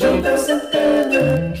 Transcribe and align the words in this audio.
Santana. 0.00 1.52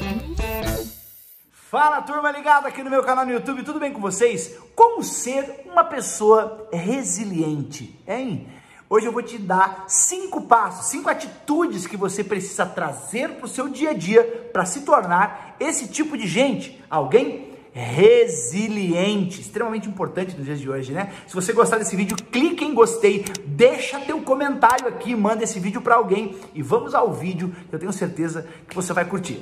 Fala 1.52 2.00
turma 2.00 2.32
ligada 2.32 2.68
aqui 2.68 2.82
no 2.82 2.88
meu 2.88 3.02
canal 3.04 3.26
no 3.26 3.32
YouTube, 3.32 3.62
tudo 3.62 3.78
bem 3.78 3.92
com 3.92 4.00
vocês? 4.00 4.58
Como 4.74 5.04
ser 5.04 5.60
uma 5.66 5.84
pessoa 5.84 6.66
resiliente, 6.72 8.00
hein? 8.08 8.48
Hoje 8.88 9.04
eu 9.04 9.12
vou 9.12 9.22
te 9.22 9.36
dar 9.36 9.84
cinco 9.88 10.40
passos, 10.40 10.86
cinco 10.86 11.10
atitudes 11.10 11.86
que 11.86 11.98
você 11.98 12.24
precisa 12.24 12.64
trazer 12.64 13.34
para 13.34 13.44
o 13.44 13.48
seu 13.48 13.68
dia 13.68 13.90
a 13.90 13.92
dia 13.92 14.24
para 14.54 14.64
se 14.64 14.80
tornar 14.86 15.56
esse 15.60 15.88
tipo 15.88 16.16
de 16.16 16.26
gente, 16.26 16.82
alguém 16.88 17.49
resiliente, 17.72 19.40
extremamente 19.40 19.88
importante 19.88 20.36
nos 20.36 20.44
dias 20.44 20.58
de 20.58 20.68
hoje, 20.68 20.92
né? 20.92 21.12
Se 21.26 21.34
você 21.34 21.52
gostar 21.52 21.78
desse 21.78 21.94
vídeo, 21.94 22.16
clique 22.16 22.64
em 22.64 22.74
gostei, 22.74 23.24
deixa 23.46 24.00
teu 24.00 24.20
comentário 24.22 24.88
aqui, 24.88 25.14
manda 25.14 25.44
esse 25.44 25.60
vídeo 25.60 25.80
para 25.80 25.94
alguém 25.94 26.36
e 26.54 26.62
vamos 26.62 26.94
ao 26.94 27.12
vídeo, 27.12 27.54
que 27.68 27.74
eu 27.74 27.78
tenho 27.78 27.92
certeza 27.92 28.46
que 28.68 28.74
você 28.74 28.92
vai 28.92 29.04
curtir. 29.04 29.40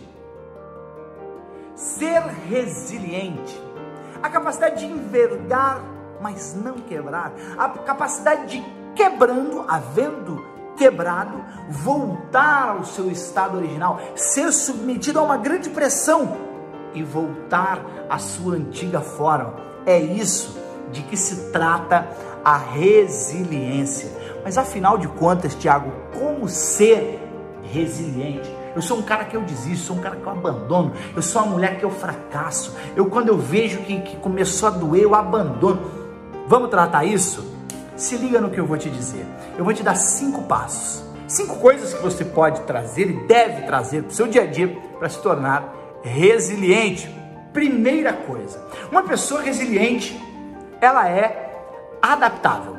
Ser 1.75 2.21
resiliente, 2.49 3.59
a 4.23 4.29
capacidade 4.29 4.80
de 4.80 4.93
envergar, 4.93 5.83
mas 6.21 6.55
não 6.55 6.74
quebrar, 6.74 7.33
a 7.57 7.69
capacidade 7.69 8.59
de 8.59 8.65
quebrando, 8.95 9.65
havendo 9.69 10.45
quebrado, 10.77 11.45
voltar 11.69 12.71
ao 12.71 12.85
seu 12.85 13.10
estado 13.10 13.57
original, 13.57 14.01
ser 14.15 14.52
submetido 14.52 15.19
a 15.19 15.23
uma 15.23 15.37
grande 15.37 15.71
pressão 15.71 16.48
e 16.95 17.02
voltar 17.02 17.84
à 18.09 18.19
sua 18.19 18.55
antiga 18.55 19.01
forma. 19.01 19.55
É 19.87 19.98
isso 19.98 20.59
de 20.92 21.02
que 21.02 21.16
se 21.16 21.51
trata 21.51 22.09
a 22.45 22.56
resiliência. 22.56 24.10
Mas 24.45 24.56
afinal 24.56 24.96
de 24.96 25.09
contas, 25.09 25.55
Tiago, 25.55 25.93
como 26.19 26.48
ser 26.48 27.20
resiliente? 27.62 28.51
Eu 28.74 28.82
sou 28.82 28.98
um 28.98 29.02
cara 29.02 29.24
que 29.24 29.37
eu 29.37 29.43
desisto, 29.43 29.87
sou 29.87 29.96
um 29.96 30.01
cara 30.01 30.16
que 30.16 30.24
eu 30.24 30.30
abandono, 30.30 30.93
eu 31.15 31.23
sou 31.23 31.43
uma 31.43 31.52
mulher 31.52 31.79
que 31.79 31.85
eu 31.85 31.90
fracasso. 31.90 32.74
Eu 32.95 33.07
quando 33.07 33.29
eu 33.29 33.37
vejo 33.37 33.79
que, 33.80 34.01
que 34.01 34.16
começou 34.16 34.68
a 34.68 34.73
doer, 34.73 35.02
eu 35.02 35.15
abandono. 35.15 35.91
Vamos 36.46 36.70
tratar 36.70 37.04
isso? 37.04 37.45
Se 37.96 38.16
liga 38.16 38.41
no 38.41 38.51
que 38.51 38.60
eu 38.60 38.66
vou 38.66 38.79
te 38.79 38.88
dizer. 38.88 39.26
Eu 39.59 39.65
vou 39.65 39.74
te 39.74 39.82
dar 39.82 39.96
cinco 39.96 40.43
passos, 40.43 41.02
cinco 41.26 41.57
coisas 41.57 41.93
que 41.93 42.01
você 42.01 42.24
pode 42.24 42.60
trazer 42.63 43.10
e 43.10 43.26
deve 43.26 43.63
trazer 43.63 44.02
para 44.02 44.10
o 44.10 44.15
seu 44.15 44.29
dia 44.29 44.43
a 44.43 44.46
dia 44.46 44.68
para 44.98 45.09
se 45.09 45.20
tornar 45.20 45.74
resiliente. 46.02 47.09
Primeira 47.52 48.13
coisa, 48.13 48.63
uma 48.91 49.02
pessoa 49.02 49.41
resiliente, 49.41 50.18
ela 50.80 51.09
é 51.09 51.49
adaptável. 52.01 52.77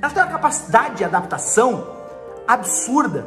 Ela 0.00 0.12
tem 0.12 0.22
uma 0.22 0.32
capacidade 0.32 0.96
de 0.96 1.04
adaptação 1.04 1.86
absurda, 2.46 3.26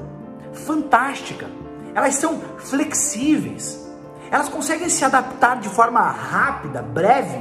fantástica. 0.53 1.47
Elas 1.93 2.15
são 2.15 2.41
flexíveis. 2.57 3.85
Elas 4.31 4.49
conseguem 4.49 4.89
se 4.89 5.05
adaptar 5.05 5.59
de 5.59 5.69
forma 5.69 6.01
rápida, 6.01 6.81
breve 6.81 7.39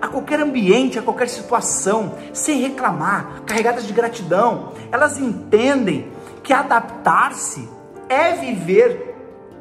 a 0.00 0.08
qualquer 0.08 0.40
ambiente, 0.40 0.98
a 0.98 1.02
qualquer 1.02 1.28
situação, 1.28 2.18
sem 2.32 2.60
reclamar, 2.60 3.42
carregadas 3.46 3.86
de 3.86 3.92
gratidão. 3.92 4.72
Elas 4.90 5.16
entendem 5.16 6.10
que 6.42 6.52
adaptar-se 6.52 7.68
é 8.08 8.32
viver 8.32 9.11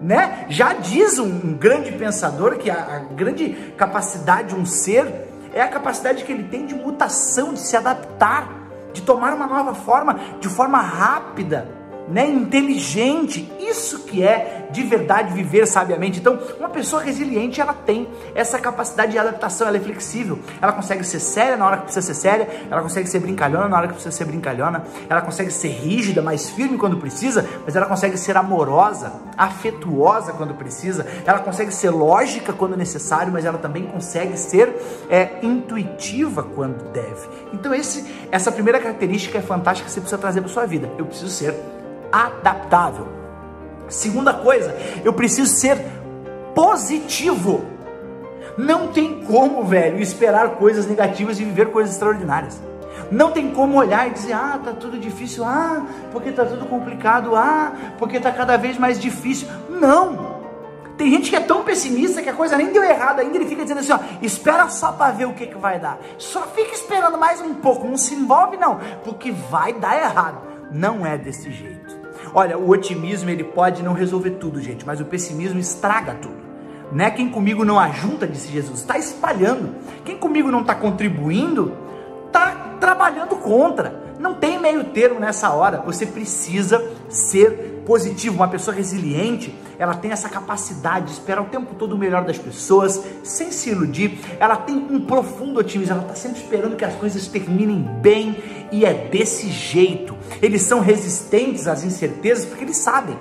né? 0.01 0.45
Já 0.49 0.73
diz 0.73 1.19
um, 1.19 1.25
um 1.25 1.53
grande 1.53 1.91
pensador 1.91 2.57
que 2.57 2.69
a, 2.69 2.75
a, 2.75 2.99
grande 3.13 3.73
capacidade 3.77 4.49
de 4.49 4.55
um 4.55 4.65
ser 4.65 5.27
é 5.53 5.61
a 5.61 5.67
capacidade 5.67 6.23
que 6.23 6.31
ele 6.31 6.43
tem 6.43 6.65
de 6.65 6.73
mutação, 6.73 7.53
de 7.53 7.59
se 7.59 7.77
adaptar, 7.77 8.49
de 8.93 9.01
tomar 9.01 9.33
uma 9.33 9.47
nova 9.47 9.75
forma, 9.75 10.19
de 10.39 10.49
forma 10.49 10.79
rápida 10.79 11.80
né, 12.07 12.27
inteligente, 12.27 13.51
isso 13.59 13.99
que 13.99 14.23
é 14.23 14.67
de 14.71 14.83
verdade 14.83 15.33
viver 15.33 15.65
sabiamente. 15.67 16.19
Então, 16.19 16.39
uma 16.59 16.69
pessoa 16.69 17.01
resiliente, 17.01 17.61
ela 17.61 17.73
tem 17.73 18.07
essa 18.33 18.59
capacidade 18.59 19.11
de 19.11 19.17
adaptação, 19.17 19.67
ela 19.67 19.77
é 19.77 19.79
flexível, 19.79 20.39
ela 20.61 20.71
consegue 20.71 21.03
ser 21.03 21.19
séria 21.19 21.57
na 21.57 21.65
hora 21.65 21.77
que 21.77 21.83
precisa 21.83 22.05
ser 22.05 22.13
séria, 22.13 22.47
ela 22.69 22.81
consegue 22.81 23.07
ser 23.07 23.19
brincalhona 23.19 23.67
na 23.67 23.77
hora 23.77 23.87
que 23.87 23.93
precisa 23.93 24.15
ser 24.15 24.25
brincalhona, 24.25 24.83
ela 25.09 25.21
consegue 25.21 25.51
ser 25.51 25.69
rígida, 25.69 26.21
mais 26.21 26.49
firme 26.49 26.77
quando 26.77 26.97
precisa, 26.97 27.45
mas 27.65 27.75
ela 27.75 27.85
consegue 27.85 28.17
ser 28.17 28.37
amorosa, 28.37 29.13
afetuosa 29.37 30.33
quando 30.33 30.53
precisa, 30.53 31.05
ela 31.25 31.39
consegue 31.39 31.73
ser 31.73 31.89
lógica 31.89 32.53
quando 32.53 32.77
necessário, 32.77 33.31
mas 33.31 33.45
ela 33.45 33.57
também 33.57 33.85
consegue 33.85 34.37
ser 34.37 34.73
é, 35.09 35.39
intuitiva 35.41 36.43
quando 36.43 36.91
deve. 36.91 37.27
Então, 37.53 37.73
esse, 37.73 38.05
essa 38.31 38.51
primeira 38.51 38.79
característica 38.79 39.37
é 39.37 39.41
fantástica 39.41 39.87
que 39.87 39.93
você 39.93 39.99
precisa 39.99 40.17
trazer 40.19 40.41
para 40.41 40.49
sua 40.49 40.65
vida. 40.65 40.89
Eu 40.97 41.05
preciso 41.05 41.29
ser 41.29 41.55
adaptável. 42.11 43.07
Segunda 43.87 44.33
coisa, 44.33 44.75
eu 45.03 45.13
preciso 45.13 45.51
ser 45.53 45.77
positivo. 46.55 47.65
Não 48.57 48.87
tem 48.87 49.23
como, 49.23 49.63
velho, 49.63 49.99
esperar 49.99 50.51
coisas 50.51 50.87
negativas 50.87 51.39
e 51.39 51.43
viver 51.43 51.71
coisas 51.71 51.93
extraordinárias. 51.93 52.61
Não 53.11 53.31
tem 53.31 53.51
como 53.51 53.77
olhar 53.77 54.07
e 54.07 54.11
dizer, 54.11 54.33
ah, 54.33 54.59
tá 54.63 54.71
tudo 54.71 54.97
difícil, 54.97 55.43
ah, 55.43 55.85
porque 56.11 56.31
tá 56.31 56.45
tudo 56.45 56.65
complicado, 56.65 57.35
ah, 57.35 57.73
porque 57.97 58.19
tá 58.19 58.31
cada 58.31 58.57
vez 58.57 58.77
mais 58.77 58.99
difícil. 58.99 59.47
Não! 59.69 60.31
Tem 60.97 61.09
gente 61.09 61.29
que 61.29 61.35
é 61.35 61.39
tão 61.39 61.63
pessimista 61.63 62.21
que 62.21 62.29
a 62.29 62.33
coisa 62.33 62.55
nem 62.57 62.71
deu 62.71 62.83
errado 62.83 63.19
ainda, 63.19 63.35
ele 63.35 63.47
fica 63.47 63.63
dizendo 63.63 63.79
assim, 63.79 63.91
ó, 63.91 63.99
espera 64.21 64.69
só 64.69 64.91
para 64.91 65.11
ver 65.11 65.25
o 65.25 65.33
que, 65.33 65.47
que 65.47 65.57
vai 65.57 65.79
dar. 65.79 65.97
Só 66.17 66.43
fica 66.43 66.73
esperando 66.73 67.17
mais 67.17 67.41
um 67.41 67.55
pouco, 67.55 67.87
não 67.87 67.97
se 67.97 68.13
envolve 68.13 68.55
não, 68.55 68.79
porque 69.03 69.31
vai 69.31 69.73
dar 69.73 69.97
errado. 69.97 70.41
Não 70.71 71.05
é 71.05 71.17
desse 71.17 71.51
jeito. 71.51 72.00
Olha, 72.33 72.57
o 72.57 72.69
otimismo 72.69 73.29
ele 73.29 73.43
pode 73.43 73.83
não 73.83 73.93
resolver 73.93 74.31
tudo, 74.31 74.61
gente, 74.61 74.85
mas 74.85 75.01
o 75.01 75.05
pessimismo 75.05 75.59
estraga 75.59 76.13
tudo. 76.15 76.41
Né? 76.91 77.09
Quem 77.11 77.29
comigo 77.29 77.63
não 77.63 77.79
ajunta, 77.79 78.27
disse 78.27 78.51
Jesus, 78.51 78.79
está 78.79 78.97
espalhando. 78.97 79.75
Quem 80.03 80.17
comigo 80.17 80.51
não 80.51 80.61
está 80.61 80.75
contribuindo, 80.75 81.73
está 82.27 82.75
trabalhando 82.79 83.35
contra. 83.37 84.01
Não 84.19 84.35
tem 84.35 84.59
meio 84.59 84.83
termo 84.85 85.19
nessa 85.19 85.49
hora. 85.51 85.81
Você 85.85 86.05
precisa 86.05 86.83
ser 87.09 87.80
positivo. 87.91 88.37
Uma 88.37 88.47
pessoa 88.47 88.73
resiliente, 88.73 89.53
ela 89.77 89.93
tem 89.93 90.11
essa 90.11 90.29
capacidade 90.29 91.07
de 91.07 91.11
esperar 91.11 91.41
o 91.41 91.47
tempo 91.47 91.75
todo 91.75 91.91
o 91.91 91.97
melhor 91.97 92.23
das 92.23 92.37
pessoas, 92.37 93.03
sem 93.21 93.51
se 93.51 93.69
iludir. 93.69 94.17
Ela 94.39 94.55
tem 94.55 94.77
um 94.77 95.01
profundo 95.01 95.59
otimismo. 95.59 95.95
Ela 95.95 96.03
está 96.03 96.15
sempre 96.15 96.39
esperando 96.39 96.77
que 96.77 96.85
as 96.85 96.95
coisas 96.95 97.27
terminem 97.27 97.81
bem 98.01 98.41
e 98.71 98.85
é 98.85 98.93
desse 98.93 99.49
jeito. 99.49 100.15
Eles 100.41 100.61
são 100.61 100.79
resistentes 100.79 101.67
às 101.67 101.83
incertezas 101.83 102.45
porque 102.45 102.63
eles 102.63 102.77
sabem 102.77 103.17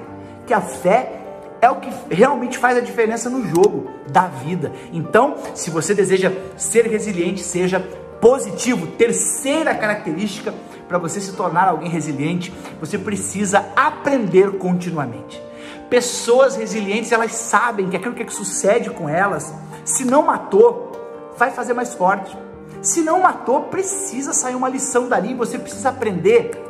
que 0.46 0.54
a 0.54 0.60
fé 0.60 1.16
é 1.60 1.68
o 1.68 1.80
que 1.80 1.90
realmente 2.08 2.56
faz 2.56 2.78
a 2.78 2.80
diferença 2.80 3.28
no 3.28 3.44
jogo 3.48 3.90
da 4.08 4.28
vida. 4.28 4.70
Então, 4.92 5.34
se 5.52 5.68
você 5.68 5.94
deseja 5.94 6.30
ser 6.56 6.86
resiliente, 6.86 7.42
seja 7.42 7.80
positivo. 8.20 8.86
Terceira 8.86 9.74
característica 9.74 10.54
para 10.90 10.98
você 10.98 11.20
se 11.20 11.34
tornar 11.34 11.68
alguém 11.68 11.88
resiliente, 11.88 12.52
você 12.80 12.98
precisa 12.98 13.64
aprender 13.76 14.58
continuamente. 14.58 15.40
Pessoas 15.88 16.56
resilientes, 16.56 17.12
elas 17.12 17.30
sabem 17.30 17.88
que 17.88 17.96
aquilo 17.96 18.12
que 18.12 18.28
sucede 18.28 18.90
com 18.90 19.08
elas, 19.08 19.54
se 19.84 20.04
não 20.04 20.22
matou, 20.22 20.90
vai 21.38 21.52
fazer 21.52 21.74
mais 21.74 21.94
forte. 21.94 22.36
Se 22.82 23.02
não 23.02 23.20
matou, 23.20 23.62
precisa 23.62 24.32
sair 24.32 24.56
uma 24.56 24.68
lição 24.68 25.08
dali, 25.08 25.32
você 25.32 25.60
precisa 25.60 25.90
aprender. 25.90 26.60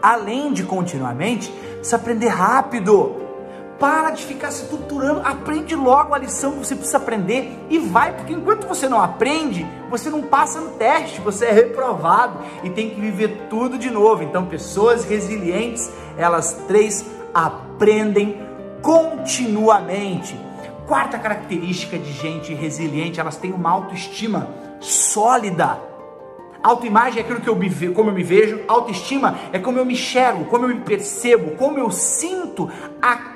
Além 0.00 0.52
de 0.52 0.62
continuamente, 0.62 1.50
precisa 1.50 1.96
aprender 1.96 2.28
rápido. 2.28 3.27
Para 3.78 4.10
de 4.10 4.24
ficar 4.24 4.50
se 4.50 4.66
torturando, 4.66 5.20
aprende 5.24 5.76
logo 5.76 6.12
a 6.12 6.18
lição 6.18 6.52
que 6.52 6.58
você 6.58 6.74
precisa 6.74 6.96
aprender 6.96 7.56
e 7.70 7.78
vai, 7.78 8.12
porque 8.12 8.32
enquanto 8.32 8.66
você 8.66 8.88
não 8.88 9.00
aprende, 9.00 9.64
você 9.88 10.10
não 10.10 10.22
passa 10.22 10.60
no 10.60 10.70
teste, 10.72 11.20
você 11.20 11.46
é 11.46 11.52
reprovado 11.52 12.40
e 12.64 12.70
tem 12.70 12.90
que 12.90 13.00
viver 13.00 13.46
tudo 13.48 13.78
de 13.78 13.88
novo. 13.88 14.24
Então, 14.24 14.46
pessoas 14.46 15.04
resilientes, 15.04 15.88
elas 16.16 16.54
três 16.66 17.06
aprendem 17.32 18.40
continuamente. 18.82 20.36
Quarta 20.88 21.16
característica 21.16 21.96
de 21.96 22.12
gente 22.12 22.52
resiliente, 22.54 23.20
elas 23.20 23.36
têm 23.36 23.52
uma 23.52 23.70
autoestima 23.70 24.48
sólida. 24.80 25.78
Autoimagem 26.60 27.20
é 27.20 27.24
aquilo 27.24 27.40
que 27.40 27.48
eu 27.48 27.54
me 27.54 27.68
ve, 27.68 27.90
como 27.90 28.10
eu 28.10 28.14
me 28.14 28.24
vejo, 28.24 28.60
autoestima 28.66 29.38
é 29.52 29.58
como 29.60 29.78
eu 29.78 29.84
me 29.84 29.92
enxergo, 29.92 30.46
como 30.46 30.64
eu 30.64 30.70
me 30.70 30.80
percebo, 30.80 31.52
como 31.52 31.78
eu 31.78 31.88
sinto 31.92 32.68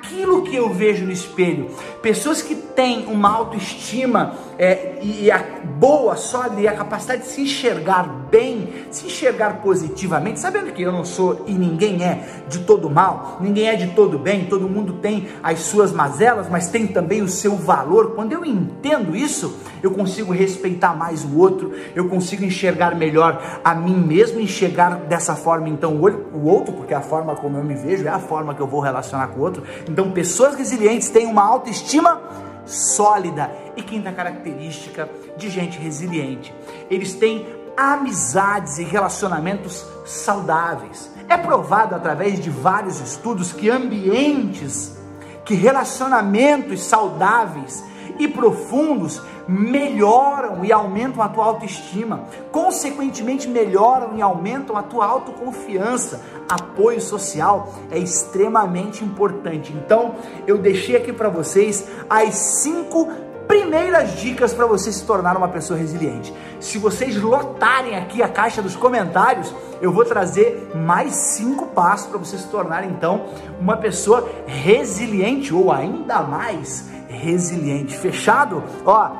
aquilo 0.03 0.43
que 0.43 0.55
eu 0.55 0.69
vejo 0.69 1.05
no 1.05 1.11
espelho. 1.11 1.69
Pessoas 2.01 2.41
que 2.41 2.55
têm 2.55 3.05
uma 3.07 3.29
autoestima 3.29 4.35
é, 4.59 4.99
e 5.01 5.31
a 5.31 5.43
boa, 5.63 6.15
sólida 6.15 6.61
e 6.61 6.67
a 6.67 6.73
capacidade 6.73 7.23
de 7.23 7.27
se 7.29 7.41
enxergar 7.41 8.03
bem, 8.29 8.85
se 8.91 9.05
enxergar 9.05 9.61
positivamente, 9.61 10.39
sabendo 10.39 10.73
que 10.73 10.81
eu 10.81 10.91
não 10.91 11.05
sou 11.05 11.45
e 11.47 11.53
ninguém 11.53 12.03
é 12.03 12.43
de 12.49 12.59
todo 12.59 12.89
mal, 12.89 13.37
ninguém 13.39 13.69
é 13.69 13.75
de 13.75 13.87
todo 13.87 14.19
bem, 14.19 14.45
todo 14.45 14.67
mundo 14.67 14.93
tem 14.93 15.27
as 15.41 15.59
suas 15.59 15.91
mazelas, 15.91 16.49
mas 16.49 16.67
tem 16.67 16.87
também 16.87 17.21
o 17.21 17.27
seu 17.27 17.55
valor. 17.55 18.11
Quando 18.15 18.33
eu 18.33 18.43
entendo 18.43 19.15
isso, 19.15 19.57
eu 19.81 19.91
consigo 19.91 20.31
respeitar 20.31 20.95
mais 20.95 21.23
o 21.23 21.37
outro, 21.37 21.73
eu 21.95 22.09
consigo 22.09 22.43
enxergar 22.43 22.95
melhor 22.95 23.61
a 23.63 23.75
mim 23.75 23.95
mesmo, 23.95 24.39
enxergar 24.39 24.95
dessa 24.95 25.35
forma 25.35 25.69
então 25.69 25.95
o 25.95 26.45
outro, 26.47 26.73
porque 26.73 26.93
a 26.93 27.01
forma 27.01 27.35
como 27.35 27.57
eu 27.57 27.63
me 27.63 27.75
vejo 27.75 28.05
é 28.05 28.09
a 28.09 28.19
forma 28.19 28.53
que 28.55 28.61
eu 28.61 28.67
vou 28.67 28.79
relacionar 28.79 29.27
com 29.27 29.39
o 29.39 29.43
outro. 29.43 29.63
Então 29.93 30.09
pessoas 30.09 30.55
resilientes 30.55 31.11
têm 31.11 31.27
uma 31.27 31.43
autoestima 31.43 32.19
sólida. 32.65 33.51
E 33.77 33.83
quinta 33.83 34.11
característica 34.11 35.07
de 35.37 35.51
gente 35.51 35.77
resiliente: 35.77 36.51
eles 36.89 37.13
têm 37.13 37.45
amizades 37.77 38.79
e 38.79 38.83
relacionamentos 38.83 39.85
saudáveis. 40.03 41.11
É 41.29 41.37
provado 41.37 41.93
através 41.93 42.39
de 42.39 42.49
vários 42.49 42.99
estudos 42.99 43.53
que 43.53 43.69
ambientes, 43.69 44.97
que 45.45 45.53
relacionamentos 45.53 46.81
saudáveis 46.81 47.83
e 48.19 48.27
profundos 48.27 49.21
melhoram 49.47 50.63
e 50.63 50.71
aumentam 50.71 51.21
a 51.21 51.27
tua 51.27 51.45
autoestima, 51.45 52.23
consequentemente 52.51 53.47
melhoram 53.47 54.15
e 54.15 54.21
aumentam 54.21 54.77
a 54.77 54.83
tua 54.83 55.05
autoconfiança. 55.05 56.21
Apoio 56.47 57.01
social 57.01 57.73
é 57.91 57.97
extremamente 57.97 59.03
importante. 59.03 59.73
Então, 59.73 60.15
eu 60.45 60.57
deixei 60.57 60.95
aqui 60.95 61.11
para 61.11 61.29
vocês 61.29 61.87
as 62.09 62.35
cinco 62.35 63.09
primeiras 63.47 64.19
dicas 64.19 64.53
para 64.53 64.65
você 64.65 64.91
se 64.91 65.05
tornar 65.05 65.35
uma 65.37 65.47
pessoa 65.47 65.77
resiliente. 65.77 66.33
Se 66.59 66.77
vocês 66.77 67.21
lotarem 67.21 67.95
aqui 67.95 68.21
a 68.21 68.27
caixa 68.27 68.61
dos 68.61 68.75
comentários, 68.75 69.53
eu 69.81 69.91
vou 69.91 70.05
trazer 70.05 70.71
mais 70.75 71.13
cinco 71.13 71.67
passos 71.67 72.07
para 72.07 72.17
você 72.17 72.37
se 72.37 72.47
tornar 72.47 72.83
então 72.85 73.25
uma 73.59 73.77
pessoa 73.77 74.29
resiliente 74.45 75.53
ou 75.53 75.71
ainda 75.71 76.21
mais 76.21 76.89
resiliente. 77.07 77.97
Fechado? 77.97 78.63
Ó, 78.85 79.11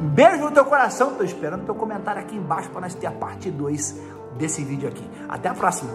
beijo 0.00 0.44
no 0.44 0.50
teu 0.50 0.64
coração. 0.64 1.14
Tô 1.14 1.24
esperando 1.24 1.64
teu 1.64 1.74
comentário 1.74 2.20
aqui 2.20 2.36
embaixo 2.36 2.70
para 2.70 2.82
nós 2.82 2.94
ter 2.94 3.06
a 3.06 3.12
parte 3.12 3.50
2 3.50 3.96
desse 4.36 4.64
vídeo 4.64 4.88
aqui. 4.88 5.08
Até 5.28 5.48
a 5.48 5.54
próxima. 5.54 5.90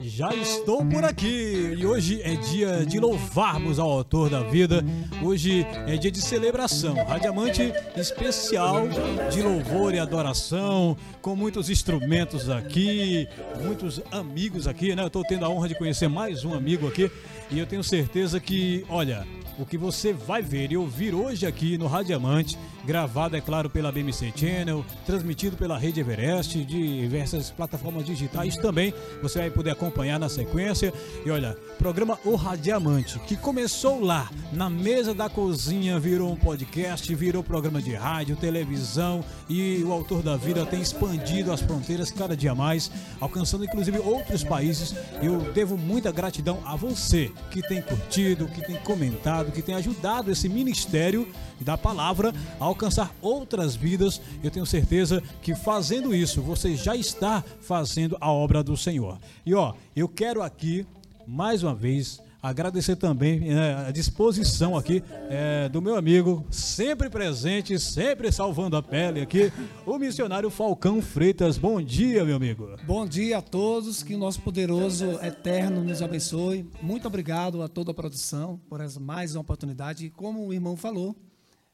Já 0.00 0.32
estou 0.32 0.84
por 0.84 1.04
aqui 1.04 1.74
e 1.76 1.84
hoje 1.84 2.20
é 2.22 2.34
dia 2.36 2.86
de 2.86 3.00
louvarmos 3.00 3.80
ao 3.80 3.90
autor 3.90 4.30
da 4.30 4.42
vida. 4.42 4.84
Hoje 5.22 5.66
é 5.86 5.96
dia 5.96 6.10
de 6.10 6.20
celebração, 6.20 6.94
radiamante 6.94 7.72
especial 7.96 8.82
de 9.30 9.42
louvor 9.42 9.94
e 9.94 9.98
adoração, 9.98 10.96
com 11.20 11.34
muitos 11.34 11.68
instrumentos 11.68 12.48
aqui, 12.48 13.26
muitos 13.60 14.00
amigos 14.12 14.68
aqui, 14.68 14.94
né? 14.94 15.02
Eu 15.02 15.08
estou 15.08 15.24
tendo 15.24 15.44
a 15.44 15.48
honra 15.48 15.68
de 15.68 15.74
conhecer 15.74 16.08
mais 16.08 16.44
um 16.44 16.54
amigo 16.54 16.86
aqui 16.86 17.10
e 17.50 17.58
eu 17.58 17.66
tenho 17.66 17.82
certeza 17.82 18.38
que, 18.38 18.84
olha, 18.88 19.26
o 19.58 19.66
que 19.66 19.76
você 19.76 20.12
vai 20.12 20.40
ver 20.40 20.70
e 20.70 20.76
ouvir 20.76 21.12
hoje 21.12 21.44
aqui 21.44 21.76
no 21.76 21.88
Radiamante, 21.88 22.56
gravado, 22.88 23.36
é 23.36 23.40
claro, 23.42 23.68
pela 23.68 23.92
BMC 23.92 24.32
Channel, 24.34 24.82
transmitido 25.04 25.58
pela 25.58 25.76
Rede 25.76 26.00
Everest, 26.00 26.64
de 26.64 27.00
diversas 27.02 27.50
plataformas 27.50 28.02
digitais 28.06 28.56
também, 28.56 28.94
você 29.20 29.40
vai 29.40 29.50
poder 29.50 29.72
acompanhar 29.72 30.18
na 30.18 30.30
sequência. 30.30 30.90
E 31.22 31.30
olha, 31.30 31.54
programa 31.78 32.18
O 32.24 32.34
Radiamante, 32.34 33.18
que 33.20 33.36
começou 33.36 34.00
lá, 34.00 34.30
na 34.50 34.70
mesa 34.70 35.12
da 35.12 35.28
cozinha, 35.28 36.00
virou 36.00 36.32
um 36.32 36.36
podcast, 36.36 37.14
virou 37.14 37.44
programa 37.44 37.82
de 37.82 37.92
rádio, 37.92 38.36
televisão 38.36 39.22
e 39.50 39.82
o 39.84 39.92
autor 39.92 40.22
da 40.22 40.38
vida 40.38 40.64
tem 40.64 40.80
expandido 40.80 41.52
as 41.52 41.60
fronteiras 41.60 42.10
cada 42.10 42.34
dia 42.34 42.54
mais, 42.54 42.90
alcançando 43.20 43.66
inclusive 43.66 43.98
outros 43.98 44.42
países. 44.42 44.94
Eu 45.22 45.40
devo 45.52 45.76
muita 45.76 46.10
gratidão 46.10 46.62
a 46.64 46.74
você 46.74 47.30
que 47.50 47.60
tem 47.60 47.82
curtido, 47.82 48.48
que 48.48 48.66
tem 48.66 48.76
comentado, 48.76 49.52
que 49.52 49.60
tem 49.60 49.74
ajudado 49.74 50.30
esse 50.30 50.48
ministério 50.48 51.28
da 51.60 51.76
palavra 51.76 52.32
a 52.60 52.64
alcançar 52.64 53.14
outras 53.20 53.74
vidas. 53.74 54.20
Eu 54.42 54.50
tenho 54.50 54.66
certeza 54.66 55.22
que 55.42 55.54
fazendo 55.54 56.14
isso, 56.14 56.42
você 56.42 56.76
já 56.76 56.96
está 56.96 57.44
fazendo 57.60 58.16
a 58.20 58.30
obra 58.30 58.62
do 58.62 58.76
Senhor. 58.76 59.18
E 59.44 59.54
ó, 59.54 59.74
eu 59.94 60.08
quero 60.08 60.42
aqui, 60.42 60.86
mais 61.26 61.62
uma 61.62 61.74
vez, 61.74 62.20
Agradecer 62.40 62.94
também 62.94 63.40
né, 63.40 63.86
a 63.88 63.90
disposição 63.90 64.76
aqui 64.76 65.02
é, 65.28 65.68
do 65.68 65.82
meu 65.82 65.96
amigo, 65.96 66.46
sempre 66.52 67.10
presente, 67.10 67.80
sempre 67.80 68.30
salvando 68.30 68.76
a 68.76 68.82
pele 68.82 69.20
aqui, 69.20 69.52
o 69.84 69.98
missionário 69.98 70.48
Falcão 70.48 71.02
Freitas. 71.02 71.58
Bom 71.58 71.82
dia, 71.82 72.24
meu 72.24 72.36
amigo. 72.36 72.76
Bom 72.86 73.04
dia 73.04 73.38
a 73.38 73.42
todos, 73.42 74.04
que 74.04 74.14
o 74.14 74.18
nosso 74.18 74.40
poderoso 74.40 75.18
eterno 75.20 75.82
nos 75.82 76.00
abençoe. 76.00 76.64
Muito 76.80 77.08
obrigado 77.08 77.60
a 77.60 77.66
toda 77.66 77.90
a 77.90 77.94
produção 77.94 78.60
por 78.68 78.78
mais 79.00 79.34
uma 79.34 79.40
oportunidade. 79.40 80.06
E 80.06 80.10
como 80.10 80.46
o 80.46 80.52
irmão 80.52 80.76
falou, 80.76 81.16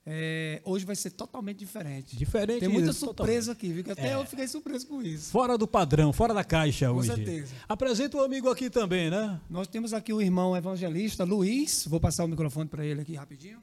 é, 0.06 0.60
hoje 0.64 0.84
vai 0.84 0.94
ser 0.94 1.10
totalmente 1.10 1.58
diferente. 1.58 2.16
Diferente. 2.16 2.60
Tem 2.60 2.68
muita 2.68 2.92
surpresa 2.92 3.52
aqui, 3.52 3.72
viu? 3.72 3.84
Até 3.92 4.10
É. 4.10 4.14
eu 4.14 4.24
fiquei 4.26 4.46
surpreso 4.46 4.86
com 4.86 5.00
isso. 5.02 5.30
Fora 5.30 5.56
do 5.56 5.66
padrão, 5.66 6.12
fora 6.12 6.34
da 6.34 6.44
caixa 6.44 6.88
Com 6.90 6.96
hoje. 6.96 7.08
certeza. 7.14 7.54
Apresenta 7.68 8.16
o 8.18 8.22
amigo 8.22 8.50
aqui 8.50 8.68
também, 8.68 9.08
né? 9.10 9.40
Nós 9.48 9.66
temos 9.66 9.92
aqui 9.94 10.12
o 10.12 10.20
irmão 10.20 10.54
evangelista 10.56 11.24
Luiz. 11.24 11.86
Vou 11.86 11.98
passar 12.00 12.24
o 12.24 12.28
microfone 12.28 12.68
para 12.68 12.84
ele 12.84 13.00
aqui 13.00 13.14
rapidinho. 13.14 13.58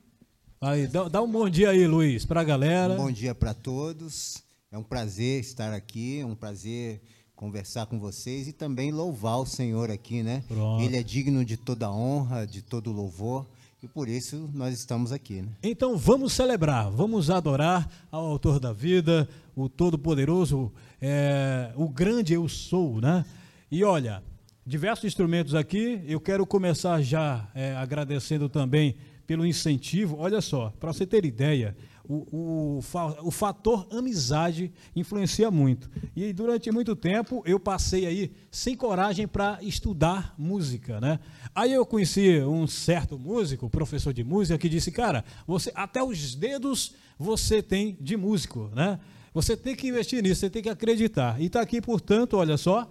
Aí, 0.60 0.88
dá, 0.88 1.08
dá 1.08 1.22
um 1.22 1.32
bom 1.32 1.50
dia 1.50 1.70
aí, 1.72 1.86
Luiz, 1.88 2.26
pra 2.26 2.44
galera. 2.44 2.96
Bom 2.96 3.12
dia 3.12 3.34
para 3.36 3.54
todos. 3.54 4.44
É 4.72 4.78
um 4.78 4.84
prazer 4.84 5.42
estar 5.42 5.74
aqui, 5.74 6.20
é 6.22 6.26
um 6.26 6.36
prazer 6.36 7.02
conversar 7.36 7.88
com 7.88 8.00
vocês 8.00 8.48
e 8.48 8.54
também 8.54 8.92
louvar 8.92 9.40
o 9.40 9.46
Senhor 9.46 9.90
aqui, 9.90 10.22
né? 10.22 10.44
Pronto. 10.48 10.84
Ele 10.84 10.96
é 10.96 11.02
digno 11.04 11.44
de 11.44 11.58
toda 11.58 11.92
honra, 11.92 12.46
de 12.46 12.62
todo 12.62 12.92
louvor 12.92 13.48
e 13.84 13.88
por 13.88 14.08
isso 14.08 14.48
nós 14.54 14.78
estamos 14.78 15.12
aqui, 15.12 15.42
né? 15.42 15.50
Então 15.64 15.98
vamos 15.98 16.34
celebrar, 16.34 16.92
vamos 16.92 17.32
adorar 17.32 17.90
ao 18.12 18.26
autor 18.26 18.60
da 18.60 18.72
vida, 18.72 19.28
o 19.56 19.68
Todo-Poderoso, 19.68 20.72
é, 21.02 21.72
o 21.76 21.90
grande 21.90 22.34
eu 22.34 22.48
sou, 22.48 23.02
né? 23.02 23.26
E 23.72 23.84
olha, 23.84 24.22
diversos 24.64 25.06
instrumentos 25.06 25.56
aqui, 25.56 26.00
eu 26.06 26.20
quero 26.20 26.46
começar 26.46 27.02
já 27.02 27.50
é, 27.56 27.76
agradecendo 27.76 28.48
também 28.48 28.96
pelo 29.26 29.46
incentivo. 29.46 30.18
Olha 30.20 30.42
só, 30.42 30.72
para 30.80 30.94
você 30.94 31.06
ter 31.06 31.26
ideia, 31.26 31.76
o, 32.12 32.78
o, 32.78 32.82
fa- 32.82 33.18
o 33.22 33.32
fator 33.32 33.88
amizade 33.92 34.72
influencia 34.96 35.50
muito. 35.50 35.90
E 36.16 36.34
durante 36.34 36.70
muito 36.72 36.96
tempo 36.96 37.42
eu 37.46 37.60
passei 37.60 38.06
aí 38.06 38.32
sem 38.52 38.76
coragem 38.76 39.28
para 39.28 39.60
estudar 39.62 40.36
música, 40.38 41.00
né? 41.00 41.20
Aí 41.56 41.72
eu 41.72 41.86
conheci 41.86 42.42
um 42.42 42.68
certo 42.68 43.18
músico, 43.18 43.70
professor 43.70 44.14
de 44.14 44.24
música, 44.24 44.58
que 44.58 44.68
disse, 44.68 44.92
cara, 44.92 45.24
você 45.48 45.72
até 45.74 46.04
os 46.04 46.36
dedos 46.36 46.94
você 47.18 47.62
tem 47.62 47.98
de 48.02 48.18
músico, 48.18 48.70
né? 48.76 49.00
Você 49.34 49.56
tem 49.56 49.76
que 49.76 49.88
investir 49.88 50.22
nisso, 50.22 50.42
você 50.42 50.50
tem 50.50 50.62
que 50.62 50.70
acreditar. 50.70 51.40
E 51.40 51.46
está 51.46 51.62
aqui, 51.62 51.80
portanto, 51.80 52.36
olha 52.36 52.58
só, 52.58 52.90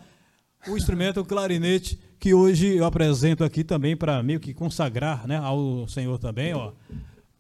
o 0.67 0.77
instrumento 0.77 1.23
clarinete 1.25 1.99
que 2.19 2.33
hoje 2.33 2.77
eu 2.77 2.85
apresento 2.85 3.45
aqui 3.45 3.63
também 3.65 3.97
para 3.97 4.23
meio 4.23 4.41
que 4.41 4.53
consagrar, 4.55 5.27
né, 5.27 5.37
ao 5.37 5.87
Senhor 5.89 6.19
também, 6.19 6.55
ó. 6.55 6.73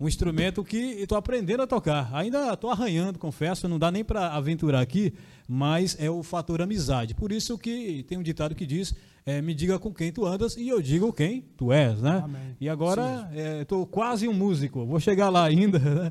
Um 0.00 0.09
instrumento 0.09 0.64
que 0.64 0.78
estou 0.78 1.19
aprendendo 1.19 1.62
a 1.62 1.66
tocar. 1.66 2.09
Ainda 2.14 2.54
estou 2.54 2.71
arranhando, 2.71 3.19
confesso, 3.19 3.69
não 3.69 3.78
dá 3.78 3.90
nem 3.90 4.02
para 4.02 4.28
aventurar 4.28 4.80
aqui, 4.80 5.12
mas 5.47 5.95
é 6.00 6.09
o 6.09 6.23
fator 6.23 6.62
amizade. 6.62 7.14
Por 7.14 7.30
isso 7.30 7.59
que 7.59 8.02
tem 8.09 8.16
um 8.16 8.23
ditado 8.23 8.54
que 8.54 8.64
diz: 8.64 8.95
é, 9.26 9.42
me 9.42 9.52
diga 9.52 9.78
com 9.78 9.92
quem 9.92 10.11
tu 10.11 10.25
andas 10.25 10.57
e 10.57 10.69
eu 10.69 10.80
digo 10.80 11.12
quem 11.12 11.45
tu 11.54 11.71
és, 11.71 12.00
né? 12.00 12.23
Amém. 12.25 12.57
E 12.59 12.69
agora 12.69 13.30
estou 13.61 13.87
quase 13.87 14.26
um 14.26 14.33
músico. 14.33 14.87
Vou 14.87 14.99
chegar 14.99 15.28
lá 15.28 15.45
ainda. 15.45 15.78
né? 15.78 16.11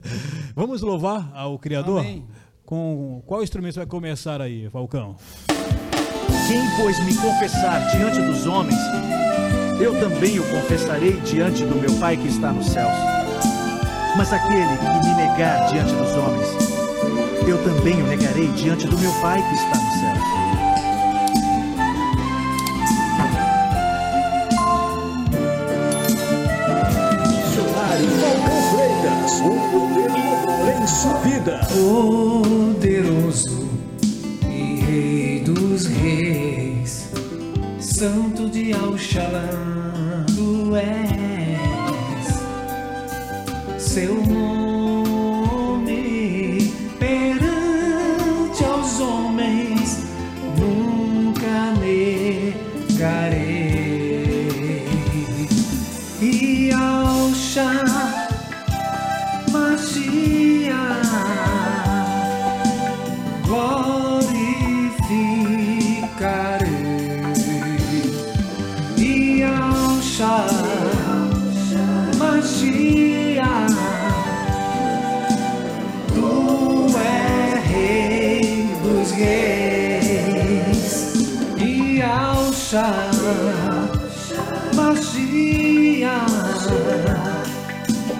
Vamos 0.55 0.81
louvar 0.81 1.31
ao 1.33 1.57
Criador. 1.57 2.01
Amém. 2.01 2.27
Com 2.63 3.23
qual 3.25 3.41
instrumento 3.41 3.77
vai 3.77 3.87
começar 3.87 4.39
aí, 4.39 4.69
Falcão? 4.69 5.15
Quem, 6.47 6.61
pois, 6.77 7.03
me 7.05 7.15
confessar 7.15 7.91
diante 7.91 8.21
dos 8.21 8.45
homens, 8.45 8.77
eu 9.81 9.99
também 9.99 10.39
o 10.39 10.47
confessarei 10.49 11.19
diante 11.21 11.65
do 11.65 11.75
meu 11.75 11.93
Pai 11.99 12.17
que 12.17 12.27
está 12.27 12.53
nos 12.53 12.67
céus. 12.67 13.18
Mas 14.15 14.33
aquele 14.33 14.77
que 14.77 15.07
me 15.07 15.13
negar 15.15 15.67
diante 15.67 15.93
dos 15.93 16.15
homens, 16.15 16.47
eu 17.47 17.63
também 17.63 18.01
o 18.01 18.07
negarei 18.07 18.47
diante 18.49 18.87
do 18.87 18.97
meu 18.99 19.11
Pai 19.21 19.41
que 19.41 19.55
está 19.55 19.77
nos 19.77 19.93
céus. 19.99 20.19
Missionário 27.27 28.09
Falcão 28.19 28.61
Freitas, 28.71 29.33
o 29.41 29.51
poder 29.71 30.09
do 30.11 30.51
amor 30.51 30.73
em 30.81 30.87
sua 30.87 31.13
vida. 31.19 31.59
Poderoso 31.69 33.69
e 34.49 34.81
Rei 34.81 35.39
dos 35.45 35.85
Reis, 35.85 37.09
Santo 37.79 38.49
de 38.49 38.73
Alxalã, 38.73 40.25
tu 40.35 40.75
és. 40.75 41.18
Seu 43.99 44.28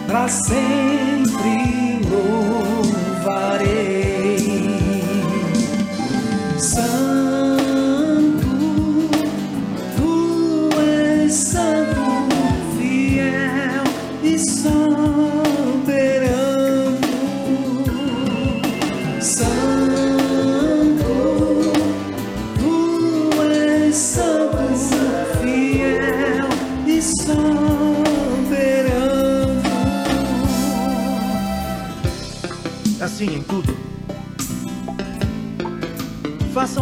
pra 0.09 0.27
sempre 0.27 1.18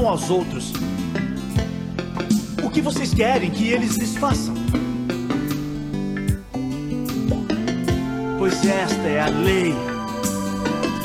Aos 0.07 0.29
outros 0.29 0.71
o 2.63 2.69
que 2.69 2.79
vocês 2.79 3.13
querem 3.13 3.51
que 3.51 3.67
eles 3.67 3.97
lhes 3.97 4.15
façam. 4.15 4.53
Pois 8.39 8.53
esta 8.65 9.01
é 9.01 9.19
a 9.19 9.27
lei 9.27 9.73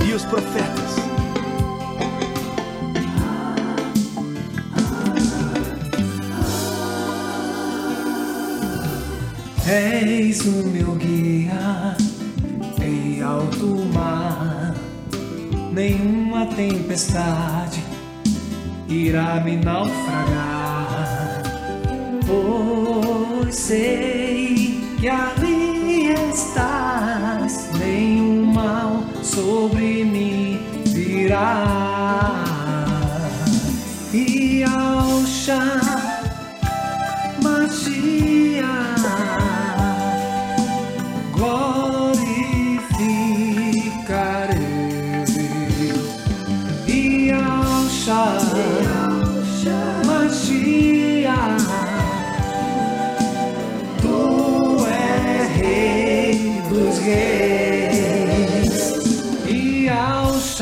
e 0.08 0.12
os 0.12 0.24
profetas. 0.24 0.92
És 9.66 10.40
o 10.42 10.68
meu 10.68 10.94
guia 10.94 11.96
em 12.80 13.20
alto 13.20 13.66
mar. 13.92 14.76
Nenhuma 15.72 16.46
tempestade 16.46 17.82
irá 18.92 19.40
me 19.40 19.56
naufragar. 19.56 21.42
Pois 22.26 23.54
sei 23.54 24.80
que 25.00 25.08
ali 25.08 26.12
estás, 26.30 27.70
nenhum 27.78 28.52
mal 28.52 29.04
sobre 29.22 30.04
mim 30.04 30.60
virá. 30.86 32.44
E 34.12 34.62
ao 34.64 35.24
chá 35.26 35.81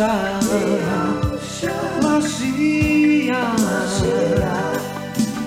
ao 0.07 1.39
chá 1.39 1.75
magia 2.03 3.41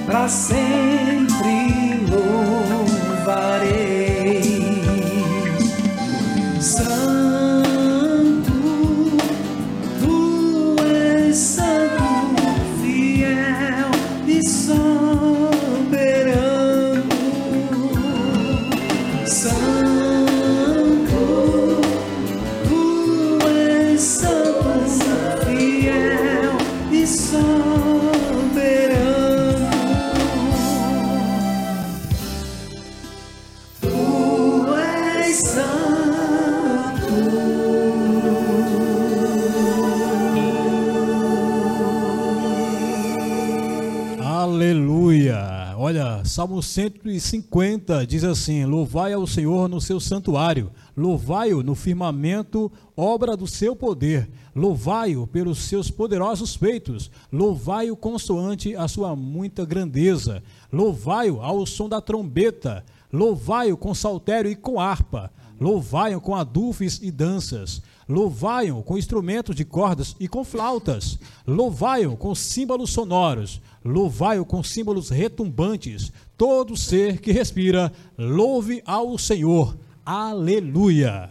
pra 0.05 0.27
sempre 0.27 1.02
Salmo 46.33 46.63
150 46.63 48.07
diz 48.07 48.23
assim: 48.23 48.65
Louvai 48.65 49.13
ao 49.13 49.27
Senhor 49.27 49.69
no 49.69 49.79
seu 49.79 49.99
santuário, 49.99 50.71
louvai-o 50.97 51.61
no 51.61 51.75
firmamento, 51.75 52.71
obra 52.97 53.37
do 53.37 53.45
seu 53.45 53.75
poder, 53.75 54.27
louvai-o 54.55 55.27
pelos 55.27 55.59
seus 55.59 55.91
poderosos 55.91 56.55
feitos, 56.55 57.11
louvai-o 57.31 57.95
consoante 57.95 58.75
a 58.75 58.87
sua 58.87 59.15
muita 59.15 59.63
grandeza, 59.63 60.41
louvai-o 60.71 61.39
ao 61.39 61.67
som 61.67 61.87
da 61.87 62.01
trombeta, 62.01 62.83
louvai-o 63.11 63.77
com 63.77 63.93
saltério 63.93 64.49
e 64.49 64.55
com 64.55 64.79
harpa, 64.79 65.31
louvai-o 65.61 66.19
com 66.19 66.33
adufes 66.33 66.99
e 67.03 67.11
danças. 67.11 67.79
Louvai-o 68.07 68.83
com 68.83 68.97
instrumentos 68.97 69.55
de 69.55 69.63
cordas 69.63 70.15
e 70.19 70.27
com 70.27 70.43
flautas. 70.43 71.17
Louvai-o 71.47 72.17
com 72.17 72.35
símbolos 72.35 72.91
sonoros. 72.91 73.61
Louvai-o 73.83 74.45
com 74.45 74.61
símbolos 74.61 75.09
retumbantes. 75.09 76.11
Todo 76.37 76.75
ser 76.75 77.19
que 77.21 77.31
respira, 77.31 77.91
louve 78.17 78.81
ao 78.85 79.17
Senhor. 79.17 79.77
Aleluia. 80.05 81.29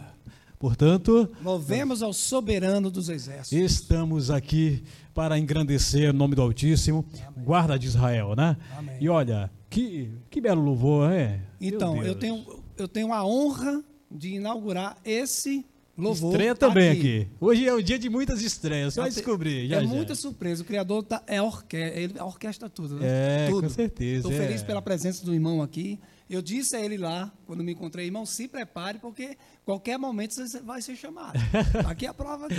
Portanto, 0.57 1.29
Louvemos 1.43 2.01
ao 2.01 2.13
soberano 2.13 2.89
dos 2.89 3.09
exércitos. 3.09 3.51
estamos 3.51 4.31
aqui 4.31 4.81
para 5.13 5.37
engrandecer 5.37 6.09
o 6.09 6.13
nome 6.13 6.35
do 6.35 6.41
Altíssimo, 6.41 7.05
guarda 7.37 7.77
de 7.77 7.87
Israel, 7.87 8.33
né? 8.35 8.55
Amém. 8.77 8.95
E 9.01 9.09
olha, 9.09 9.51
que, 9.69 10.09
que 10.29 10.39
belo 10.39 10.63
louvor, 10.63 11.11
é? 11.11 11.41
Então, 11.59 12.01
eu 12.01 12.15
tenho, 12.15 12.45
eu 12.77 12.87
tenho 12.87 13.11
a 13.13 13.25
honra 13.25 13.83
de 14.09 14.35
inaugurar 14.35 14.95
esse 15.03 15.65
louvor. 15.97 16.31
Estreia 16.31 16.55
também 16.55 16.91
aqui. 16.91 17.27
Hoje 17.39 17.67
é 17.67 17.73
um 17.73 17.81
dia 17.81 17.99
de 17.99 18.09
muitas 18.09 18.41
estreias. 18.41 18.93
Você 18.93 19.01
vai 19.01 19.09
descobrir. 19.09 19.67
Já, 19.67 19.77
é 19.77 19.81
já. 19.81 19.87
muita 19.87 20.15
surpresa. 20.15 20.61
O 20.63 20.65
criador 20.65 21.03
tá, 21.03 21.21
é 21.27 21.41
orque 21.41 21.75
ele 21.75 22.19
orquestra 22.19 22.69
tudo, 22.69 22.95
né? 22.95 23.07
É, 23.45 23.47
tudo. 23.49 23.63
com 23.63 23.69
certeza, 23.69 24.27
Estou 24.27 24.31
é. 24.31 24.47
feliz 24.47 24.63
pela 24.63 24.81
presença 24.81 25.25
do 25.25 25.33
irmão 25.33 25.61
aqui. 25.61 25.99
Eu 26.29 26.41
disse 26.41 26.75
a 26.75 26.79
ele 26.79 26.97
lá, 26.97 27.31
quando 27.45 27.63
me 27.63 27.73
encontrei, 27.73 28.05
irmão, 28.05 28.25
se 28.25 28.47
prepare, 28.47 28.97
porque 28.97 29.37
qualquer 29.65 29.97
momento 29.97 30.33
você 30.33 30.59
vai 30.61 30.81
ser 30.81 30.95
chamado. 30.95 31.37
Aqui 31.85 32.05
é 32.05 32.09
a 32.09 32.13
prova 32.13 32.45
aqui. 32.45 32.55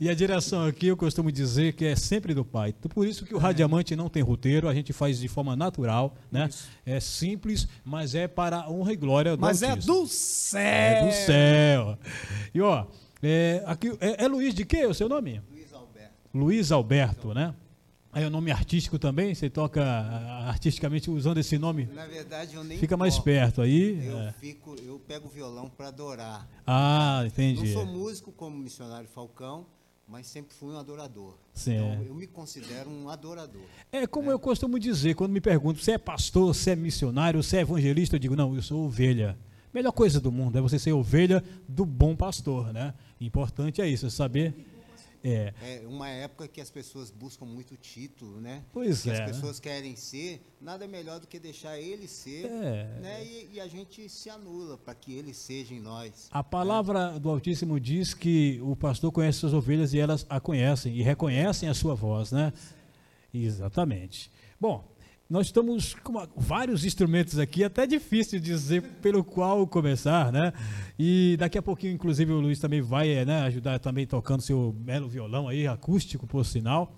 E 0.00 0.08
a 0.08 0.14
direção 0.14 0.64
aqui, 0.64 0.86
eu 0.86 0.96
costumo 0.96 1.30
dizer 1.30 1.74
que 1.74 1.84
é 1.84 1.96
sempre 1.96 2.32
do 2.32 2.44
pai. 2.44 2.74
Então, 2.78 2.88
Por 2.88 3.06
isso 3.06 3.24
que 3.24 3.34
o 3.34 3.38
Radiamante 3.38 3.94
não 3.96 4.08
tem 4.08 4.22
roteiro, 4.22 4.68
a 4.68 4.74
gente 4.74 4.92
faz 4.92 5.18
de 5.18 5.28
forma 5.28 5.56
natural, 5.56 6.16
né? 6.30 6.48
É 6.86 7.00
simples, 7.00 7.68
mas 7.84 8.14
é 8.14 8.28
para 8.28 8.58
a 8.58 8.70
honra 8.70 8.92
e 8.92 8.96
glória 8.96 9.36
do 9.36 9.40
Mas 9.40 9.62
é 9.62 9.70
Altíssimo. 9.70 9.94
do 9.94 10.06
céu. 10.06 10.62
É 10.62 11.06
do 11.06 11.12
céu. 11.12 11.98
E 12.54 12.60
ó, 12.60 12.86
é, 13.22 13.62
aqui, 13.66 13.96
é, 14.00 14.24
é 14.24 14.28
Luiz 14.28 14.54
de 14.54 14.64
quê 14.64 14.86
o 14.86 14.94
seu 14.94 15.08
nome? 15.08 15.42
Luiz 15.50 15.72
Alberto. 15.72 16.12
Luiz 16.32 16.72
Alberto, 16.72 17.34
né? 17.34 17.54
Aí 18.12 18.24
o 18.24 18.30
nome 18.30 18.50
artístico 18.50 18.98
também, 18.98 19.34
você 19.34 19.50
toca 19.50 19.82
ah, 19.84 20.48
artisticamente 20.48 21.10
usando 21.10 21.38
esse 21.38 21.58
nome, 21.58 21.86
Na 21.94 22.06
verdade, 22.06 22.54
eu 22.54 22.64
nem 22.64 22.78
fica 22.78 22.96
mais 22.96 23.14
toco. 23.14 23.24
perto 23.26 23.60
aí. 23.60 24.06
Eu, 24.06 24.18
é. 24.18 24.32
fico, 24.32 24.74
eu 24.84 24.98
pego 24.98 25.26
o 25.26 25.30
violão 25.30 25.68
para 25.68 25.88
adorar. 25.88 26.48
Ah, 26.66 27.18
Não 27.20 27.26
entendi. 27.26 27.72
sou 27.72 27.84
músico 27.84 28.32
como 28.32 28.56
missionário 28.56 29.06
Falcão, 29.08 29.66
mas 30.08 30.26
sempre 30.26 30.54
fui 30.54 30.72
um 30.74 30.78
adorador. 30.78 31.34
Sim. 31.52 31.76
Então, 31.76 32.02
eu 32.04 32.14
me 32.14 32.26
considero 32.26 32.88
um 32.88 33.10
adorador. 33.10 33.62
É 33.92 34.06
como 34.06 34.30
eu 34.30 34.38
costumo 34.38 34.78
dizer, 34.78 35.14
quando 35.14 35.32
me 35.32 35.40
perguntam 35.40 35.82
se 35.82 35.92
é 35.92 35.98
pastor, 35.98 36.54
se 36.54 36.70
é 36.70 36.76
missionário, 36.76 37.42
se 37.42 37.58
é 37.58 37.60
evangelista, 37.60 38.16
eu 38.16 38.20
digo, 38.20 38.34
não, 38.34 38.54
eu 38.56 38.62
sou 38.62 38.86
ovelha. 38.86 39.38
Melhor 39.72 39.92
coisa 39.92 40.18
do 40.18 40.32
mundo 40.32 40.56
é 40.56 40.62
você 40.62 40.78
ser 40.78 40.92
ovelha 40.92 41.44
do 41.68 41.84
bom 41.84 42.16
pastor, 42.16 42.72
né? 42.72 42.94
Importante 43.20 43.82
é 43.82 43.86
isso, 43.86 44.10
saber. 44.10 44.54
É, 45.24 45.52
É 45.62 45.86
uma 45.86 46.08
época 46.08 46.46
que 46.46 46.60
as 46.60 46.70
pessoas 46.70 47.10
buscam 47.10 47.44
muito 47.44 47.76
título, 47.76 48.40
né? 48.40 48.62
Pois 48.72 49.02
que 49.02 49.10
é, 49.10 49.14
né? 49.14 49.24
as 49.24 49.30
pessoas 49.32 49.58
querem 49.60 49.96
ser, 49.96 50.40
nada 50.60 50.86
melhor 50.86 51.18
do 51.20 51.26
que 51.26 51.38
deixar 51.38 51.78
ele 51.78 52.06
ser, 52.06 52.46
É. 52.46 52.98
né? 53.00 53.24
E, 53.24 53.50
e 53.54 53.60
a 53.60 53.66
gente 53.68 54.08
se 54.08 54.30
anula 54.30 54.78
para 54.78 54.94
que 54.94 55.12
ele 55.12 55.34
seja 55.34 55.74
em 55.74 55.80
nós. 55.80 56.28
a 56.30 56.42
palavra 56.44 57.18
do 57.18 57.28
Altíssimo 57.30 57.78
diz 57.80 58.14
que 58.14 58.60
o 58.62 58.76
pastor 58.76 59.10
conhece 59.12 59.38
suas 59.38 59.52
ovelhas 59.54 59.92
e 59.92 59.98
elas 59.98 60.24
a 60.28 60.40
conhecem 60.40 60.94
e 60.94 61.02
reconhecem 61.02 61.68
a 61.68 61.74
sua 61.74 61.94
voz, 61.94 62.30
né? 62.32 62.52
Exatamente. 63.32 64.30
Bom, 64.60 64.84
nós 65.28 65.48
estamos 65.48 65.94
com 66.02 66.14
vários 66.38 66.86
instrumentos 66.86 67.38
aqui, 67.38 67.62
até 67.62 67.86
difícil 67.86 68.40
dizer 68.40 68.80
pelo 69.02 69.22
qual 69.22 69.66
começar, 69.66 70.32
né? 70.32 70.54
E 70.98 71.36
daqui 71.38 71.58
a 71.58 71.62
pouquinho, 71.62 71.92
inclusive, 71.92 72.32
o 72.32 72.40
Luiz 72.40 72.58
também 72.58 72.80
vai 72.80 73.10
eh, 73.10 73.26
né, 73.26 73.42
ajudar 73.42 73.78
também 73.78 74.06
tocando 74.06 74.40
seu 74.40 74.72
belo 74.72 75.06
violão 75.06 75.46
aí, 75.46 75.66
acústico, 75.66 76.26
por 76.26 76.46
sinal. 76.46 76.96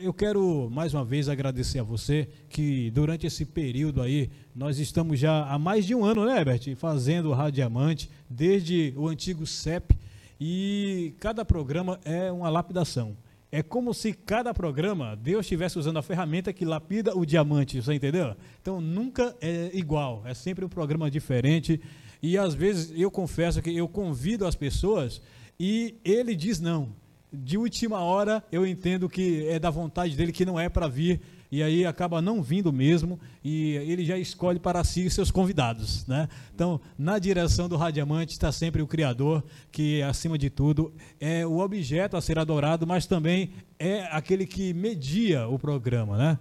Eu 0.00 0.14
quero 0.14 0.70
mais 0.72 0.94
uma 0.94 1.04
vez 1.04 1.28
agradecer 1.28 1.78
a 1.78 1.82
você 1.84 2.26
que 2.48 2.90
durante 2.90 3.26
esse 3.26 3.44
período 3.44 4.00
aí, 4.00 4.30
nós 4.56 4.78
estamos 4.78 5.20
já 5.20 5.44
há 5.44 5.58
mais 5.58 5.84
de 5.84 5.94
um 5.94 6.04
ano, 6.04 6.24
né, 6.24 6.38
Herbert? 6.38 6.74
Fazendo 6.74 7.28
o 7.28 7.32
Rádio 7.34 7.56
Diamante, 7.56 8.10
desde 8.30 8.94
o 8.96 9.06
antigo 9.06 9.46
CEP, 9.46 9.94
e 10.40 11.14
cada 11.20 11.44
programa 11.44 12.00
é 12.02 12.32
uma 12.32 12.48
lapidação. 12.48 13.14
É 13.54 13.62
como 13.62 13.92
se 13.92 14.14
cada 14.14 14.54
programa 14.54 15.14
Deus 15.14 15.44
estivesse 15.44 15.78
usando 15.78 15.98
a 15.98 16.02
ferramenta 16.02 16.54
que 16.54 16.64
lapida 16.64 17.14
o 17.14 17.26
diamante, 17.26 17.82
você 17.82 17.92
entendeu? 17.92 18.34
Então 18.62 18.80
nunca 18.80 19.36
é 19.42 19.70
igual, 19.74 20.22
é 20.24 20.32
sempre 20.32 20.64
um 20.64 20.70
programa 20.70 21.10
diferente. 21.10 21.78
E 22.22 22.38
às 22.38 22.54
vezes 22.54 22.98
eu 22.98 23.10
confesso 23.10 23.60
que 23.60 23.76
eu 23.76 23.86
convido 23.86 24.46
as 24.46 24.54
pessoas 24.54 25.20
e 25.60 25.96
ele 26.02 26.34
diz 26.34 26.60
não. 26.60 26.96
De 27.30 27.58
última 27.58 28.00
hora 28.00 28.42
eu 28.50 28.66
entendo 28.66 29.06
que 29.06 29.46
é 29.46 29.58
da 29.58 29.68
vontade 29.68 30.16
dele 30.16 30.32
que 30.32 30.46
não 30.46 30.58
é 30.58 30.70
para 30.70 30.88
vir 30.88 31.20
e 31.52 31.62
aí 31.62 31.84
acaba 31.84 32.22
não 32.22 32.42
vindo 32.42 32.72
mesmo 32.72 33.20
e 33.44 33.72
ele 33.74 34.06
já 34.06 34.16
escolhe 34.16 34.58
para 34.58 34.82
si 34.82 35.10
seus 35.10 35.30
convidados, 35.30 36.06
né? 36.06 36.26
Então, 36.54 36.80
na 36.98 37.18
direção 37.18 37.68
do 37.68 37.76
Radiamante 37.76 38.32
está 38.32 38.50
sempre 38.50 38.80
o 38.80 38.86
Criador, 38.86 39.44
que 39.70 40.00
acima 40.00 40.38
de 40.38 40.48
tudo 40.48 40.94
é 41.20 41.46
o 41.46 41.58
objeto 41.58 42.16
a 42.16 42.22
ser 42.22 42.38
adorado, 42.38 42.86
mas 42.86 43.04
também 43.04 43.50
é 43.78 44.04
aquele 44.10 44.46
que 44.46 44.72
media 44.72 45.46
o 45.46 45.58
programa, 45.58 46.16
né? 46.16 46.38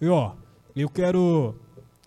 E 0.00 0.08
ó, 0.08 0.32
eu 0.74 0.88
quero 0.88 1.54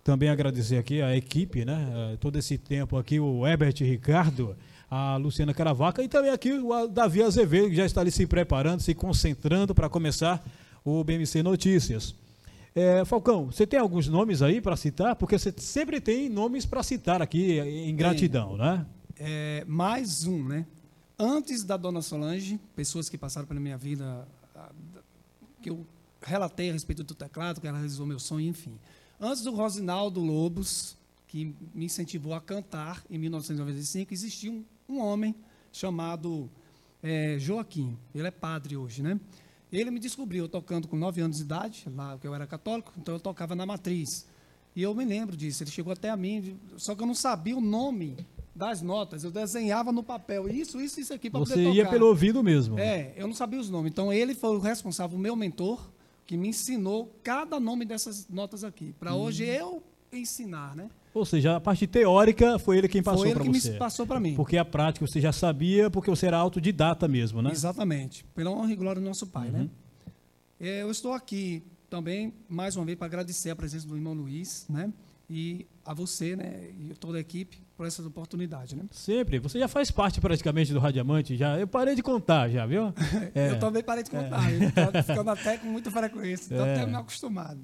também 0.03 0.27
agradecer 0.27 0.75
aqui 0.75 1.01
a 1.01 1.15
equipe, 1.15 1.63
né? 1.63 1.87
Eh, 2.13 2.17
Todo 2.17 2.37
esse 2.37 2.57
tempo 2.57 2.97
aqui, 2.97 3.17
o 3.17 3.47
Herbert 3.47 3.75
Ricardo, 3.79 4.57
a 4.89 5.15
Luciana 5.15 5.53
Caravaca 5.53 6.03
e 6.03 6.09
também 6.09 6.31
aqui 6.31 6.51
o 6.51 6.87
Davi 6.89 7.23
Azevedo, 7.23 7.69
que 7.69 7.75
já 7.77 7.85
está 7.85 8.01
ali 8.01 8.11
se 8.11 8.27
preparando, 8.27 8.81
se 8.81 8.93
concentrando 8.93 9.73
para 9.73 9.87
começar 9.87 10.45
o 10.83 11.01
BMC 11.01 11.41
Notícias. 11.41 12.13
É, 12.73 13.03
Falcão, 13.03 13.47
você 13.47 13.67
tem 13.67 13.79
alguns 13.79 14.07
nomes 14.07 14.41
aí 14.41 14.61
para 14.61 14.77
citar? 14.77 15.15
Porque 15.15 15.37
você 15.37 15.53
sempre 15.57 15.99
tem 15.99 16.29
nomes 16.29 16.65
para 16.65 16.81
citar 16.81 17.21
aqui 17.21 17.59
em 17.59 17.93
gratidão, 17.95 18.55
né? 18.55 18.85
É, 19.19 19.65
mais 19.67 20.25
um, 20.25 20.47
né? 20.47 20.65
Antes 21.19 21.63
da 21.63 21.75
Dona 21.75 22.01
Solange, 22.01 22.59
pessoas 22.75 23.09
que 23.09 23.17
passaram 23.17 23.47
pela 23.47 23.59
minha 23.59 23.77
vida, 23.77 24.25
que 25.61 25.69
eu 25.69 25.85
relatei 26.21 26.69
a 26.69 26.73
respeito 26.73 27.03
do 27.03 27.13
teclado, 27.13 27.59
que 27.59 27.67
ela 27.67 27.77
realizou 27.77 28.05
meu 28.05 28.19
sonho, 28.19 28.47
enfim. 28.47 28.79
Antes 29.19 29.43
do 29.43 29.51
Rosinaldo 29.53 30.21
Lobos, 30.21 30.97
que 31.27 31.53
me 31.73 31.85
incentivou 31.85 32.33
a 32.33 32.41
cantar 32.41 33.03
em 33.09 33.17
1995, 33.17 34.13
existia 34.13 34.51
um, 34.51 34.63
um 34.87 34.99
homem 34.99 35.35
chamado 35.71 36.49
é, 37.03 37.37
Joaquim. 37.37 37.97
Ele 38.15 38.27
é 38.27 38.31
padre 38.31 38.77
hoje, 38.77 39.03
né? 39.03 39.19
Ele 39.71 39.89
me 39.91 39.99
descobriu 39.99 40.47
tocando 40.49 40.87
com 40.87 40.95
9 40.97 41.21
anos 41.21 41.37
de 41.37 41.43
idade, 41.43 41.85
lá 41.95 42.17
que 42.19 42.27
eu 42.27 42.35
era 42.35 42.45
católico, 42.45 42.91
então 42.97 43.15
eu 43.15 43.19
tocava 43.19 43.55
na 43.55 43.65
matriz. 43.65 44.25
E 44.75 44.81
eu 44.81 44.93
me 44.95 45.03
lembro 45.05 45.35
disso, 45.35 45.63
ele 45.63 45.71
chegou 45.71 45.91
até 45.93 46.09
a 46.09 46.17
mim, 46.17 46.57
só 46.77 46.93
que 46.95 47.01
eu 47.01 47.07
não 47.07 47.15
sabia 47.15 47.57
o 47.57 47.61
nome 47.61 48.17
das 48.53 48.81
notas, 48.81 49.23
eu 49.23 49.31
desenhava 49.31 49.91
no 49.91 50.03
papel 50.03 50.49
isso, 50.49 50.79
isso, 50.81 50.99
isso 50.99 51.13
aqui 51.13 51.29
para 51.29 51.39
poder 51.39 51.53
Você 51.53 51.63
tocar. 51.63 51.75
ia 51.75 51.89
pelo 51.89 52.07
ouvido 52.07 52.43
mesmo. 52.43 52.77
É, 52.77 53.13
eu 53.15 53.27
não 53.27 53.33
sabia 53.33 53.59
os 53.59 53.69
nomes. 53.69 53.91
Então 53.91 54.11
ele 54.11 54.33
foi 54.35 54.55
o 54.55 54.59
responsável, 54.59 55.17
o 55.17 55.21
meu 55.21 55.35
mentor, 55.35 55.89
que 56.25 56.35
me 56.37 56.49
ensinou 56.49 57.13
cada 57.23 57.59
nome 57.59 57.85
dessas 57.85 58.27
notas 58.29 58.63
aqui, 58.63 58.93
para 58.99 59.13
Hum. 59.15 59.19
hoje 59.19 59.43
eu 59.45 59.81
ensinar, 60.19 60.75
né? 60.75 60.89
Ou 61.13 61.25
seja, 61.25 61.57
a 61.57 61.59
parte 61.59 61.85
teórica 61.87 62.57
foi 62.57 62.77
ele 62.77 62.87
quem 62.87 63.03
passou 63.03 63.19
foi 63.21 63.29
ele 63.29 63.35
para 63.35 63.43
que 63.51 63.59
você. 63.59 63.71
me 63.71 63.77
passou 63.77 64.07
para 64.07 64.19
mim. 64.19 64.33
Porque 64.35 64.57
a 64.57 64.63
prática 64.65 65.05
você 65.05 65.19
já 65.19 65.31
sabia, 65.33 65.89
porque 65.89 66.09
você 66.09 66.27
era 66.27 66.37
autodidata 66.37 67.07
mesmo, 67.07 67.41
né? 67.41 67.51
Exatamente. 67.51 68.23
Pela 68.33 68.49
honra 68.51 68.71
e 68.71 68.75
glória 68.75 69.01
do 69.01 69.07
nosso 69.07 69.27
Pai, 69.27 69.49
né? 69.49 69.59
Uhum. 69.61 69.69
É, 70.59 70.81
Eu 70.83 70.91
estou 70.91 71.11
aqui 71.13 71.63
também, 71.89 72.33
mais 72.47 72.75
uma 72.77 72.85
vez, 72.85 72.97
para 72.97 73.07
agradecer 73.07 73.49
a 73.49 73.55
presença 73.55 73.85
do 73.87 73.95
irmão 73.95 74.13
Luiz, 74.13 74.65
né? 74.69 74.91
E 75.29 75.65
a 75.85 75.93
você, 75.93 76.35
né? 76.35 76.69
E 76.79 76.93
toda 76.95 77.17
a 77.17 77.21
equipe 77.21 77.57
por 77.75 77.85
essa 77.85 78.01
oportunidade, 78.05 78.75
né? 78.75 78.83
Sempre. 78.91 79.39
Você 79.39 79.57
já 79.59 79.67
faz 79.67 79.89
parte 79.91 80.21
praticamente 80.21 80.71
do 80.73 80.79
Radiamante, 80.79 81.35
já. 81.35 81.57
Eu 81.59 81.67
parei 81.67 81.95
de 81.95 82.03
contar, 82.03 82.49
já, 82.49 82.65
viu? 82.65 82.93
É. 83.35 83.51
Eu 83.51 83.59
também 83.59 83.81
parei 83.83 84.03
de 84.03 84.09
contar, 84.09 84.51
eu 84.53 84.69
estou 84.69 85.03
ficando 85.03 85.29
até 85.29 85.57
com 85.57 85.67
muita 85.67 85.89
frequência, 85.91 86.53
estou 86.53 86.65
É. 86.65 86.75
até 86.75 86.85
me 86.85 86.95
acostumado. 86.95 87.59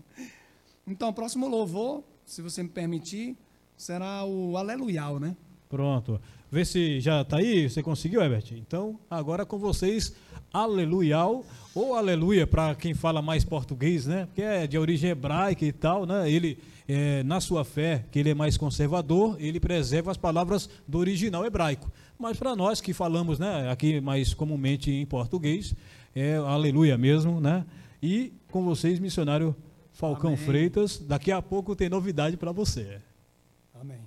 Então, 0.86 1.12
próximo 1.14 1.48
louvor, 1.48 2.04
se 2.28 2.42
você 2.42 2.62
me 2.62 2.68
permitir, 2.68 3.38
será 3.78 4.26
o 4.26 4.58
Aleluial, 4.58 5.18
né? 5.18 5.36
Pronto. 5.70 6.20
Vê 6.52 6.66
se 6.66 7.00
já 7.00 7.24
tá 7.24 7.38
aí, 7.38 7.70
você 7.70 7.82
conseguiu, 7.82 8.22
Herbert? 8.22 8.52
Então, 8.52 9.00
agora 9.10 9.46
com 9.46 9.58
vocês, 9.58 10.14
Aleluial, 10.54 11.46
ou 11.74 11.96
Aleluia, 11.96 12.46
para 12.46 12.76
quem 12.76 12.94
fala 12.94 13.22
mais 13.22 13.46
português, 13.46 14.06
né? 14.06 14.26
Porque 14.26 14.42
é 14.42 14.68
de 14.68 14.78
origem 14.78 15.10
hebraica 15.10 15.66
e 15.66 15.72
tal, 15.72 16.06
né? 16.06 16.30
Ele, 16.30 16.60
é, 16.86 17.24
na 17.24 17.40
sua 17.40 17.64
fé, 17.64 18.06
que 18.12 18.20
ele 18.20 18.32
é 18.32 18.34
mais 18.34 18.58
conservador, 18.58 19.38
ele 19.40 19.60
preserva 19.60 20.12
as 20.12 20.18
palavras 20.18 20.70
do 20.86 20.98
original 20.98 21.46
hebraico. 21.46 21.90
Mas 22.20 22.38
para 22.38 22.58
nós 22.58 22.82
que 22.82 22.92
falamos, 22.94 23.40
né, 23.40 23.72
aqui 23.72 24.02
mais 24.02 24.34
comumente 24.34 24.92
em 24.92 25.06
português, 25.06 25.74
é 26.14 26.36
Aleluia 26.36 26.98
mesmo, 26.98 27.40
né? 27.40 27.66
E 28.04 28.34
com 28.52 28.64
vocês, 28.64 29.00
missionário 29.00 29.56
Falcão 29.98 30.34
Amém. 30.34 30.46
Freitas, 30.46 31.00
daqui 31.00 31.32
a 31.32 31.42
pouco 31.42 31.76
tem 31.76 31.90
novidade 31.90 32.38
para 32.38 32.52
você. 32.52 33.02
Amém. 33.74 33.98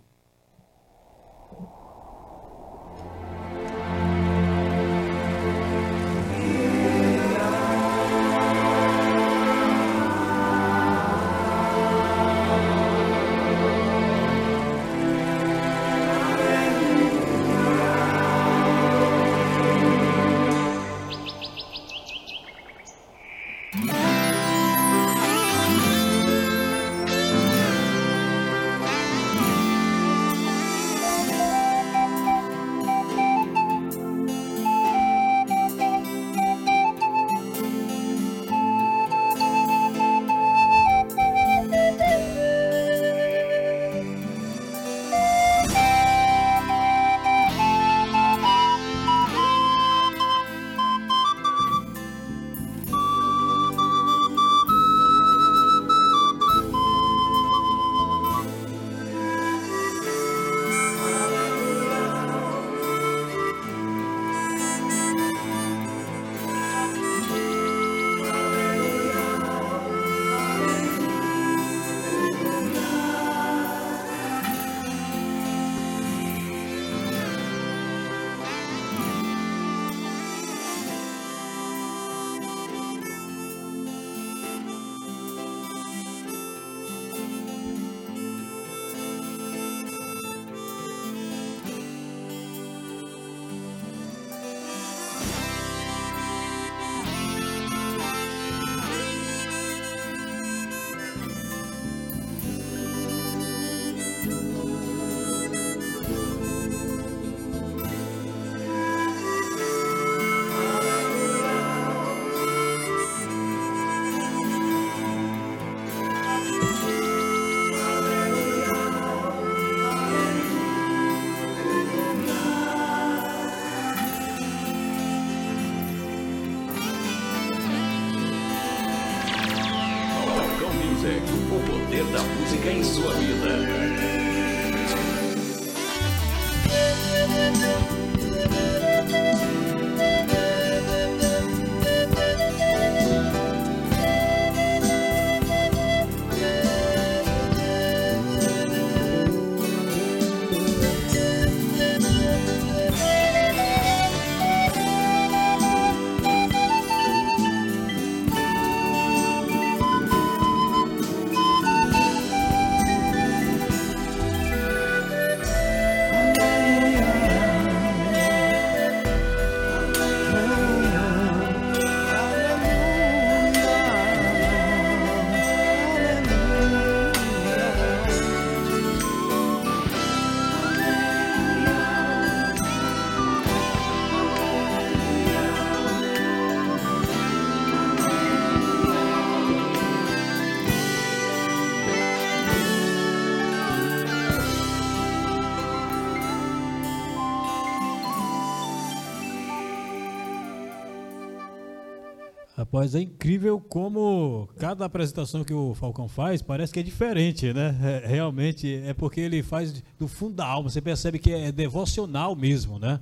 Rapaz, 202.72 202.94
é 202.94 203.00
incrível 203.00 203.58
como 203.58 204.48
cada 204.56 204.84
apresentação 204.84 205.42
que 205.42 205.52
o 205.52 205.74
Falcão 205.74 206.06
faz 206.06 206.40
parece 206.40 206.72
que 206.72 206.78
é 206.78 206.82
diferente, 206.84 207.52
né? 207.52 207.76
É, 207.82 208.06
realmente 208.06 208.80
é 208.86 208.94
porque 208.94 209.20
ele 209.20 209.42
faz 209.42 209.82
do 209.98 210.06
fundo 210.06 210.36
da 210.36 210.46
alma, 210.46 210.70
você 210.70 210.80
percebe 210.80 211.18
que 211.18 211.32
é 211.32 211.50
devocional 211.50 212.36
mesmo, 212.36 212.78
né? 212.78 213.00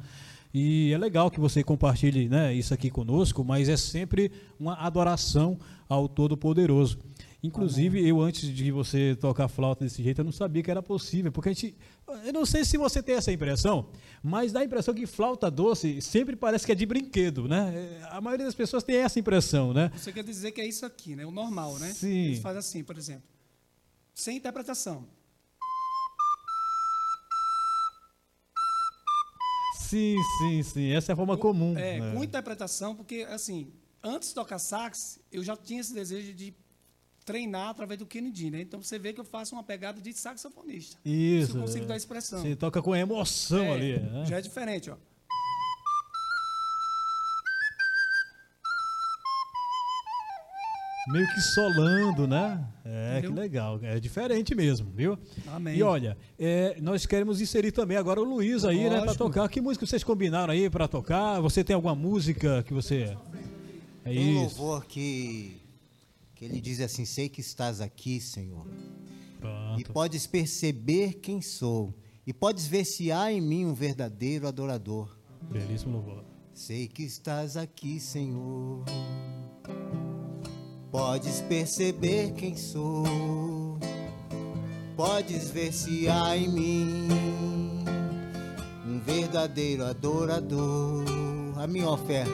E 0.54 0.90
é 0.90 0.96
legal 0.96 1.30
que 1.30 1.38
você 1.38 1.62
compartilhe 1.62 2.30
né, 2.30 2.54
isso 2.54 2.72
aqui 2.72 2.88
conosco, 2.88 3.44
mas 3.44 3.68
é 3.68 3.76
sempre 3.76 4.32
uma 4.58 4.72
adoração 4.72 5.58
ao 5.86 6.08
Todo-Poderoso. 6.08 6.98
Inclusive, 7.40 8.04
eu 8.04 8.20
antes 8.20 8.52
de 8.52 8.72
você 8.72 9.14
tocar 9.14 9.46
flauta 9.46 9.84
desse 9.84 10.02
jeito, 10.02 10.20
eu 10.20 10.24
não 10.24 10.32
sabia 10.32 10.60
que 10.60 10.70
era 10.70 10.82
possível, 10.82 11.30
porque 11.30 11.48
a 11.48 11.52
gente. 11.52 11.76
Eu 12.24 12.32
não 12.32 12.44
sei 12.44 12.64
se 12.64 12.76
você 12.76 13.00
tem 13.00 13.14
essa 13.14 13.30
impressão, 13.30 13.90
mas 14.20 14.50
dá 14.50 14.60
a 14.60 14.64
impressão 14.64 14.92
que 14.92 15.06
flauta 15.06 15.48
doce 15.48 16.00
sempre 16.00 16.34
parece 16.34 16.66
que 16.66 16.72
é 16.72 16.74
de 16.74 16.84
brinquedo, 16.84 17.46
né? 17.46 17.72
É, 17.74 18.08
a 18.10 18.20
maioria 18.20 18.44
das 18.44 18.56
pessoas 18.56 18.82
tem 18.82 18.96
essa 18.96 19.20
impressão, 19.20 19.72
né? 19.72 19.92
Você 19.96 20.12
quer 20.12 20.24
dizer 20.24 20.50
que 20.50 20.60
é 20.60 20.66
isso 20.66 20.84
aqui, 20.84 21.14
né? 21.14 21.24
O 21.24 21.30
normal, 21.30 21.78
né? 21.78 21.92
Sim. 21.92 22.26
Eles 22.26 22.40
fazem 22.40 22.58
assim, 22.58 22.82
por 22.82 22.98
exemplo. 22.98 23.28
Sem 24.12 24.36
interpretação. 24.36 25.06
Sim, 29.88 30.16
sim, 30.38 30.62
sim. 30.64 30.90
Essa 30.90 31.12
é 31.12 31.14
a 31.14 31.16
forma 31.16 31.38
comum. 31.38 31.78
É, 31.78 32.00
né? 32.00 32.14
com 32.14 32.24
interpretação, 32.24 32.96
porque 32.96 33.26
assim, 33.30 33.72
antes 34.02 34.30
de 34.30 34.34
tocar 34.34 34.58
sax, 34.58 35.20
eu 35.30 35.44
já 35.44 35.56
tinha 35.56 35.80
esse 35.80 35.94
desejo 35.94 36.34
de 36.34 36.52
treinar 37.28 37.68
através 37.68 37.98
do 37.98 38.06
Kennedy, 38.06 38.50
né? 38.50 38.60
Então 38.62 38.80
você 38.82 38.98
vê 38.98 39.12
que 39.12 39.20
eu 39.20 39.24
faço 39.24 39.54
uma 39.54 39.62
pegada 39.62 40.00
de 40.00 40.12
saxofonista. 40.14 40.96
Isso. 41.04 41.56
eu 41.56 41.60
consigo 41.62 41.84
é. 41.84 41.88
dar 41.88 41.96
expressão. 41.96 42.40
Você 42.40 42.56
toca 42.56 42.80
com 42.80 42.96
emoção 42.96 43.62
É, 43.64 43.72
ali. 43.72 43.98
né? 44.00 44.24
Já 44.26 44.38
é 44.38 44.40
diferente, 44.40 44.90
ó. 44.90 44.96
Meio 51.10 51.26
que 51.28 51.40
solando, 51.40 52.26
né? 52.26 52.62
É, 52.84 53.12
Entendeu? 53.18 53.32
que 53.32 53.40
legal. 53.40 53.80
É 53.82 53.98
diferente 53.98 54.54
mesmo, 54.54 54.90
viu? 54.94 55.18
Amém. 55.46 55.74
E 55.78 55.82
olha, 55.82 56.18
é, 56.38 56.76
nós 56.82 57.06
queremos 57.06 57.40
inserir 57.40 57.72
também 57.72 57.96
agora 57.96 58.20
o 58.20 58.24
Luiz 58.24 58.62
aí, 58.64 58.82
né, 58.84 58.88
para 58.90 58.98
Lógico. 59.06 59.24
tocar. 59.24 59.48
Que 59.48 59.58
música 59.60 59.86
vocês 59.86 60.04
combinaram 60.04 60.52
aí 60.52 60.68
para 60.68 60.86
tocar? 60.86 61.40
Você 61.40 61.64
tem 61.64 61.72
alguma 61.74 61.94
música 61.94 62.62
que 62.62 62.74
você. 62.74 63.16
É 64.04 64.10
Tem 64.10 64.36
um 64.36 64.46
isso. 64.46 64.60
louvor 64.60 64.84
que, 64.84 65.56
que 66.38 66.44
ele 66.44 66.60
diz 66.60 66.80
assim: 66.80 67.04
Sei 67.04 67.28
que 67.28 67.40
estás 67.40 67.80
aqui, 67.80 68.20
Senhor, 68.20 68.64
e 68.68 69.40
Pronto. 69.40 69.92
podes 69.92 70.24
perceber 70.24 71.14
quem 71.14 71.42
sou, 71.42 71.92
e 72.24 72.32
podes 72.32 72.68
ver 72.68 72.84
se 72.84 73.10
há 73.10 73.32
em 73.32 73.40
mim 73.40 73.64
um 73.64 73.74
verdadeiro 73.74 74.46
adorador. 74.46 75.18
Belíssimo 75.50 75.94
louvor. 75.94 76.24
Sei 76.54 76.86
que 76.86 77.02
estás 77.02 77.56
aqui, 77.56 77.98
Senhor. 77.98 78.84
Podes 80.92 81.40
perceber 81.42 82.32
quem 82.32 82.56
sou. 82.56 83.78
Podes 84.96 85.50
ver 85.50 85.72
se 85.72 86.08
há 86.08 86.36
em 86.36 86.48
mim 86.48 87.08
um 88.86 89.00
verdadeiro 89.00 89.84
adorador. 89.84 91.04
A 91.56 91.66
minha 91.66 91.90
oferta, 91.90 92.30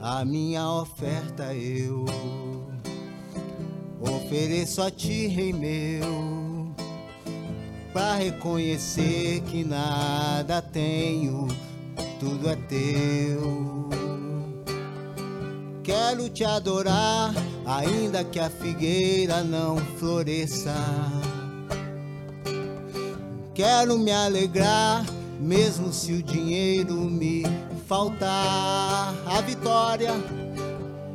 a 0.00 0.24
minha 0.24 0.68
oferta 0.68 1.54
eu 1.54 2.04
ofereço 4.02 4.82
a 4.82 4.90
ti, 4.90 5.26
Rei 5.26 5.52
meu, 5.52 6.74
para 7.92 8.16
reconhecer 8.16 9.42
que 9.42 9.64
nada 9.64 10.60
tenho, 10.60 11.46
tudo 12.18 12.48
é 12.48 12.56
teu. 12.56 13.90
Quero 15.82 16.28
te 16.28 16.44
adorar, 16.44 17.34
ainda 17.66 18.22
que 18.22 18.38
a 18.38 18.48
figueira 18.48 19.42
não 19.42 19.76
floresça. 19.98 20.74
Quero 23.54 23.98
me 23.98 24.12
alegrar, 24.12 25.04
mesmo 25.40 25.92
se 25.92 26.12
o 26.12 26.22
dinheiro 26.22 26.94
me 26.94 27.42
faltar. 27.86 29.12
A 29.26 29.40
vitória, 29.40 30.12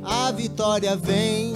a 0.04 0.32
vitória 0.32 0.96
vem, 0.96 1.56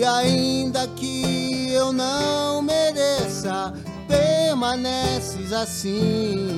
E 0.00 0.02
ainda 0.02 0.88
que 0.96 1.70
eu 1.70 1.92
não 1.92 2.62
mereça, 2.62 3.74
permaneces 4.08 5.52
assim. 5.52 6.48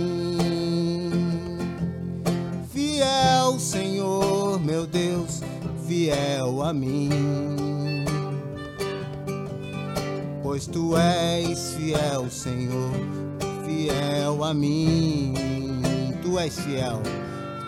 Fiel, 2.73 3.59
Senhor, 3.59 4.61
meu 4.61 4.87
Deus, 4.87 5.41
fiel 5.89 6.63
a 6.63 6.73
mim. 6.73 7.11
Pois 10.41 10.69
tu 10.69 10.97
és 10.97 11.75
fiel, 11.75 12.31
Senhor, 12.31 12.93
fiel 13.67 14.45
a 14.45 14.55
mim. 14.55 15.35
Tu 16.23 16.39
és 16.39 16.61
fiel, 16.61 17.03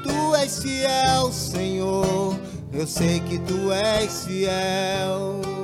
tu 0.05 0.37
és 0.37 0.63
fiel, 0.63 1.33
Senhor. 1.33 2.39
Eu 2.73 2.87
sei 2.87 3.19
que 3.19 3.41
tu 3.41 3.73
és 3.73 4.25
fiel. 4.25 5.64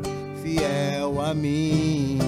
fiel 0.51 1.21
a 1.21 1.33
mim. 1.33 2.19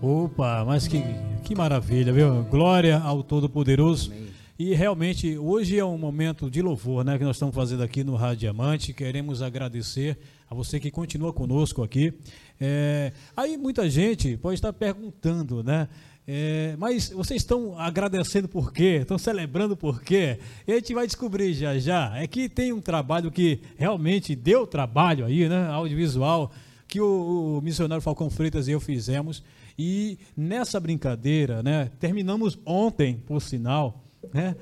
Opa, 0.00 0.64
mas 0.64 0.88
que, 0.88 1.02
que 1.44 1.54
maravilha, 1.54 2.12
viu? 2.12 2.42
Glória 2.44 2.98
ao 2.98 3.22
Todo-Poderoso. 3.22 4.12
E 4.58 4.74
realmente, 4.74 5.38
hoje 5.38 5.78
é 5.78 5.84
um 5.84 5.96
momento 5.96 6.50
de 6.50 6.60
louvor, 6.60 7.04
né? 7.04 7.16
Que 7.16 7.24
nós 7.24 7.36
estamos 7.36 7.54
fazendo 7.54 7.82
aqui 7.82 8.02
no 8.04 8.16
Rádio 8.16 8.40
Diamante. 8.40 8.92
Queremos 8.92 9.42
agradecer 9.42 10.18
a 10.50 10.54
você 10.54 10.78
que 10.78 10.90
continua 10.90 11.32
conosco 11.32 11.82
aqui. 11.82 12.12
É, 12.60 13.12
aí 13.36 13.56
muita 13.56 13.88
gente 13.88 14.36
pode 14.36 14.54
estar 14.54 14.72
perguntando, 14.72 15.62
né? 15.62 15.88
É, 16.26 16.76
mas 16.78 17.10
vocês 17.10 17.42
estão 17.42 17.76
agradecendo 17.76 18.46
por 18.46 18.72
quê? 18.72 18.98
Estão 19.02 19.18
celebrando 19.18 19.76
por 19.76 20.02
quê? 20.02 20.38
E 20.66 20.72
a 20.72 20.76
gente 20.76 20.94
vai 20.94 21.06
descobrir 21.06 21.52
já 21.52 21.76
já. 21.78 22.16
É 22.16 22.26
que 22.26 22.48
tem 22.48 22.72
um 22.72 22.80
trabalho 22.80 23.30
que 23.30 23.60
realmente 23.76 24.36
deu 24.36 24.66
trabalho 24.66 25.24
aí, 25.24 25.48
né? 25.48 25.66
Audiovisual, 25.66 26.52
que 26.86 27.00
o, 27.00 27.58
o 27.58 27.60
missionário 27.60 28.02
Falcão 28.02 28.30
Freitas 28.30 28.68
e 28.68 28.72
eu 28.72 28.80
fizemos. 28.80 29.42
E 29.76 30.18
nessa 30.36 30.78
brincadeira, 30.78 31.62
né? 31.62 31.90
Terminamos 31.98 32.56
ontem, 32.64 33.16
por 33.26 33.42
sinal, 33.42 34.04
né? 34.32 34.54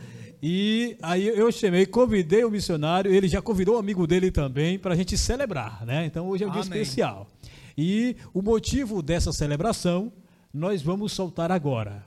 E 0.42 0.96
aí 1.03 1.29
eu 1.29 1.53
chamei, 1.53 1.85
convidei 1.85 2.42
o 2.42 2.51
missionário, 2.51 3.12
ele 3.12 3.29
já 3.29 3.42
convidou 3.42 3.75
o 3.75 3.77
um 3.77 3.81
amigo 3.81 4.07
dele 4.07 4.31
também 4.31 4.79
para 4.79 4.94
a 4.94 4.96
gente 4.96 5.18
celebrar, 5.18 5.85
né? 5.85 6.07
Então 6.07 6.27
hoje 6.27 6.44
é 6.44 6.46
um 6.46 6.51
Amém. 6.51 6.62
dia 6.62 6.70
especial. 6.81 7.29
E 7.77 8.16
o 8.33 8.40
motivo 8.40 9.03
dessa 9.03 9.33
celebração 9.33 10.11
nós 10.52 10.82
vamos 10.82 11.12
soltar 11.12 11.50
agora. 11.52 12.04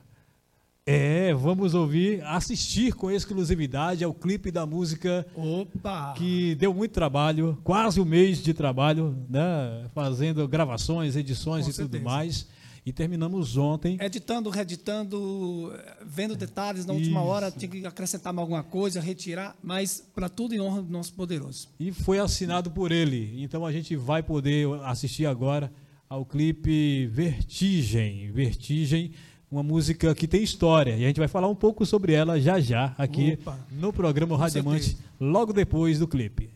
É, 0.86 1.32
vamos 1.32 1.72
ouvir, 1.72 2.22
assistir 2.24 2.92
com 2.92 3.10
exclusividade 3.10 4.04
ao 4.04 4.12
clipe 4.12 4.50
da 4.50 4.66
música 4.66 5.26
Opa! 5.34 6.12
que 6.14 6.54
deu 6.56 6.74
muito 6.74 6.92
trabalho, 6.92 7.58
quase 7.64 7.98
um 7.98 8.04
mês 8.04 8.42
de 8.42 8.52
trabalho, 8.52 9.16
né? 9.30 9.88
Fazendo 9.94 10.46
gravações, 10.46 11.16
edições 11.16 11.64
com 11.64 11.70
e 11.70 11.72
certeza. 11.72 11.98
tudo 11.98 12.04
mais. 12.04 12.46
E 12.84 12.92
terminamos 12.92 13.56
ontem. 13.56 13.96
Editando, 13.98 14.50
reeditando, 14.50 15.72
vendo 16.04 16.36
detalhes 16.36 16.84
na 16.84 16.92
Isso. 16.92 17.00
última 17.00 17.22
hora, 17.22 17.50
tinha 17.50 17.70
que 17.70 17.86
acrescentar 17.86 18.36
alguma 18.36 18.62
coisa, 18.62 19.00
retirar, 19.00 19.56
mas 19.62 20.04
para 20.14 20.28
tudo 20.28 20.54
em 20.54 20.60
honra 20.60 20.82
do 20.82 20.92
nosso 20.92 21.14
poderoso. 21.14 21.68
E 21.80 21.92
foi 21.92 22.18
assinado 22.18 22.70
por 22.70 22.92
ele. 22.92 23.42
Então 23.42 23.64
a 23.64 23.72
gente 23.72 23.96
vai 23.96 24.22
poder 24.22 24.68
assistir 24.82 25.24
agora 25.24 25.72
ao 26.14 26.24
clipe 26.24 27.06
Vertigem. 27.08 28.30
Vertigem, 28.32 29.12
uma 29.50 29.62
música 29.62 30.14
que 30.14 30.28
tem 30.28 30.42
história. 30.42 30.92
E 30.92 31.04
a 31.04 31.08
gente 31.08 31.18
vai 31.18 31.28
falar 31.28 31.48
um 31.48 31.54
pouco 31.54 31.84
sobre 31.84 32.12
ela 32.12 32.40
já 32.40 32.60
já 32.60 32.94
aqui 32.96 33.36
Opa, 33.40 33.58
no 33.72 33.92
programa 33.92 34.36
Radiamante, 34.36 34.96
logo 35.20 35.52
depois 35.52 35.98
do 35.98 36.06
clipe. 36.06 36.50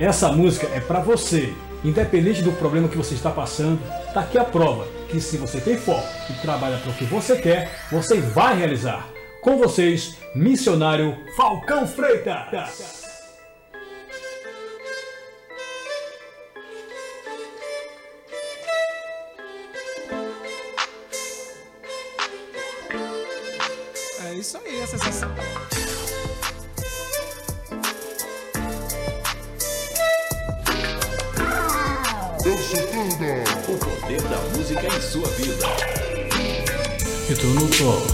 Essa 0.00 0.32
música 0.32 0.66
é 0.68 0.80
para 0.80 1.00
você 1.00 1.52
Independente 1.84 2.42
do 2.42 2.52
problema 2.52 2.86
que 2.86 2.96
você 2.96 3.12
está 3.12 3.28
passando, 3.28 3.80
está 4.06 4.20
aqui 4.20 4.38
a 4.38 4.44
prova 4.44 4.86
que 5.08 5.20
se 5.20 5.36
você 5.36 5.60
tem 5.60 5.76
foco 5.76 6.06
e 6.30 6.32
trabalha 6.34 6.78
para 6.78 6.92
o 6.92 6.94
que 6.94 7.04
você 7.04 7.34
quer, 7.34 7.88
você 7.90 8.20
vai 8.20 8.56
realizar. 8.56 9.08
Com 9.42 9.58
vocês, 9.58 10.16
missionário 10.32 11.18
Falcão 11.36 11.84
Freitas. 11.88 13.01
Música 34.82 34.88
em 34.88 35.00
sua 35.00 35.28
vida. 35.28 35.66
Eu 37.28 37.38
tô 37.38 37.46
no 37.46 37.68
topo, 37.68 38.12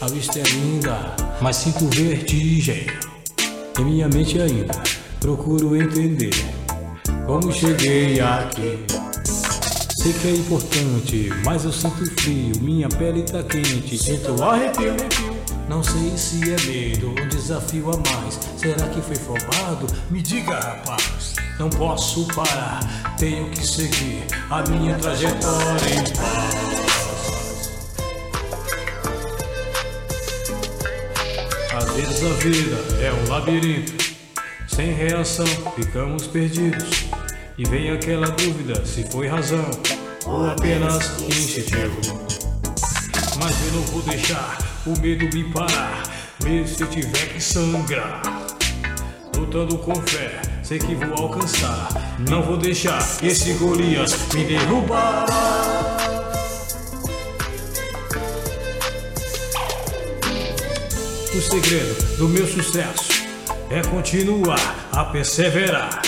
a 0.00 0.06
vista 0.06 0.38
é 0.38 0.42
linda, 0.42 1.14
mas 1.40 1.56
sinto 1.56 1.86
vertigem. 1.86 2.86
Em 3.78 3.84
minha 3.84 4.08
mente 4.08 4.40
ainda 4.40 4.74
procuro 5.20 5.76
entender 5.76 6.34
como 7.26 7.52
cheguei 7.52 8.20
aqui. 8.20 8.78
Sei 9.96 10.12
que 10.12 10.28
é 10.28 10.30
importante, 10.30 11.30
mas 11.44 11.64
eu 11.64 11.72
sinto 11.72 12.06
frio, 12.20 12.52
minha 12.60 12.88
pele 12.88 13.22
tá 13.22 13.42
quente, 13.42 13.98
sinto 13.98 14.42
arrepio. 14.42 14.94
Não 15.68 15.82
sei 15.82 16.16
se 16.16 16.40
é 16.50 16.56
medo, 16.66 17.10
um 17.10 17.28
desafio 17.28 17.90
a 17.90 17.96
mais. 17.96 18.38
Será 18.56 18.88
que 18.88 19.02
foi 19.02 19.16
formado? 19.16 19.86
Me 20.10 20.22
diga, 20.22 20.54
rapaz. 20.54 21.34
Não 21.58 21.68
posso 21.70 22.24
parar, 22.28 22.80
tenho 23.18 23.50
que 23.50 23.66
seguir 23.66 24.24
a 24.48 24.62
minha 24.70 24.94
trajetória 24.96 25.90
em 25.90 26.04
paz. 26.14 26.68
Às 31.74 31.92
vezes 31.94 32.22
a 32.24 32.34
vida 32.34 32.76
é 33.04 33.12
um 33.12 33.28
labirinto, 33.28 33.92
sem 34.68 34.92
reação 34.92 35.46
ficamos 35.74 36.28
perdidos. 36.28 37.08
E 37.58 37.64
vem 37.64 37.90
aquela 37.90 38.28
dúvida 38.28 38.84
se 38.86 39.02
foi 39.10 39.26
razão 39.26 39.68
ou 40.26 40.48
apenas 40.48 41.20
instintivo. 41.22 42.00
Mas 43.36 43.66
eu 43.66 43.72
não 43.72 43.82
vou 43.82 44.02
deixar 44.02 44.58
o 44.86 44.96
medo 45.00 45.24
me 45.36 45.42
parar, 45.52 46.04
mesmo 46.44 46.68
se 46.68 46.86
tiver 46.86 47.32
que 47.32 47.40
sangrar. 47.40 48.22
Lutando 49.36 49.76
com 49.78 49.94
fé, 50.02 50.40
sei 50.68 50.78
que 50.78 50.94
vou 50.94 51.24
alcançar. 51.24 51.88
Não 52.28 52.42
vou 52.42 52.58
deixar 52.58 53.00
esse 53.22 53.54
Golias 53.54 54.14
me 54.34 54.44
derrubar. 54.44 55.24
O 61.34 61.40
segredo 61.40 62.16
do 62.18 62.28
meu 62.28 62.46
sucesso 62.46 63.24
é 63.70 63.80
continuar 63.88 64.90
a 64.92 65.06
perseverar. 65.06 66.02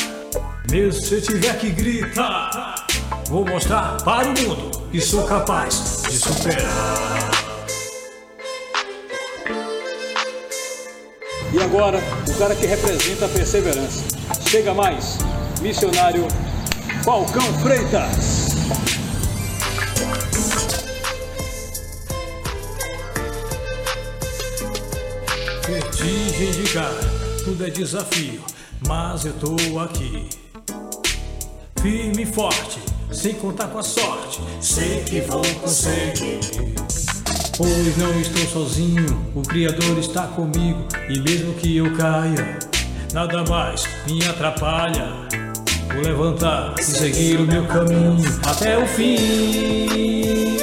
Mesmo 0.70 1.01
se 1.01 1.14
eu 1.14 1.23
tiver 1.23 1.59
que 1.59 1.70
gritar, 1.70 2.87
vou 3.29 3.46
mostrar 3.46 3.96
para 4.05 4.29
o 4.29 4.42
mundo 4.42 4.70
que 4.92 5.01
sou 5.01 5.23
capaz 5.23 6.03
de 6.07 6.18
superar. 6.18 7.31
E 11.51 11.62
agora, 11.62 11.99
o 12.29 12.35
cara 12.38 12.55
que 12.55 12.66
representa 12.66 13.25
a 13.25 13.29
perseverança. 13.29 14.20
Chega 14.50 14.74
mais, 14.74 15.16
missionário 15.62 16.26
Falcão 17.04 17.40
Freitas. 17.60 18.48
Vertigem 25.64 26.50
de 26.50 26.72
cara, 26.72 27.00
tudo 27.44 27.64
é 27.64 27.70
desafio, 27.70 28.42
mas 28.88 29.24
eu 29.24 29.34
tô 29.34 29.78
aqui. 29.78 30.28
Firme 31.80 32.24
e 32.24 32.26
forte, 32.26 32.80
sem 33.12 33.34
contar 33.34 33.68
com 33.68 33.78
a 33.78 33.84
sorte, 33.84 34.40
sei 34.60 35.04
que 35.04 35.20
vou 35.20 35.44
conseguir. 35.60 36.40
Pois 37.56 37.96
não 37.96 38.20
estou 38.20 38.44
sozinho, 38.48 39.32
o 39.32 39.42
Criador 39.42 39.96
está 39.96 40.26
comigo, 40.26 40.88
e 41.08 41.20
mesmo 41.20 41.54
que 41.54 41.76
eu 41.76 41.96
caia, 41.96 42.58
nada 43.12 43.44
mais 43.44 43.85
me 44.07 44.25
atrapalha. 44.27 45.09
Vou 45.92 46.03
levantar 46.03 46.75
e 46.79 46.83
seguir 46.83 47.40
o 47.40 47.46
meu 47.46 47.66
caminho 47.66 48.40
até 48.46 48.79
o 48.79 48.87
fim. 48.87 50.57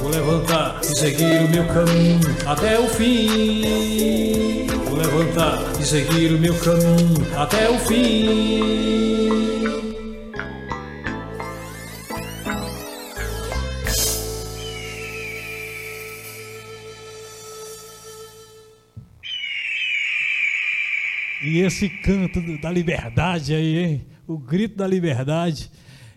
Vou 0.00 0.10
levantar 0.10 0.80
e 0.82 0.86
seguir 0.86 1.44
o 1.44 1.48
meu 1.48 1.66
caminho 1.66 2.20
até 2.46 2.78
o 2.78 2.88
fim. 2.88 4.66
Vou 4.86 4.96
levantar 4.96 5.62
e 5.78 5.84
seguir 5.84 6.32
o 6.34 6.38
meu 6.38 6.54
caminho 6.54 7.26
até 7.36 7.68
o 7.68 7.78
fim. 7.80 9.47
E 21.48 21.60
esse 21.60 21.88
canto 21.88 22.42
da 22.60 22.70
liberdade 22.70 23.54
aí, 23.54 23.78
hein? 23.78 24.06
O 24.26 24.36
grito 24.36 24.76
da 24.76 24.86
liberdade, 24.86 25.70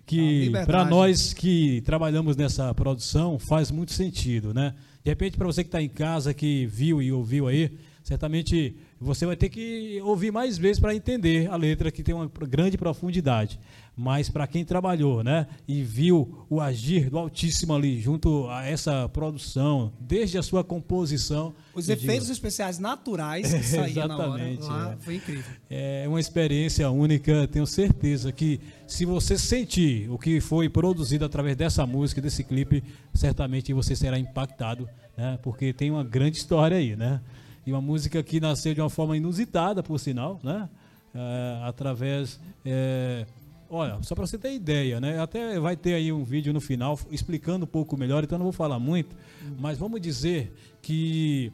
que 0.06 0.52
para 0.66 0.84
nós 0.84 1.34
que 1.34 1.80
trabalhamos 1.86 2.36
nessa 2.36 2.74
produção 2.76 3.40
faz 3.40 3.72
muito 3.72 3.94
sentido, 3.94 4.54
né? 4.54 4.74
De 5.02 5.10
repente, 5.10 5.38
para 5.38 5.48
você 5.48 5.64
que 5.64 5.70
está 5.70 5.82
em 5.82 5.88
casa, 5.88 6.34
que 6.34 6.66
viu 6.66 7.02
e 7.02 7.14
ouviu 7.14 7.48
aí, 7.48 7.72
certamente 8.04 8.76
Você 9.00 9.26
vai 9.26 9.36
ter 9.36 9.50
que 9.50 10.00
ouvir 10.04 10.32
mais 10.32 10.58
vezes 10.58 10.80
para 10.80 10.94
entender 10.94 11.50
a 11.50 11.56
letra 11.56 11.92
que 11.92 12.04
tem 12.04 12.14
uma 12.14 12.30
grande 12.48 12.78
profundidade. 12.78 13.60
Mas 13.96 14.30
para 14.30 14.48
quem 14.48 14.64
trabalhou, 14.64 15.24
né, 15.24 15.48
e 15.68 15.84
viu 15.84 16.46
o 16.50 16.62
agir 16.62 17.10
do 17.10 17.18
Altíssimo 17.18 17.74
ali 17.74 18.00
junto 18.00 18.48
a 18.48 18.66
essa 18.66 19.10
produção, 19.10 19.92
desde 20.00 20.38
a 20.38 20.44
sua 20.44 20.64
composição, 20.64 21.54
Os 21.74 21.90
efeitos 21.90 22.28
digo, 22.28 22.34
especiais 22.34 22.80
naturais 22.80 23.54
que 23.54 23.64
saíam 23.66 24.08
na 24.08 24.18
hora 24.18 24.58
lá, 24.60 24.94
é. 24.94 25.04
foi 25.04 25.16
incrível. 25.16 25.52
é 25.70 26.06
uma 26.08 26.20
experiência 26.20 26.90
única. 26.90 27.48
Tenho 27.48 27.66
certeza 27.68 28.32
que 28.32 28.60
se 28.88 29.04
você 29.04 29.38
sentir 29.38 30.10
o 30.10 30.18
que 30.18 30.40
foi 30.40 30.70
produzido 30.70 31.26
através 31.26 31.56
dessa 31.56 31.86
música, 31.86 32.22
desse 32.22 32.44
clipe, 32.44 32.84
certamente 33.14 33.74
você 33.74 33.96
será 33.96 34.18
impactado, 34.18 34.88
né? 35.18 35.38
Porque 35.42 35.74
tem 35.74 35.92
uma 35.92 36.04
grande 36.04 36.38
história 36.38 36.78
aí, 36.78 36.96
né? 36.96 37.20
E 37.66 37.72
uma 37.72 37.82
música 37.82 38.22
que 38.24 38.40
nasceu 38.40 38.74
de 38.74 38.82
uma 38.82 38.90
forma 38.90 39.16
inusitada, 39.16 39.84
por 39.84 40.00
sinal, 40.00 40.40
né? 40.44 40.70
É, 41.14 41.62
através 41.64 42.40
é, 42.66 43.26
Olha, 43.74 44.00
só 44.04 44.14
para 44.14 44.28
você 44.28 44.38
ter 44.38 44.54
ideia, 44.54 45.00
né? 45.00 45.18
Até 45.22 45.58
vai 45.58 45.78
ter 45.78 45.94
aí 45.94 46.12
um 46.12 46.26
vídeo 46.26 46.52
no 46.52 46.60
final 46.60 47.00
explicando 47.10 47.64
um 47.64 47.68
pouco 47.68 47.96
melhor, 47.96 48.22
então 48.22 48.38
não 48.38 48.44
vou 48.44 48.52
falar 48.52 48.78
muito, 48.80 49.16
mas 49.58 49.78
vamos 49.78 50.02
dizer 50.02 50.54
que 50.82 51.54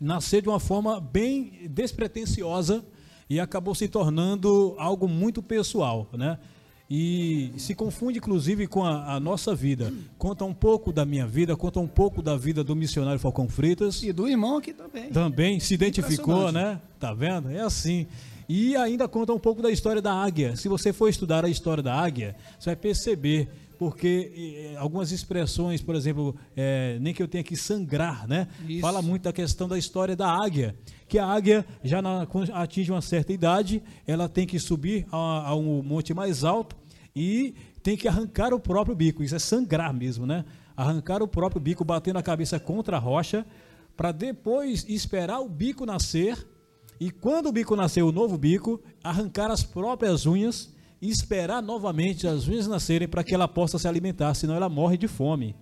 nasceu 0.00 0.40
de 0.40 0.48
uma 0.48 0.58
forma 0.58 1.00
bem 1.00 1.68
despretensiosa 1.70 2.84
e 3.30 3.38
acabou 3.38 3.72
se 3.72 3.86
tornando 3.86 4.74
algo 4.78 5.06
muito 5.06 5.40
pessoal, 5.40 6.08
né? 6.12 6.40
E 6.90 7.52
se 7.58 7.74
confunde 7.74 8.18
inclusive 8.18 8.66
com 8.66 8.82
a, 8.82 9.14
a 9.14 9.20
nossa 9.20 9.54
vida. 9.54 9.92
Conta 10.16 10.44
um 10.44 10.54
pouco 10.54 10.90
da 10.90 11.04
minha 11.04 11.26
vida, 11.26 11.54
conta 11.54 11.78
um 11.80 11.86
pouco 11.86 12.22
da 12.22 12.34
vida 12.34 12.64
do 12.64 12.74
missionário 12.74 13.20
Falcão 13.20 13.46
Freitas. 13.46 14.02
E 14.02 14.10
do 14.10 14.26
irmão 14.26 14.56
aqui 14.56 14.72
também. 14.72 15.10
Também 15.10 15.60
se 15.60 15.74
identificou, 15.74 16.50
né? 16.50 16.80
Tá 16.98 17.12
vendo? 17.12 17.50
É 17.50 17.60
assim. 17.60 18.06
E 18.48 18.74
ainda 18.76 19.06
conta 19.06 19.34
um 19.34 19.38
pouco 19.38 19.60
da 19.60 19.70
história 19.70 20.00
da 20.00 20.14
águia. 20.14 20.56
Se 20.56 20.68
você 20.68 20.90
for 20.90 21.08
estudar 21.08 21.44
a 21.44 21.50
história 21.50 21.82
da 21.82 21.94
águia, 21.94 22.34
você 22.58 22.70
vai 22.70 22.76
perceber 22.76 23.50
porque 23.78 24.74
algumas 24.76 25.12
expressões, 25.12 25.80
por 25.80 25.94
exemplo, 25.94 26.34
eh, 26.56 26.98
nem 27.00 27.14
que 27.14 27.22
eu 27.22 27.28
tenha 27.28 27.44
que 27.44 27.56
sangrar, 27.56 28.26
né? 28.26 28.48
Isso. 28.68 28.80
Fala 28.80 29.00
muito 29.00 29.22
da 29.22 29.32
questão 29.32 29.68
da 29.68 29.78
história 29.78 30.16
da 30.16 30.28
águia, 30.28 30.74
que 31.06 31.18
a 31.18 31.24
águia 31.24 31.64
já 31.84 32.02
na, 32.02 32.26
quando 32.26 32.50
atinge 32.52 32.90
uma 32.90 33.00
certa 33.00 33.32
idade, 33.32 33.80
ela 34.06 34.28
tem 34.28 34.46
que 34.46 34.58
subir 34.58 35.06
a, 35.12 35.50
a 35.50 35.54
um 35.54 35.80
monte 35.82 36.12
mais 36.12 36.42
alto 36.42 36.76
e 37.14 37.54
tem 37.82 37.96
que 37.96 38.08
arrancar 38.08 38.52
o 38.52 38.58
próprio 38.58 38.96
bico. 38.96 39.22
Isso 39.22 39.36
é 39.36 39.38
sangrar 39.38 39.94
mesmo, 39.94 40.26
né? 40.26 40.44
Arrancar 40.76 41.22
o 41.22 41.28
próprio 41.28 41.60
bico, 41.60 41.84
batendo 41.84 42.18
a 42.18 42.22
cabeça 42.22 42.58
contra 42.58 42.96
a 42.96 43.00
rocha, 43.00 43.46
para 43.96 44.10
depois 44.10 44.84
esperar 44.88 45.38
o 45.38 45.48
bico 45.48 45.86
nascer 45.86 46.36
e 47.00 47.12
quando 47.12 47.46
o 47.46 47.52
bico 47.52 47.76
nascer, 47.76 48.02
o 48.02 48.10
novo 48.10 48.36
bico, 48.36 48.80
arrancar 49.04 49.52
as 49.52 49.62
próprias 49.62 50.26
unhas 50.26 50.74
e 51.00 51.08
esperar 51.10 51.62
novamente 51.62 52.26
as 52.26 52.48
unhas 52.48 52.66
nascerem 52.66 53.06
para 53.08 53.22
que 53.22 53.34
ela 53.34 53.46
possa 53.46 53.78
se 53.78 53.86
alimentar, 53.86 54.34
senão 54.34 54.54
ela 54.54 54.68
morre 54.68 54.96
de 54.96 55.06
fome. 55.08 55.54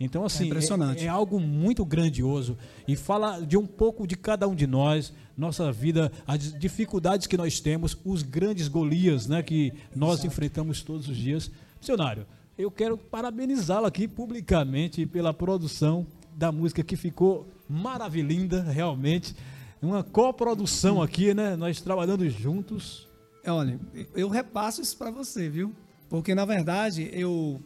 Então, 0.00 0.24
assim, 0.24 0.44
É 0.44 0.46
impressionante. 0.46 1.02
é, 1.02 1.06
é 1.06 1.08
algo 1.08 1.40
muito 1.40 1.84
grandioso 1.84 2.56
e 2.86 2.94
fala 2.94 3.40
de 3.40 3.56
um 3.56 3.66
pouco 3.66 4.06
de 4.06 4.16
cada 4.16 4.46
um 4.46 4.54
de 4.54 4.66
nós, 4.66 5.12
nossa 5.36 5.72
vida, 5.72 6.12
as 6.24 6.52
dificuldades 6.52 7.26
que 7.26 7.36
nós 7.36 7.58
temos, 7.58 7.98
os 8.04 8.22
grandes 8.22 8.68
Golias 8.68 9.26
né, 9.26 9.42
que 9.42 9.72
nós 9.96 10.24
enfrentamos 10.24 10.82
todos 10.82 11.08
os 11.08 11.16
dias. 11.16 11.50
Missionário, 11.80 12.24
eu 12.56 12.70
quero 12.70 12.96
parabenizá-lo 12.96 13.86
aqui 13.86 14.06
publicamente 14.06 15.04
pela 15.04 15.34
produção 15.34 16.06
da 16.36 16.52
música 16.52 16.84
que 16.84 16.94
ficou 16.94 17.48
maravilhinda, 17.68 18.62
realmente. 18.62 19.34
Uma 19.82 20.04
coprodução 20.04 21.02
aqui, 21.02 21.34
né? 21.34 21.56
Nós 21.56 21.80
trabalhando 21.80 22.28
juntos. 22.30 23.07
É, 23.48 23.52
Olha, 23.52 23.80
eu 24.14 24.28
repasso 24.28 24.80
isso 24.82 24.96
para 24.96 25.10
você, 25.10 25.48
viu? 25.48 25.74
Porque 26.08 26.34
na 26.34 26.44
verdade 26.44 27.08
eu 27.12 27.60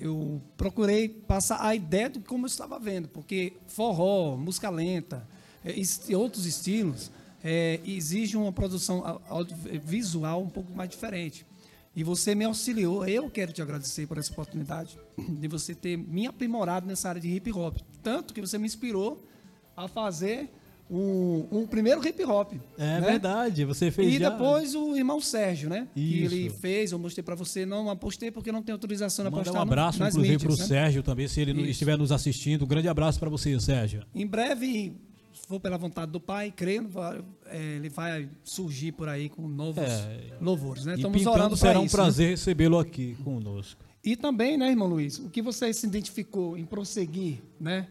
eu 0.00 0.42
procurei 0.56 1.08
passar 1.08 1.64
a 1.64 1.72
ideia 1.74 2.10
de 2.10 2.18
como 2.18 2.44
eu 2.44 2.48
estava 2.48 2.78
vendo, 2.80 3.06
porque 3.08 3.52
forró, 3.68 4.36
música 4.36 4.68
lenta, 4.68 5.26
es- 5.64 6.08
e 6.08 6.14
outros 6.16 6.46
estilos 6.46 7.12
eh, 7.42 7.80
exigem 7.86 8.38
uma 8.40 8.52
produção 8.52 9.20
audiovisual 9.28 10.42
um 10.42 10.48
pouco 10.48 10.72
mais 10.74 10.90
diferente. 10.90 11.46
E 11.94 12.02
você 12.02 12.34
me 12.34 12.44
auxiliou. 12.44 13.06
Eu 13.06 13.30
quero 13.30 13.52
te 13.52 13.62
agradecer 13.62 14.06
por 14.08 14.18
essa 14.18 14.32
oportunidade 14.32 14.98
de 15.16 15.46
você 15.46 15.74
ter 15.76 15.96
me 15.96 16.26
aprimorado 16.26 16.86
nessa 16.88 17.08
área 17.08 17.20
de 17.20 17.28
hip 17.28 17.52
hop, 17.52 17.76
tanto 18.02 18.34
que 18.34 18.40
você 18.40 18.58
me 18.58 18.66
inspirou 18.66 19.24
a 19.76 19.86
fazer 19.86 20.50
um, 20.90 21.46
um 21.50 21.66
primeiro 21.66 22.06
hip 22.06 22.22
hop. 22.24 22.52
É 22.78 23.00
né? 23.00 23.00
verdade, 23.00 23.64
você 23.64 23.90
fez 23.90 24.14
E 24.14 24.18
já- 24.18 24.30
depois 24.30 24.74
o 24.74 24.94
irmão 24.96 25.20
Sérgio, 25.20 25.68
né? 25.70 25.88
Que 25.94 26.00
Isso. 26.24 26.34
ele 26.34 26.50
fez, 26.50 26.92
eu 26.92 26.98
mostrei 26.98 27.22
pra 27.22 27.34
você, 27.34 27.64
não 27.64 27.88
apostei 27.90 28.30
porque 28.30 28.52
não 28.52 28.62
tem 28.62 28.72
autorização 28.72 29.24
para 29.24 29.30
Mandar 29.30 29.44
postar 29.44 29.58
um 29.62 29.64
no- 29.64 29.72
abraço, 29.72 29.98
nas 29.98 30.14
inclusive, 30.14 30.38
para 30.44 30.52
o 30.52 30.56
né? 30.56 30.64
Sérgio 30.64 31.02
também, 31.02 31.26
se 31.28 31.40
ele 31.40 31.52
Isso. 31.52 31.70
estiver 31.70 31.96
nos 31.96 32.12
assistindo. 32.12 32.64
Um 32.64 32.68
grande 32.68 32.88
abraço 32.88 33.18
para 33.18 33.30
você, 33.30 33.58
Sérgio. 33.58 34.02
Em 34.14 34.26
breve, 34.26 34.92
se 35.32 35.46
for 35.48 35.58
pela 35.58 35.76
vontade 35.78 36.12
do 36.12 36.20
Pai, 36.20 36.52
creio, 36.54 36.88
é, 37.46 37.76
ele 37.76 37.88
vai 37.88 38.28
surgir 38.42 38.92
por 38.92 39.08
aí 39.08 39.28
com 39.28 39.48
novos 39.48 39.82
É. 39.84 40.32
louvores, 40.40 40.84
né? 40.84 40.92
E 40.92 40.96
Estamos 40.96 41.18
pintando 41.18 41.36
orando 41.36 41.56
para 41.56 41.68
será 41.68 41.80
um 41.80 41.84
isso. 41.86 41.96
né? 41.96 42.02
prazer 42.02 42.30
recebê-lo 42.30 42.78
aqui 42.78 43.16
conosco. 43.24 43.82
E 44.04 44.16
também, 44.16 44.58
né, 44.58 44.68
irmão 44.68 44.86
Luiz, 44.86 45.18
o 45.18 45.30
que 45.30 45.40
você 45.40 45.72
se 45.72 45.86
identificou 45.86 46.58
em 46.58 46.64
prosseguir, 46.66 47.38
né? 47.58 47.88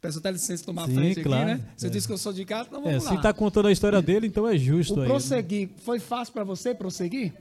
Peço 0.00 0.18
até 0.18 0.30
licença 0.30 0.58
de 0.58 0.62
tomar 0.64 0.86
Sim, 0.86 0.94
frente 0.94 1.22
claro. 1.22 1.50
aqui, 1.52 1.60
né? 1.62 1.68
Você 1.76 1.86
É. 1.88 1.90
disse 1.90 2.06
que 2.06 2.12
eu 2.12 2.18
sou 2.18 2.32
de 2.32 2.44
casa, 2.44 2.68
então 2.68 2.80
É, 2.82 2.84
vamos 2.84 3.02
se 3.02 3.08
lá. 3.10 3.16
está 3.16 3.32
contando 3.32 3.66
a 3.66 3.72
história 3.72 4.00
dele, 4.00 4.26
então 4.28 4.46
é 4.46 4.56
justo 4.56 4.94
O 4.94 4.96
aí. 5.00 5.02
né? 5.02 5.08
prosseguir, 5.08 5.70
foi 5.78 5.98
fácil 5.98 6.32
para 6.34 6.44
você 6.44 6.72
prosseguir? 6.74 7.34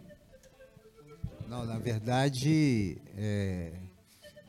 Não, 1.48 1.66
na 1.66 1.78
verdade, 1.78 2.98
é, 3.16 3.72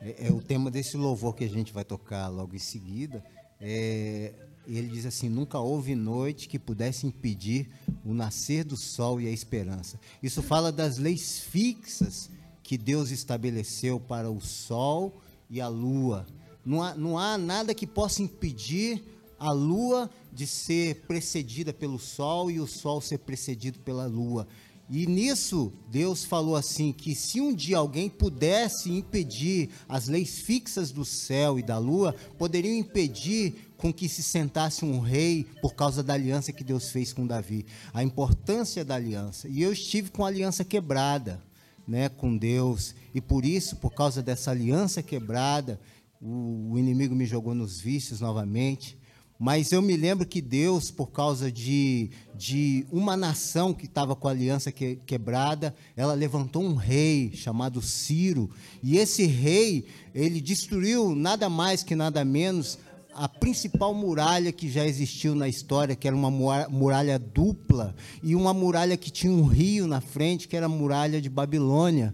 é- 0.01 0.27
é 0.27 0.31
o 0.31 0.41
tema 0.41 0.69
desse 0.71 0.97
louvor 0.97 1.35
que 1.35 1.43
a 1.43 1.49
gente 1.49 1.71
vai 1.71 1.83
tocar 1.85 2.27
logo 2.27 2.55
em 2.55 2.59
seguida. 2.59 3.23
É, 3.61 4.33
ele 4.67 4.87
diz 4.87 5.05
assim: 5.05 5.29
Nunca 5.29 5.59
houve 5.59 5.95
noite 5.95 6.49
que 6.49 6.57
pudesse 6.59 7.05
impedir 7.07 7.69
o 8.03 8.13
nascer 8.13 8.63
do 8.63 8.75
sol 8.75 9.21
e 9.21 9.27
a 9.27 9.31
esperança. 9.31 9.99
Isso 10.21 10.41
fala 10.41 10.71
das 10.71 10.97
leis 10.97 11.39
fixas 11.39 12.29
que 12.63 12.77
Deus 12.77 13.11
estabeleceu 13.11 13.99
para 13.99 14.29
o 14.29 14.41
sol 14.41 15.21
e 15.49 15.61
a 15.61 15.67
lua. 15.67 16.25
Não 16.65 16.83
há, 16.83 16.95
não 16.95 17.17
há 17.17 17.37
nada 17.37 17.73
que 17.73 17.87
possa 17.87 18.21
impedir 18.21 19.03
a 19.39 19.51
lua 19.51 20.09
de 20.31 20.45
ser 20.45 21.01
precedida 21.07 21.73
pelo 21.73 21.97
sol 21.97 22.51
e 22.51 22.59
o 22.59 22.67
sol 22.67 22.99
ser 23.01 23.19
precedido 23.19 23.79
pela 23.79 24.05
lua. 24.05 24.47
E 24.89 25.05
nisso, 25.05 25.71
Deus 25.89 26.25
falou 26.25 26.55
assim: 26.55 26.91
que 26.91 27.13
se 27.13 27.39
um 27.39 27.53
dia 27.53 27.77
alguém 27.77 28.09
pudesse 28.09 28.91
impedir 28.91 29.69
as 29.87 30.07
leis 30.07 30.39
fixas 30.39 30.91
do 30.91 31.05
céu 31.05 31.59
e 31.59 31.63
da 31.63 31.77
lua, 31.77 32.15
poderiam 32.37 32.75
impedir 32.75 33.69
com 33.77 33.93
que 33.93 34.09
se 34.09 34.23
sentasse 34.23 34.83
um 34.83 34.99
rei 34.99 35.45
por 35.61 35.75
causa 35.75 36.01
da 36.01 36.15
aliança 36.15 36.51
que 36.51 36.63
Deus 36.63 36.89
fez 36.89 37.13
com 37.13 37.27
Davi. 37.27 37.65
A 37.93 38.03
importância 38.03 38.83
da 38.83 38.95
aliança. 38.95 39.47
E 39.47 39.61
eu 39.61 39.71
estive 39.71 40.09
com 40.09 40.25
a 40.25 40.27
aliança 40.27 40.65
quebrada, 40.65 41.41
né, 41.87 42.09
com 42.09 42.35
Deus. 42.35 42.95
E 43.13 43.21
por 43.21 43.45
isso, 43.45 43.75
por 43.75 43.93
causa 43.93 44.23
dessa 44.23 44.49
aliança 44.49 45.03
quebrada, 45.03 45.79
o, 46.21 46.71
o 46.73 46.79
inimigo 46.79 47.15
me 47.15 47.25
jogou 47.25 47.53
nos 47.55 47.79
vícios 47.79 48.19
novamente. 48.21 48.97
Mas 49.41 49.71
eu 49.71 49.81
me 49.81 49.95
lembro 49.95 50.27
que 50.27 50.41
Deus, 50.41 50.91
por 50.91 51.11
causa 51.11 51.49
de, 51.49 52.09
de 52.35 52.85
uma 52.91 53.15
nação 53.15 53.73
que 53.73 53.85
estava 53.85 54.13
com 54.13 54.27
a 54.27 54.31
aliança 54.31 54.69
que- 54.69 54.97
quebrada, 55.05 55.73
ela 55.95 56.13
levantou 56.13 56.61
um 56.61 56.75
rei 56.75 57.31
chamado 57.33 57.81
Ciro. 57.81 58.49
E 58.83 58.97
esse 58.97 59.25
rei, 59.25 59.85
ele 60.13 60.41
destruiu 60.41 61.15
nada 61.15 61.47
mais 61.47 61.83
que 61.83 61.95
nada 61.95 62.25
menos 62.25 62.77
a 63.15 63.29
principal 63.29 63.93
muralha 63.93 64.51
que 64.51 64.69
já 64.69 64.85
existiu 64.85 65.33
na 65.33 65.47
história, 65.47 65.95
que 65.95 66.05
era 66.05 66.15
uma 66.15 66.29
mura- 66.29 66.67
muralha 66.69 67.17
dupla, 67.17 67.95
e 68.21 68.35
uma 68.35 68.53
muralha 68.53 68.97
que 68.97 69.09
tinha 69.09 69.31
um 69.31 69.43
rio 69.45 69.87
na 69.87 70.01
frente, 70.01 70.49
que 70.49 70.55
era 70.57 70.65
a 70.65 70.69
muralha 70.69 71.21
de 71.21 71.29
Babilônia. 71.29 72.13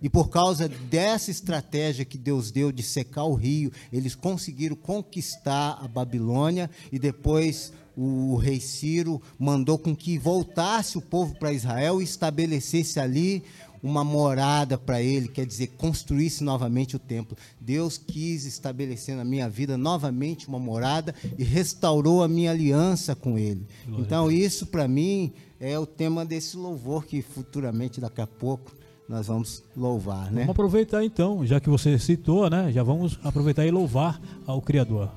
E 0.00 0.08
por 0.08 0.28
causa 0.28 0.68
dessa 0.68 1.30
estratégia 1.30 2.04
que 2.04 2.16
Deus 2.16 2.50
deu 2.50 2.70
de 2.70 2.82
secar 2.82 3.24
o 3.24 3.34
rio, 3.34 3.72
eles 3.92 4.14
conseguiram 4.14 4.76
conquistar 4.76 5.78
a 5.82 5.88
Babilônia 5.88 6.70
e 6.92 6.98
depois 6.98 7.72
o 7.96 8.36
rei 8.36 8.60
Ciro 8.60 9.20
mandou 9.36 9.76
com 9.76 9.94
que 9.96 10.16
voltasse 10.18 10.96
o 10.96 11.02
povo 11.02 11.34
para 11.34 11.52
Israel 11.52 12.00
e 12.00 12.04
estabelecesse 12.04 13.00
ali 13.00 13.42
uma 13.82 14.04
morada 14.04 14.76
para 14.76 15.02
ele, 15.02 15.28
quer 15.28 15.46
dizer, 15.46 15.68
construísse 15.76 16.42
novamente 16.42 16.96
o 16.96 16.98
templo. 16.98 17.36
Deus 17.60 17.98
quis 17.98 18.44
estabelecer 18.44 19.16
na 19.16 19.24
minha 19.24 19.48
vida 19.48 19.76
novamente 19.76 20.48
uma 20.48 20.58
morada 20.58 21.14
e 21.36 21.44
restaurou 21.44 22.22
a 22.22 22.28
minha 22.28 22.50
aliança 22.50 23.14
com 23.14 23.38
ele. 23.38 23.66
Então, 23.98 24.30
isso 24.30 24.66
para 24.66 24.86
mim 24.86 25.32
é 25.60 25.78
o 25.78 25.86
tema 25.86 26.24
desse 26.24 26.56
louvor 26.56 27.04
que 27.04 27.22
futuramente, 27.22 28.00
daqui 28.00 28.20
a 28.20 28.26
pouco, 28.26 28.77
nós 29.08 29.26
vamos 29.26 29.62
louvar, 29.76 30.30
né? 30.30 30.42
Vamos 30.42 30.50
aproveitar 30.50 31.02
então, 31.02 31.46
já 31.46 31.58
que 31.58 31.70
você 31.70 31.98
citou, 31.98 32.50
né? 32.50 32.70
Já 32.70 32.82
vamos 32.82 33.18
aproveitar 33.24 33.66
e 33.66 33.70
louvar 33.70 34.20
ao 34.46 34.60
Criador. 34.60 35.10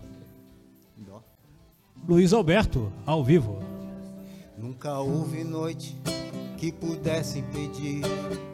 Luiz 2.07 2.33
Alberto, 2.33 2.91
ao 3.05 3.23
vivo. 3.23 3.59
Nunca 4.57 4.99
houve 4.99 5.43
noite 5.43 5.95
que 6.57 6.71
pudesse 6.71 7.39
impedir 7.39 8.01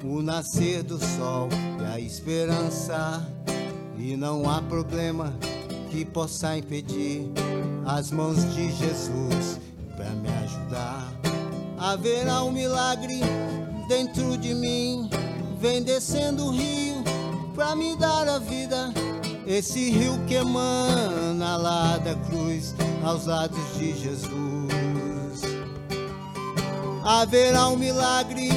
o 0.04 0.22
nascer 0.22 0.84
do 0.84 0.98
sol 0.98 1.48
e 1.82 1.86
a 1.86 2.00
esperança. 2.00 3.26
E 3.98 4.16
não 4.16 4.50
há 4.50 4.62
problema 4.62 5.34
que 5.90 6.04
possa 6.04 6.58
impedir 6.58 7.32
as 7.86 8.12
mãos 8.12 8.38
de 8.54 8.72
Jesus 8.72 9.60
para 9.96 10.10
me 10.12 10.30
ajudar. 10.44 11.14
Haverá 11.78 12.44
um 12.44 12.52
milagre 12.52 13.22
dentro 13.88 14.38
de 14.38 14.54
mim, 14.54 15.10
vem 15.60 15.82
descendo 15.82 16.46
o 16.46 16.52
rio 16.52 17.04
para 17.56 17.76
me 17.76 17.96
dar 17.96 18.28
a 18.28 18.38
vida. 18.38 18.94
Esse 19.46 19.90
rio 19.90 20.20
que 20.28 20.36
emana 20.36 21.56
lá 21.56 21.98
da 21.98 22.14
cruz 22.16 22.76
aos 23.04 23.26
lados 23.26 23.58
de 23.78 23.98
Jesus. 23.98 24.28
Haverá 27.06 27.70
um 27.70 27.78
milagre 27.78 28.50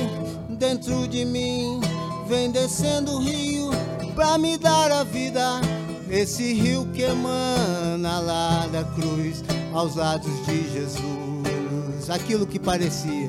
dentro 0.48 1.06
de 1.06 1.24
mim, 1.24 1.80
vem 2.26 2.50
descendo 2.50 3.12
o 3.12 3.18
rio 3.18 3.70
pra 4.16 4.36
me 4.36 4.58
dar 4.58 4.90
a 4.90 5.04
vida. 5.04 5.60
Esse 6.10 6.52
rio 6.52 6.88
que 6.92 7.02
emana 7.02 8.18
lá 8.18 8.66
da 8.66 8.82
cruz 8.82 9.44
aos 9.72 9.94
lados 9.94 10.44
de 10.44 10.72
Jesus. 10.72 12.10
Aquilo 12.10 12.44
que 12.44 12.58
parecia, 12.58 13.28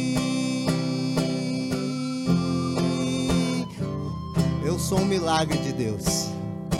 Sou 4.87 4.99
um 4.99 5.05
milagre 5.05 5.57
de 5.59 5.71
Deus. 5.73 6.29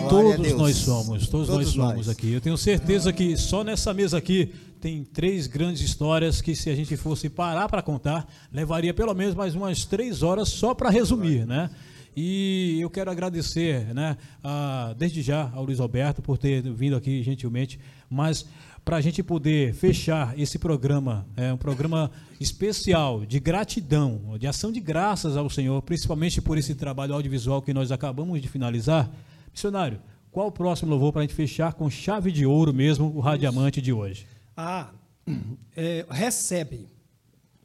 Glória 0.08 0.36
Todos 0.36 0.52
nós 0.54 0.76
somos, 0.76 1.28
todos, 1.28 1.48
nós 1.48 1.56
Todos 1.58 1.72
somos 1.72 1.94
nós. 2.06 2.08
aqui. 2.08 2.32
Eu 2.32 2.40
tenho 2.40 2.56
certeza 2.56 3.12
que 3.12 3.36
só 3.36 3.62
nessa 3.62 3.94
mesa 3.94 4.18
aqui 4.18 4.52
tem 4.80 5.04
três 5.04 5.46
grandes 5.46 5.80
histórias 5.82 6.40
que 6.40 6.54
se 6.56 6.68
a 6.68 6.74
gente 6.74 6.96
fosse 6.96 7.28
parar 7.28 7.68
para 7.68 7.80
contar, 7.82 8.26
levaria 8.52 8.92
pelo 8.92 9.14
menos 9.14 9.34
mais 9.34 9.54
umas 9.54 9.84
três 9.84 10.22
horas 10.22 10.48
só 10.48 10.74
para 10.74 10.90
resumir, 10.90 11.46
né? 11.46 11.70
E 12.14 12.78
eu 12.80 12.90
quero 12.90 13.10
agradecer, 13.10 13.94
né, 13.94 14.18
a- 14.44 14.94
desde 14.98 15.22
já 15.22 15.50
ao 15.54 15.64
Luiz 15.64 15.80
Alberto 15.80 16.20
por 16.20 16.36
ter 16.36 16.60
vindo 16.70 16.94
aqui 16.94 17.22
gentilmente, 17.22 17.80
mas 18.10 18.44
para 18.84 18.96
a 18.96 19.00
gente 19.00 19.22
poder 19.22 19.74
fechar 19.74 20.38
esse 20.38 20.58
programa, 20.58 21.26
é 21.36 21.52
um 21.52 21.56
programa 21.56 22.10
especial 22.40 23.24
de 23.24 23.38
gratidão, 23.38 24.36
de 24.38 24.46
ação 24.46 24.72
de 24.72 24.80
graças 24.80 25.36
ao 25.36 25.48
Senhor, 25.48 25.80
principalmente 25.82 26.40
por 26.42 26.58
esse 26.58 26.74
trabalho 26.74 27.14
audiovisual 27.14 27.62
que 27.62 27.72
nós 27.72 27.92
acabamos 27.92 28.42
de 28.42 28.48
finalizar. 28.48 29.10
Missionário, 29.52 30.00
qual 30.32 30.48
o 30.48 30.52
próximo 30.52 30.90
louvor 30.90 31.12
para 31.12 31.20
a 31.20 31.24
gente 31.24 31.34
fechar 31.34 31.74
com 31.74 31.88
chave 31.88 32.32
de 32.32 32.44
ouro 32.44 32.72
mesmo 32.72 33.06
o 33.14 33.20
Radiamante 33.20 33.80
de 33.80 33.92
hoje? 33.92 34.26
Ah, 34.56 34.90
é, 35.76 36.04
recebe. 36.10 36.88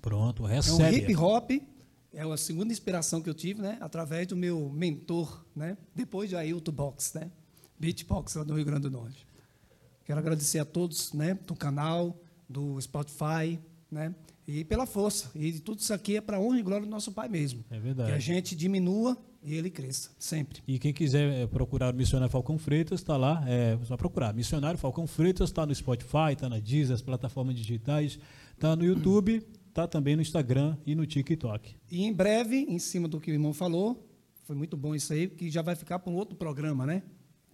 Pronto, 0.01 0.43
É 0.43 0.51
um 0.51 0.53
recebe. 0.53 0.97
hip 0.97 1.15
hop. 1.15 1.51
É 2.13 2.21
a 2.21 2.37
segunda 2.37 2.71
inspiração 2.71 3.21
que 3.21 3.29
eu 3.29 3.33
tive, 3.33 3.61
né? 3.61 3.77
Através 3.79 4.25
do 4.27 4.35
meu 4.35 4.69
mentor, 4.69 5.45
né? 5.55 5.77
Depois 5.93 6.29
de 6.29 6.35
Ailton 6.35 6.71
Box, 6.71 7.13
né? 7.15 7.29
Beatbox 7.79 8.35
lá 8.35 8.43
do 8.43 8.55
Rio 8.55 8.65
Grande 8.65 8.83
do 8.83 8.91
Norte. 8.91 9.27
Quero 10.07 10.19
agradecer 10.19 10.59
a 10.59 10.63
todos, 10.63 11.11
né? 11.11 11.37
Do 11.45 11.53
canal, 11.53 12.17
do 12.47 12.79
Spotify, 12.79 13.59
né? 13.91 14.15
E 14.47 14.63
pela 14.63 14.85
força. 14.85 15.29
E 15.35 15.59
tudo 15.59 15.79
isso 15.79 15.93
aqui 15.93 16.15
é 16.15 16.21
para 16.21 16.39
honra 16.39 16.59
e 16.61 16.63
glória 16.63 16.85
do 16.85 16.89
nosso 16.89 17.11
Pai 17.11 17.27
mesmo. 17.27 17.65
É 17.69 17.77
verdade. 17.77 18.11
Que 18.11 18.15
a 18.15 18.19
gente 18.19 18.55
diminua 18.55 19.17
e 19.43 19.53
ele 19.53 19.69
cresça, 19.69 20.11
sempre. 20.17 20.63
E 20.65 20.79
quem 20.79 20.93
quiser 20.93 21.41
eh, 21.41 21.47
procurar 21.47 21.93
o 21.93 21.97
Missionário 21.97 22.31
Falcão 22.31 22.57
Freitas, 22.57 23.01
está 23.01 23.17
lá, 23.17 23.43
é 23.49 23.77
só 23.83 23.97
procurar. 23.97 24.33
Missionário 24.33 24.79
Falcão 24.79 25.05
Freitas 25.05 25.49
está 25.49 25.65
no 25.65 25.75
Spotify, 25.75 26.31
está 26.31 26.47
na 26.47 26.57
Deezer, 26.57 26.95
as 26.95 27.01
plataformas 27.01 27.55
digitais, 27.55 28.17
está 28.53 28.77
no 28.77 28.85
YouTube, 28.85 29.45
está 29.67 29.89
também 29.89 30.15
no 30.15 30.21
Instagram 30.21 30.77
e 30.85 30.95
no 30.95 31.05
TikTok. 31.05 31.75
E 31.91 32.05
em 32.05 32.13
breve, 32.13 32.65
em 32.69 32.79
cima 32.79 33.09
do 33.09 33.19
que 33.19 33.29
o 33.29 33.33
irmão 33.33 33.53
falou, 33.53 34.09
foi 34.45 34.55
muito 34.55 34.77
bom 34.77 34.95
isso 34.95 35.11
aí, 35.11 35.27
que 35.27 35.51
já 35.51 35.61
vai 35.61 35.75
ficar 35.75 35.99
para 35.99 36.13
um 36.13 36.15
outro 36.15 36.37
programa, 36.37 36.85
né? 36.85 37.03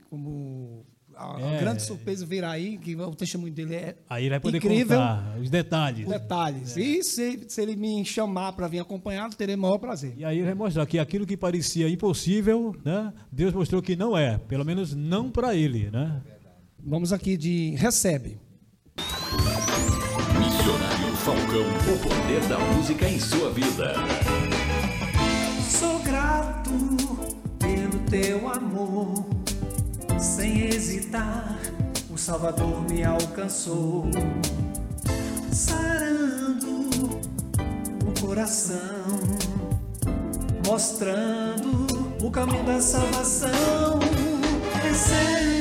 Como 0.07 0.85
a, 1.15 1.37
É. 1.39 1.59
grande 1.59 1.81
surpresa 1.83 2.25
virá 2.25 2.51
aí, 2.51 2.77
que 2.77 2.95
o 2.95 3.15
testemunho 3.15 3.53
dele 3.53 3.75
é 3.75 3.95
Aí 4.09 4.23
ele 4.23 4.29
vai 4.31 4.39
poder 4.39 4.57
incrível. 4.57 4.97
contar 4.97 5.37
os 5.41 5.49
detalhes. 5.49 6.07
Detalhes. 6.07 6.77
E 6.77 7.03
se, 7.03 7.45
se 7.47 7.61
ele 7.61 7.75
me 7.75 8.03
chamar 8.05 8.53
para 8.53 8.67
vir 8.67 8.79
acompanhado, 8.79 9.35
terei 9.35 9.55
o 9.55 9.57
maior 9.59 9.77
prazer. 9.77 10.13
E 10.17 10.25
aí 10.25 10.37
ele 10.37 10.45
vai 10.45 10.53
mostrar 10.53 10.85
que 10.85 10.97
aquilo 10.99 11.25
que 11.25 11.37
parecia 11.37 11.89
impossível, 11.89 12.75
né? 12.83 13.13
Deus 13.31 13.53
mostrou 13.53 13.81
que 13.81 13.95
não 13.95 14.17
é, 14.17 14.37
pelo 14.37 14.63
menos 14.65 14.93
não 14.95 15.29
para 15.31 15.55
ele, 15.55 15.89
né? 15.91 16.21
Vamos 16.85 17.13
aqui 17.13 17.37
de 17.37 17.75
recebe. 17.75 18.39
Missionário 20.39 21.15
Falcão, 21.17 21.65
o 21.93 21.99
poder 21.99 22.41
da 22.47 22.59
música 22.59 23.07
em 23.07 23.19
sua 23.19 23.49
vida. 23.51 23.93
Sou 25.69 25.99
grato 25.99 26.71
pelo 27.59 27.99
teu 28.09 28.49
amor. 28.49 29.32
Sem 30.23 30.69
hesitar, 30.69 31.59
o 32.09 32.17
Salvador 32.17 32.81
me 32.89 33.03
alcançou, 33.03 34.05
sarando 35.51 37.19
o 38.07 38.21
coração, 38.21 38.79
mostrando 40.65 41.85
o 42.25 42.31
caminho 42.31 42.63
da 42.63 42.79
salvação. 42.79 43.99
Recebe 44.81 45.52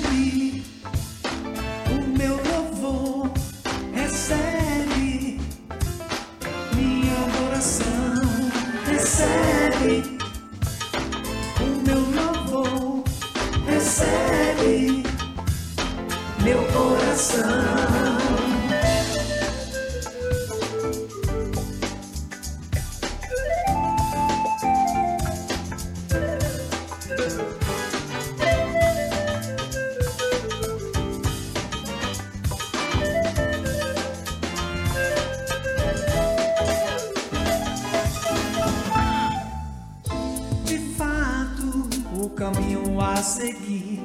seguir, 43.23 44.03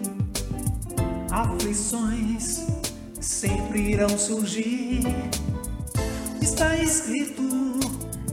aflições 1.31 2.65
sempre 3.19 3.91
irão 3.91 4.09
surgir. 4.17 5.01
Está 6.41 6.77
escrito, 6.77 7.43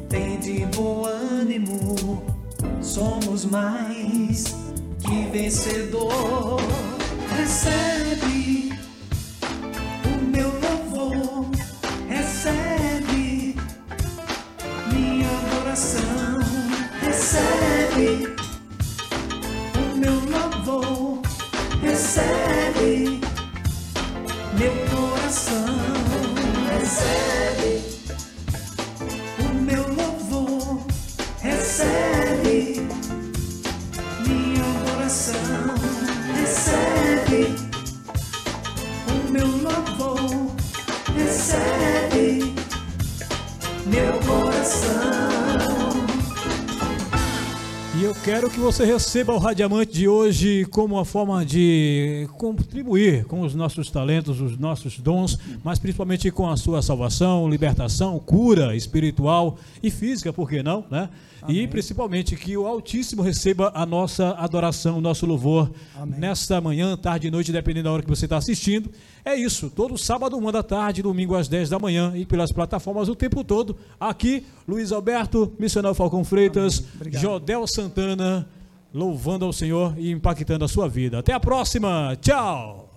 tem 0.09 0.39
de 0.39 0.67
bom 0.77 1.05
ânimo, 1.05 2.23
somos 2.83 3.45
mais 3.45 4.55
que 5.01 5.27
vencedor. 5.33 6.61
Recebe 7.37 8.34
você 48.85 48.93
receba 48.93 49.33
o 49.33 49.39
Radiamante 49.39 49.93
de 49.93 50.07
hoje 50.07 50.67
como 50.67 50.97
uma 50.97 51.07
forma 51.07 51.43
de 51.45 52.29
contribuir 52.37 53.25
com 53.25 53.41
os 53.41 53.55
nossos 53.55 53.91
talentos, 53.91 54.43
os 54.43 54.59
nossos 54.59 54.99
dons, 54.99 55.39
mas 55.63 55.79
principalmente 55.79 56.31
com 56.31 56.47
a 56.47 56.55
sua 56.55 56.83
salvação, 56.83 57.49
libertação, 57.49 58.19
cura 58.19 58.77
espiritual 58.77 59.57
e 59.83 59.91
física, 59.91 60.35
por 60.35 60.51
que 60.51 60.63
não, 60.63 60.85
né? 60.91 61.09
E 61.49 61.67
principalmente 61.67 62.37
que 62.37 62.57
o 62.57 62.67
Altíssimo 62.67 63.23
receba 63.23 63.73
a 63.75 63.87
nossa 63.87 64.31
adoração, 64.33 64.99
o 64.99 65.01
nosso 65.01 65.25
louvor 65.25 65.71
Amém. 65.95 66.21
nesta 66.21 66.61
manhã, 66.61 66.97
tarde 66.97 67.29
e 67.29 67.31
noite, 67.31 67.53
dependendo 67.53 67.85
da 67.85 67.93
hora 67.93 68.03
que 68.03 68.09
você 68.09 68.27
está 68.27 68.37
assistindo. 68.37 68.91
É 69.25 69.35
isso, 69.35 69.71
todo 69.71 69.97
sábado, 69.97 70.37
uma 70.37 70.53
da 70.53 70.63
tarde, 70.63 71.03
domingo 71.03 71.35
às 71.35 71.49
10 71.49 71.71
da 71.71 71.79
manhã 71.79 72.13
e 72.15 72.27
pelas 72.27 72.53
plataformas 72.53 73.09
o 73.09 73.15
tempo 73.15 73.43
todo. 73.45 73.77
Aqui, 73.99 74.45
Luiz 74.69 74.93
Alberto, 74.93 75.53
Missionário 75.59 75.95
Falcão 75.95 76.25
Freitas. 76.25 76.85
Jodel 77.13 77.67
Santana, 77.67 78.47
louvando 78.95 79.45
ao 79.45 79.53
Senhor 79.53 79.99
e 79.99 80.13
impactando 80.13 80.65
a 80.65 80.69
sua 80.69 80.89
vida. 80.89 81.19
Até 81.19 81.33
a 81.33 81.41
próxima, 81.41 82.17
tchau! 82.23 82.89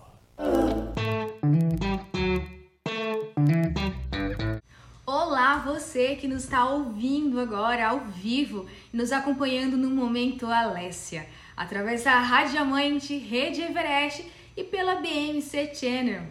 Olá, 5.04 5.58
você 5.66 6.16
que 6.16 6.28
nos 6.28 6.44
está 6.44 6.70
ouvindo 6.70 7.40
agora 7.40 7.88
ao 7.88 8.02
vivo, 8.02 8.68
nos 8.94 9.12
acompanhando 9.12 9.76
no 9.76 9.90
Momento 9.90 10.46
Alessia, 10.46 11.26
através 11.56 12.04
da 12.04 12.20
Rádio 12.20 12.62
Amante, 12.62 13.18
Rede 13.18 13.64
Everest 13.64 14.24
e 14.56 14.64
pela 14.64 14.96
BMC 14.96 15.74
Channel. 15.74 16.22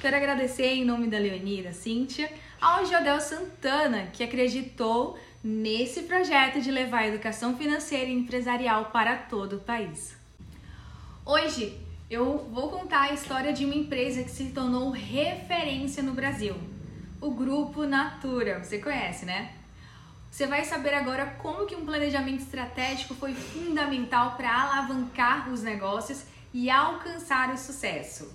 Quero 0.00 0.16
agradecer 0.16 0.68
em 0.68 0.84
nome 0.84 1.08
da 1.08 1.18
Leoni 1.18 1.62
da 1.62 1.72
Cíntia 1.72 2.30
ao 2.60 2.86
Jodel 2.86 3.20
Santana, 3.20 4.08
que 4.12 4.22
acreditou 4.22 5.18
nesse 5.42 6.02
projeto 6.02 6.60
de 6.60 6.70
levar 6.70 7.00
a 7.00 7.08
educação 7.08 7.56
financeira 7.56 8.10
e 8.10 8.14
empresarial 8.14 8.86
para 8.86 9.16
todo 9.16 9.56
o 9.56 9.60
país. 9.60 10.14
Hoje 11.24 11.80
eu 12.10 12.46
vou 12.52 12.68
contar 12.68 13.02
a 13.02 13.12
história 13.12 13.52
de 13.52 13.64
uma 13.64 13.74
empresa 13.74 14.22
que 14.22 14.30
se 14.30 14.50
tornou 14.50 14.90
referência 14.90 16.02
no 16.02 16.12
Brasil, 16.12 16.54
o 17.20 17.30
Grupo 17.30 17.84
Natura. 17.84 18.62
Você 18.62 18.78
conhece, 18.78 19.24
né? 19.24 19.54
Você 20.30 20.46
vai 20.46 20.64
saber 20.64 20.94
agora 20.94 21.26
como 21.42 21.66
que 21.66 21.74
um 21.74 21.86
planejamento 21.86 22.40
estratégico 22.40 23.14
foi 23.14 23.32
fundamental 23.34 24.36
para 24.36 24.52
alavancar 24.52 25.50
os 25.50 25.62
negócios 25.62 26.24
e 26.52 26.68
alcançar 26.68 27.52
o 27.52 27.58
sucesso. 27.58 28.30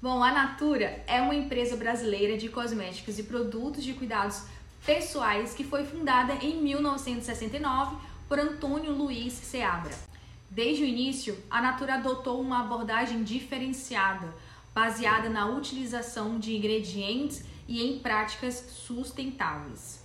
Bom, 0.00 0.22
a 0.22 0.30
Natura 0.30 1.02
é 1.08 1.20
uma 1.20 1.34
empresa 1.34 1.76
brasileira 1.76 2.38
de 2.38 2.48
cosméticos 2.48 3.18
e 3.18 3.24
produtos 3.24 3.82
de 3.82 3.94
cuidados 3.94 4.44
pessoais 4.84 5.54
que 5.54 5.64
foi 5.64 5.84
fundada 5.84 6.34
em 6.34 6.60
1969 6.62 7.96
por 8.28 8.38
Antônio 8.38 8.92
Luiz 8.92 9.32
Seabra. 9.32 9.94
Desde 10.50 10.82
o 10.82 10.86
início, 10.86 11.38
a 11.50 11.60
Natura 11.60 11.94
adotou 11.94 12.40
uma 12.40 12.60
abordagem 12.60 13.22
diferenciada, 13.22 14.34
baseada 14.74 15.28
na 15.28 15.46
utilização 15.46 16.38
de 16.38 16.56
ingredientes 16.56 17.44
e 17.66 17.82
em 17.82 17.98
práticas 17.98 18.54
sustentáveis. 18.54 20.02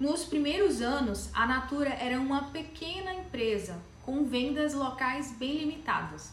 Nos 0.00 0.24
primeiros 0.24 0.80
anos, 0.80 1.30
a 1.34 1.46
Natura 1.46 1.90
era 1.90 2.18
uma 2.18 2.44
pequena 2.44 3.12
empresa 3.14 3.80
com 4.02 4.24
vendas 4.24 4.74
locais 4.74 5.32
bem 5.32 5.58
limitadas. 5.58 6.32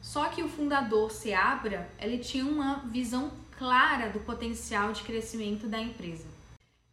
Só 0.00 0.28
que 0.28 0.42
o 0.42 0.48
fundador 0.48 1.10
Seabra, 1.10 1.90
ele 1.98 2.18
tinha 2.18 2.44
uma 2.44 2.76
visão 2.86 3.32
clara 3.58 4.08
do 4.08 4.20
potencial 4.20 4.92
de 4.92 5.02
crescimento 5.02 5.66
da 5.66 5.80
empresa. 5.80 6.27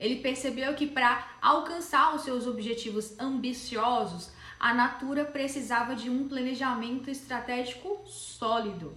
Ele 0.06 0.18
percebeu 0.18 0.76
que 0.76 0.86
para 0.86 1.28
alcançar 1.42 2.14
os 2.14 2.22
seus 2.22 2.46
objetivos 2.46 3.20
ambiciosos, 3.20 4.32
a 4.60 4.72
Natura 4.72 5.26
precisava 5.26 5.96
de 5.96 6.12
um 6.12 6.28
planejamento 6.28 7.10
estratégico 7.10 8.00
sólido. 8.06 8.96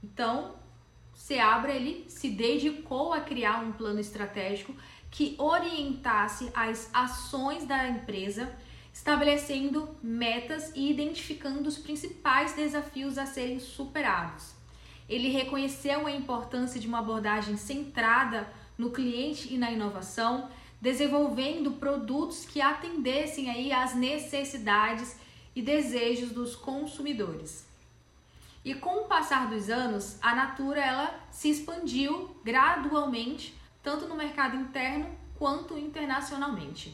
Então, 0.00 0.54
Seabra 1.12 1.72
ele 1.72 2.04
se 2.08 2.30
dedicou 2.30 3.12
a 3.12 3.22
criar 3.22 3.64
um 3.64 3.72
plano 3.72 3.98
estratégico 3.98 4.72
que 5.10 5.34
orientasse 5.36 6.48
as 6.54 6.88
ações 6.94 7.66
da 7.66 7.88
empresa, 7.88 8.54
estabelecendo 8.92 9.96
metas 10.00 10.70
e 10.76 10.92
identificando 10.92 11.68
os 11.68 11.76
principais 11.76 12.52
desafios 12.52 13.18
a 13.18 13.26
serem 13.26 13.58
superados. 13.58 14.54
Ele 15.08 15.28
reconheceu 15.28 16.06
a 16.06 16.12
importância 16.12 16.80
de 16.80 16.86
uma 16.86 17.00
abordagem 17.00 17.56
centrada 17.56 18.48
no 18.76 18.90
cliente 18.90 19.52
e 19.52 19.58
na 19.58 19.70
inovação, 19.70 20.48
desenvolvendo 20.80 21.72
produtos 21.72 22.44
que 22.44 22.60
atendessem 22.60 23.48
aí 23.50 23.72
às 23.72 23.94
necessidades 23.94 25.16
e 25.54 25.62
desejos 25.62 26.30
dos 26.30 26.54
consumidores. 26.56 27.66
E 28.64 28.74
com 28.74 29.02
o 29.02 29.04
passar 29.04 29.48
dos 29.48 29.68
anos, 29.68 30.18
a 30.22 30.34
Natura 30.34 30.80
ela 30.80 31.20
se 31.30 31.50
expandiu 31.50 32.34
gradualmente, 32.42 33.54
tanto 33.82 34.08
no 34.08 34.14
mercado 34.14 34.56
interno 34.56 35.06
quanto 35.38 35.78
internacionalmente. 35.78 36.88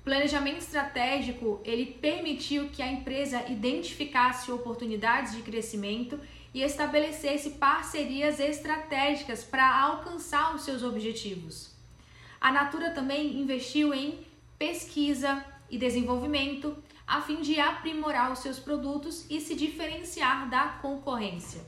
O 0.00 0.04
planejamento 0.04 0.58
estratégico, 0.58 1.60
ele 1.64 1.86
permitiu 1.86 2.68
que 2.68 2.80
a 2.80 2.90
empresa 2.90 3.44
identificasse 3.48 4.52
oportunidades 4.52 5.34
de 5.34 5.42
crescimento 5.42 6.20
e 6.56 6.62
estabelecesse 6.62 7.50
parcerias 7.50 8.40
estratégicas 8.40 9.44
para 9.44 9.78
alcançar 9.78 10.54
os 10.54 10.62
seus 10.62 10.82
objetivos. 10.82 11.76
A 12.40 12.50
Natura 12.50 12.92
também 12.92 13.38
investiu 13.38 13.92
em 13.92 14.26
pesquisa 14.58 15.44
e 15.68 15.76
desenvolvimento 15.76 16.74
a 17.06 17.20
fim 17.20 17.42
de 17.42 17.60
aprimorar 17.60 18.32
os 18.32 18.38
seus 18.38 18.58
produtos 18.58 19.26
e 19.28 19.38
se 19.38 19.54
diferenciar 19.54 20.48
da 20.48 20.68
concorrência. 20.80 21.62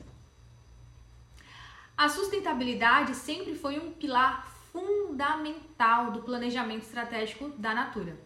A 1.95 2.09
sustentabilidade 2.09 3.13
sempre 3.13 3.53
foi 3.53 3.77
um 3.77 3.91
pilar 3.91 4.47
fundamental 4.73 6.09
do 6.13 6.23
planejamento 6.23 6.81
estratégico 6.81 7.49
da 7.49 7.75
Natura. 7.75 8.19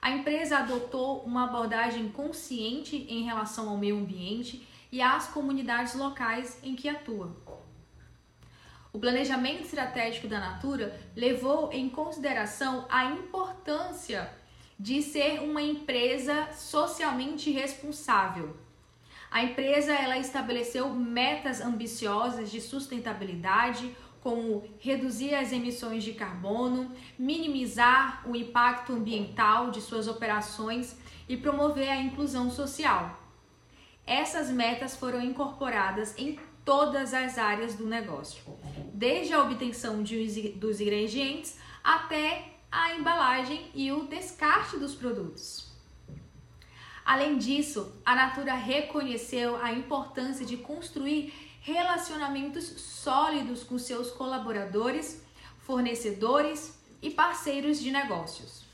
A 0.00 0.12
empresa 0.12 0.58
adotou 0.58 1.24
uma 1.24 1.46
abordagem 1.46 2.08
consciente 2.08 2.94
em 3.08 3.24
relação 3.24 3.68
ao 3.68 3.76
meio 3.76 3.96
ambiente 3.96 4.64
e 4.90 5.02
às 5.02 5.28
comunidades 5.28 5.94
locais 5.94 6.58
em 6.62 6.74
que 6.74 6.88
atua. 6.88 7.36
O 8.92 8.98
planejamento 8.98 9.62
estratégico 9.62 10.26
da 10.26 10.40
Natura 10.40 10.98
levou 11.14 11.70
em 11.72 11.88
consideração 11.88 12.86
a 12.88 13.04
importância 13.04 14.30
de 14.78 15.02
ser 15.02 15.40
uma 15.40 15.60
empresa 15.60 16.48
socialmente 16.52 17.50
responsável. 17.50 18.56
A 19.30 19.42
empresa 19.42 19.92
ela 19.92 20.16
estabeleceu 20.16 20.88
metas 20.88 21.60
ambiciosas 21.60 22.50
de 22.50 22.60
sustentabilidade, 22.60 23.94
como 24.22 24.64
reduzir 24.80 25.34
as 25.34 25.52
emissões 25.52 26.02
de 26.02 26.14
carbono, 26.14 26.90
minimizar 27.18 28.22
o 28.28 28.34
impacto 28.34 28.92
ambiental 28.92 29.70
de 29.70 29.80
suas 29.80 30.08
operações 30.08 30.96
e 31.28 31.36
promover 31.36 31.90
a 31.90 32.00
inclusão 32.00 32.50
social. 32.50 33.27
Essas 34.08 34.48
metas 34.48 34.96
foram 34.96 35.20
incorporadas 35.20 36.14
em 36.16 36.40
todas 36.64 37.12
as 37.12 37.36
áreas 37.36 37.74
do 37.74 37.84
negócio, 37.84 38.42
desde 38.94 39.34
a 39.34 39.42
obtenção 39.42 40.02
de, 40.02 40.48
dos 40.52 40.80
ingredientes 40.80 41.58
até 41.84 42.54
a 42.72 42.94
embalagem 42.94 43.70
e 43.74 43.92
o 43.92 44.06
descarte 44.06 44.78
dos 44.78 44.94
produtos. 44.94 45.70
Além 47.04 47.36
disso, 47.36 48.00
a 48.02 48.14
Natura 48.14 48.54
reconheceu 48.54 49.62
a 49.62 49.74
importância 49.74 50.46
de 50.46 50.56
construir 50.56 51.34
relacionamentos 51.60 52.64
sólidos 52.64 53.62
com 53.62 53.78
seus 53.78 54.10
colaboradores, 54.10 55.22
fornecedores 55.58 56.80
e 57.02 57.10
parceiros 57.10 57.78
de 57.78 57.90
negócios. 57.90 58.64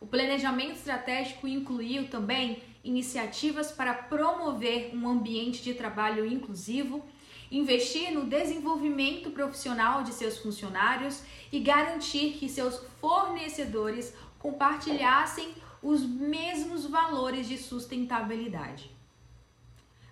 O 0.00 0.06
planejamento 0.06 0.76
estratégico 0.76 1.48
incluiu 1.48 2.08
também 2.08 2.62
iniciativas 2.84 3.72
para 3.72 3.94
promover 3.94 4.94
um 4.94 5.08
ambiente 5.08 5.62
de 5.62 5.74
trabalho 5.74 6.26
inclusivo, 6.26 7.02
investir 7.50 8.12
no 8.12 8.26
desenvolvimento 8.26 9.30
profissional 9.30 10.02
de 10.02 10.12
seus 10.12 10.38
funcionários 10.38 11.22
e 11.50 11.58
garantir 11.60 12.34
que 12.34 12.48
seus 12.48 12.78
fornecedores 13.00 14.14
compartilhassem 14.38 15.54
os 15.82 16.02
mesmos 16.02 16.86
valores 16.86 17.48
de 17.48 17.56
sustentabilidade. 17.58 18.90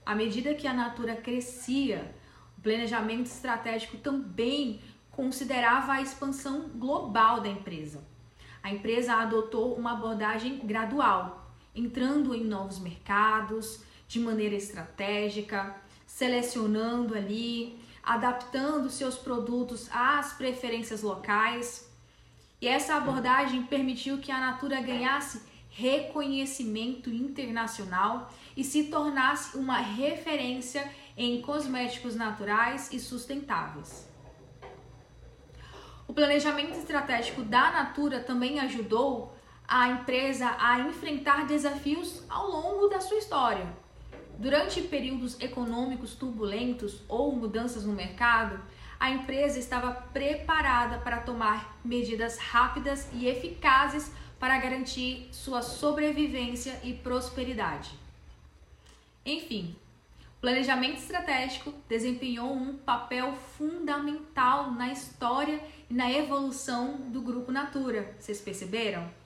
À 0.04 0.14
medida 0.14 0.54
que 0.54 0.66
a 0.66 0.74
Natura 0.74 1.16
crescia, 1.16 2.14
o 2.58 2.60
planejamento 2.60 3.26
estratégico 3.26 3.96
também 3.98 4.80
considerava 5.10 5.92
a 5.92 6.02
expansão 6.02 6.70
global 6.70 7.40
da 7.40 7.48
empresa. 7.48 8.02
A 8.62 8.70
empresa 8.70 9.14
adotou 9.14 9.74
uma 9.74 9.92
abordagem 9.92 10.58
gradual, 10.58 11.41
entrando 11.74 12.34
em 12.34 12.44
novos 12.44 12.78
mercados 12.78 13.80
de 14.06 14.20
maneira 14.20 14.54
estratégica, 14.54 15.74
selecionando 16.06 17.14
ali, 17.14 17.78
adaptando 18.02 18.90
seus 18.90 19.16
produtos 19.16 19.88
às 19.90 20.34
preferências 20.34 21.02
locais. 21.02 21.90
E 22.60 22.68
essa 22.68 22.96
abordagem 22.96 23.62
permitiu 23.62 24.18
que 24.18 24.30
a 24.30 24.38
Natura 24.38 24.80
ganhasse 24.80 25.42
reconhecimento 25.70 27.08
internacional 27.08 28.30
e 28.54 28.62
se 28.62 28.84
tornasse 28.84 29.56
uma 29.56 29.78
referência 29.78 30.92
em 31.16 31.40
cosméticos 31.40 32.14
naturais 32.14 32.92
e 32.92 33.00
sustentáveis. 33.00 34.06
O 36.06 36.12
planejamento 36.12 36.76
estratégico 36.76 37.42
da 37.42 37.70
Natura 37.70 38.20
também 38.20 38.60
ajudou 38.60 39.34
a 39.66 39.88
empresa 39.88 40.54
a 40.58 40.80
enfrentar 40.80 41.46
desafios 41.46 42.22
ao 42.28 42.50
longo 42.50 42.88
da 42.88 43.00
sua 43.00 43.18
história. 43.18 43.66
Durante 44.38 44.82
períodos 44.82 45.40
econômicos 45.40 46.14
turbulentos 46.14 47.00
ou 47.08 47.32
mudanças 47.32 47.84
no 47.84 47.92
mercado, 47.92 48.60
a 48.98 49.10
empresa 49.10 49.58
estava 49.58 49.92
preparada 49.92 50.98
para 50.98 51.20
tomar 51.20 51.78
medidas 51.84 52.38
rápidas 52.38 53.08
e 53.12 53.26
eficazes 53.26 54.12
para 54.38 54.58
garantir 54.58 55.28
sua 55.32 55.62
sobrevivência 55.62 56.80
e 56.82 56.92
prosperidade. 56.92 57.90
Enfim, 59.24 59.76
o 60.38 60.40
planejamento 60.40 60.98
estratégico 60.98 61.72
desempenhou 61.88 62.52
um 62.52 62.76
papel 62.76 63.34
fundamental 63.56 64.72
na 64.72 64.92
história 64.92 65.60
e 65.88 65.94
na 65.94 66.10
evolução 66.10 66.96
do 67.12 67.22
grupo 67.22 67.52
Natura. 67.52 68.16
Vocês 68.18 68.40
perceberam? 68.40 69.21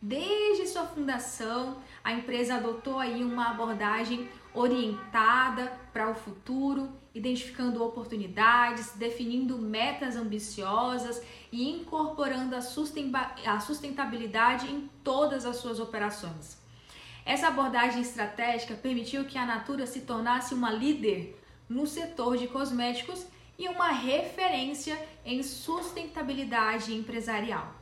Desde 0.00 0.68
sua 0.68 0.86
fundação, 0.86 1.78
a 2.04 2.12
empresa 2.12 2.54
adotou 2.54 3.00
aí 3.00 3.24
uma 3.24 3.50
abordagem 3.50 4.28
orientada 4.54 5.72
para 5.92 6.08
o 6.08 6.14
futuro, 6.14 6.88
identificando 7.12 7.82
oportunidades, 7.82 8.92
definindo 8.92 9.58
metas 9.58 10.14
ambiciosas 10.14 11.20
e 11.50 11.68
incorporando 11.68 12.54
a 12.54 13.60
sustentabilidade 13.60 14.70
em 14.70 14.88
todas 15.02 15.44
as 15.44 15.56
suas 15.56 15.80
operações. 15.80 16.56
Essa 17.26 17.48
abordagem 17.48 18.00
estratégica 18.00 18.74
permitiu 18.74 19.24
que 19.24 19.36
a 19.36 19.44
Natura 19.44 19.84
se 19.84 20.02
tornasse 20.02 20.54
uma 20.54 20.70
líder 20.70 21.36
no 21.68 21.88
setor 21.88 22.36
de 22.36 22.46
cosméticos 22.46 23.26
e 23.58 23.68
uma 23.68 23.88
referência 23.88 24.96
em 25.24 25.42
sustentabilidade 25.42 26.94
empresarial. 26.94 27.77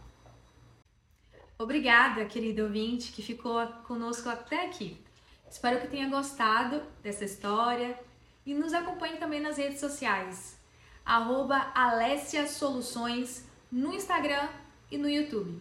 Obrigada, 1.59 2.27
querido 2.27 2.65
ouvinte, 2.65 3.13
que 3.13 3.23
ficou 3.23 3.67
conosco 3.87 4.29
até 4.29 4.67
aqui. 4.67 5.03
Espero 5.49 5.81
que 5.81 5.89
tenha 5.89 6.07
gostado 6.07 6.83
dessa 7.03 7.25
história 7.25 7.99
e 8.45 8.53
nos 8.53 8.75
acompanhe 8.75 9.17
também 9.17 9.41
nas 9.41 9.57
redes 9.57 9.81
sociais. 9.81 10.61
Arroba 11.03 11.71
Alessia 11.75 12.47
Soluções 12.47 13.47
no 13.73 13.95
Instagram 13.95 14.49
e 14.91 14.99
no 14.99 15.09
YouTube. 15.09 15.59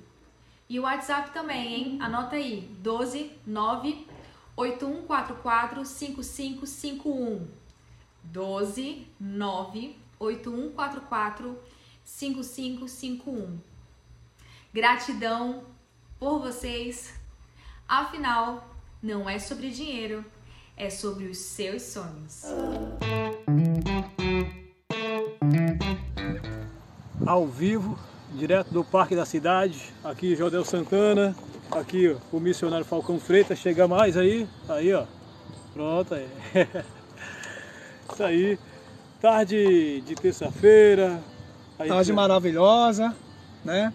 E 0.67 0.77
o 0.79 0.83
WhatsApp 0.83 1.31
também, 1.31 1.73
hein? 1.73 1.97
Anota 2.01 2.35
aí, 2.35 2.69
12 2.81 3.31
9 3.47 4.05
8144 4.57 5.85
5551. 5.85 7.47
12 8.21 9.07
9 9.17 9.95
8144 10.19 11.57
5551. 12.03 13.59
Gratidão 14.73 15.74
por 16.19 16.39
vocês. 16.39 17.13
Afinal, 17.87 18.67
não 19.01 19.29
é 19.29 19.37
sobre 19.37 19.69
dinheiro, 19.69 20.25
é 20.75 20.89
sobre 20.89 21.25
os 21.25 21.37
seus 21.37 21.81
sonhos. 21.83 22.43
Ao 27.25 27.47
vivo, 27.47 27.97
direto 28.33 28.71
do 28.71 28.83
Parque 28.83 29.15
da 29.15 29.25
Cidade, 29.25 29.93
aqui 30.03 30.35
Jodel 30.35 30.65
Santana, 30.65 31.35
aqui 31.71 32.09
ó, 32.13 32.35
o 32.35 32.39
missionário 32.39 32.85
Falcão 32.85 33.19
Freitas, 33.19 33.59
chega 33.59 33.87
mais 33.87 34.17
aí, 34.17 34.47
aí 34.69 34.93
ó, 34.93 35.05
pronto 35.73 36.13
aí. 36.13 36.27
Isso 38.13 38.23
aí, 38.23 38.59
tarde 39.19 40.01
de 40.01 40.15
terça-feira. 40.15 41.21
Tarde 41.77 42.13
maravilhosa, 42.13 43.13
né? 43.63 43.93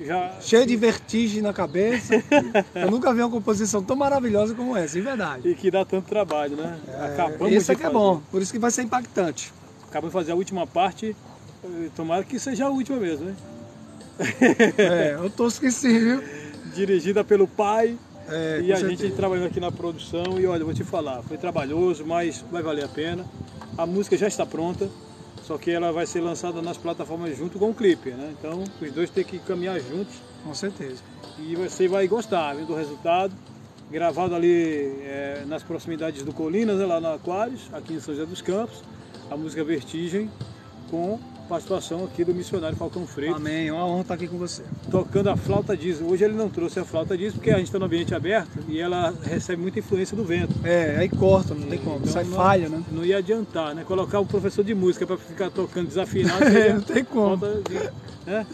Já... 0.00 0.32
Cheio 0.40 0.66
de 0.66 0.76
vertigem 0.76 1.40
na 1.40 1.52
cabeça. 1.52 2.14
Eu 2.74 2.90
nunca 2.90 3.12
vi 3.14 3.20
uma 3.20 3.30
composição 3.30 3.82
tão 3.82 3.94
maravilhosa 3.96 4.54
como 4.54 4.76
essa, 4.76 4.98
em 4.98 5.02
verdade. 5.02 5.48
E 5.48 5.54
que 5.54 5.70
dá 5.70 5.84
tanto 5.84 6.08
trabalho, 6.08 6.56
né? 6.56 6.78
É, 6.88 7.06
Acabamos 7.06 7.52
isso 7.54 7.70
é 7.70 7.74
de 7.74 7.80
que 7.80 7.86
é 7.86 7.90
bom, 7.90 8.20
por 8.30 8.42
isso 8.42 8.52
que 8.52 8.58
vai 8.58 8.70
ser 8.70 8.82
impactante. 8.82 9.52
Acabamos 9.88 10.12
de 10.12 10.18
fazer 10.18 10.32
a 10.32 10.34
última 10.34 10.66
parte, 10.66 11.14
eh, 11.64 11.88
tomara 11.94 12.24
que 12.24 12.38
seja 12.40 12.66
a 12.66 12.70
última 12.70 12.98
mesmo, 12.98 13.26
né? 13.26 13.36
É, 14.78 15.14
eu 15.18 15.30
tô 15.30 15.46
esquecido, 15.46 16.00
viu? 16.20 16.22
Dirigida 16.74 17.22
pelo 17.24 17.46
pai 17.46 17.96
É, 18.28 18.60
e 18.62 18.72
a 18.72 18.76
gente 18.76 18.98
certeza. 18.98 19.14
trabalhando 19.16 19.46
aqui 19.46 19.60
na 19.60 19.70
produção. 19.70 20.40
E 20.40 20.46
olha, 20.46 20.64
vou 20.64 20.74
te 20.74 20.82
falar, 20.84 21.22
foi 21.22 21.36
trabalhoso, 21.36 22.04
mas 22.04 22.44
vai 22.50 22.62
valer 22.62 22.84
a 22.84 22.88
pena. 22.88 23.24
A 23.76 23.86
música 23.86 24.16
já 24.16 24.26
está 24.26 24.44
pronta, 24.46 24.88
só 25.46 25.58
que 25.58 25.70
ela 25.70 25.92
vai 25.92 26.06
ser 26.06 26.20
lançada 26.20 26.62
nas 26.62 26.78
plataformas 26.78 27.36
junto 27.36 27.58
com 27.58 27.70
o 27.70 27.74
clipe, 27.74 28.10
né? 28.10 28.34
Então 28.38 28.64
os 28.80 28.92
dois 28.92 29.10
têm 29.10 29.24
que 29.24 29.38
caminhar 29.38 29.78
juntos 29.78 30.14
Com 30.42 30.54
certeza. 30.54 31.02
e 31.38 31.54
você 31.54 31.86
vai 31.86 32.08
gostar 32.08 32.54
viu, 32.54 32.66
do 32.66 32.74
resultado. 32.74 33.32
Gravado 33.90 34.34
ali 34.34 34.96
eh, 35.02 35.44
nas 35.46 35.62
proximidades 35.62 36.22
do 36.22 36.32
Colinas, 36.32 36.78
né, 36.78 36.86
lá 36.86 36.98
no 36.98 37.12
Aquários, 37.12 37.68
aqui 37.72 37.92
em 37.92 38.00
São 38.00 38.14
José 38.14 38.26
dos 38.26 38.40
Campos. 38.40 38.82
A 39.30 39.36
música 39.36 39.62
Vertigem, 39.62 40.30
com 40.90 41.20
participação 41.44 42.04
aqui 42.04 42.24
do 42.24 42.34
missionário 42.34 42.76
Falcão 42.76 43.06
Freitas. 43.06 43.36
Amém. 43.36 43.68
É 43.68 43.72
uma 43.72 43.86
honra 43.86 44.00
estar 44.02 44.14
aqui 44.14 44.26
com 44.28 44.38
você. 44.38 44.62
tocando 44.90 45.28
a 45.30 45.36
flauta 45.36 45.76
diesel. 45.76 46.06
Hoje 46.06 46.24
ele 46.24 46.34
não 46.34 46.48
trouxe 46.48 46.78
a 46.80 46.84
flauta 46.84 47.16
diesel 47.16 47.34
porque 47.34 47.50
a 47.50 47.56
gente 47.58 47.66
está 47.66 47.78
no 47.78 47.84
ambiente 47.86 48.14
aberto 48.14 48.58
e 48.68 48.80
ela 48.80 49.12
recebe 49.22 49.60
muita 49.60 49.78
influência 49.78 50.16
do 50.16 50.24
vento. 50.24 50.54
É, 50.64 50.96
aí 50.98 51.08
corta, 51.08 51.54
não 51.54 51.66
tem 51.68 51.78
como. 51.78 51.96
Então 51.98 52.12
Sai 52.12 52.24
não- 52.24 52.36
falha, 52.36 52.68
né? 52.68 52.82
Não 52.90 53.04
ia 53.04 53.18
adiantar, 53.18 53.74
né? 53.74 53.84
Colocar 53.84 54.20
um 54.20 54.26
professor 54.26 54.64
de 54.64 54.74
música 54.74 55.06
para 55.06 55.16
ficar 55.16 55.50
tocando 55.50 55.88
desafinado. 55.88 56.44
É, 56.44 56.72
não 56.72 56.80
tem 56.82 57.04
como. 57.04 57.36
de- 57.36 57.90
né? 58.30 58.46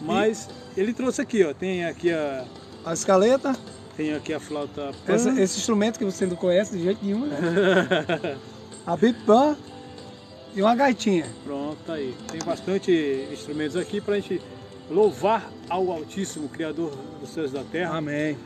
Mas 0.00 0.48
ele 0.76 0.92
trouxe 0.92 1.20
aqui, 1.22 1.42
ó. 1.44 1.52
Tem 1.54 1.84
aqui 1.84 2.12
a, 2.12 2.44
A 2.84 2.92
escaleta, 2.92 3.56
tem 3.96 4.14
aqui 4.14 4.32
a 4.34 4.38
flauta 4.40 4.92
pan. 5.06 5.12
essa- 5.12 5.30
esse 5.40 5.58
instrumento 5.58 5.98
que 5.98 6.04
você 6.04 6.26
não 6.26 6.36
conhece 6.36 6.76
de 6.76 6.82
jeito 6.84 7.04
nenhum, 7.04 7.26
né? 7.26 7.36
A 8.86 8.96
bipan 8.96 9.56
e 10.56 10.62
uma 10.62 10.74
gaitinha. 10.74 11.26
Pronto, 11.44 11.76
tá 11.86 11.92
aí. 11.94 12.14
Tem 12.32 12.40
bastante 12.44 13.28
instrumentos 13.30 13.76
aqui 13.76 14.00
para 14.00 14.14
a 14.14 14.20
gente 14.20 14.40
louvar 14.90 15.50
ao 15.68 15.92
Altíssimo, 15.92 16.48
Criador 16.48 16.90
dos 17.20 17.30
céus 17.30 17.50
e 17.50 17.54
da 17.54 17.62
terra. 17.62 17.98
Amém. 17.98 18.36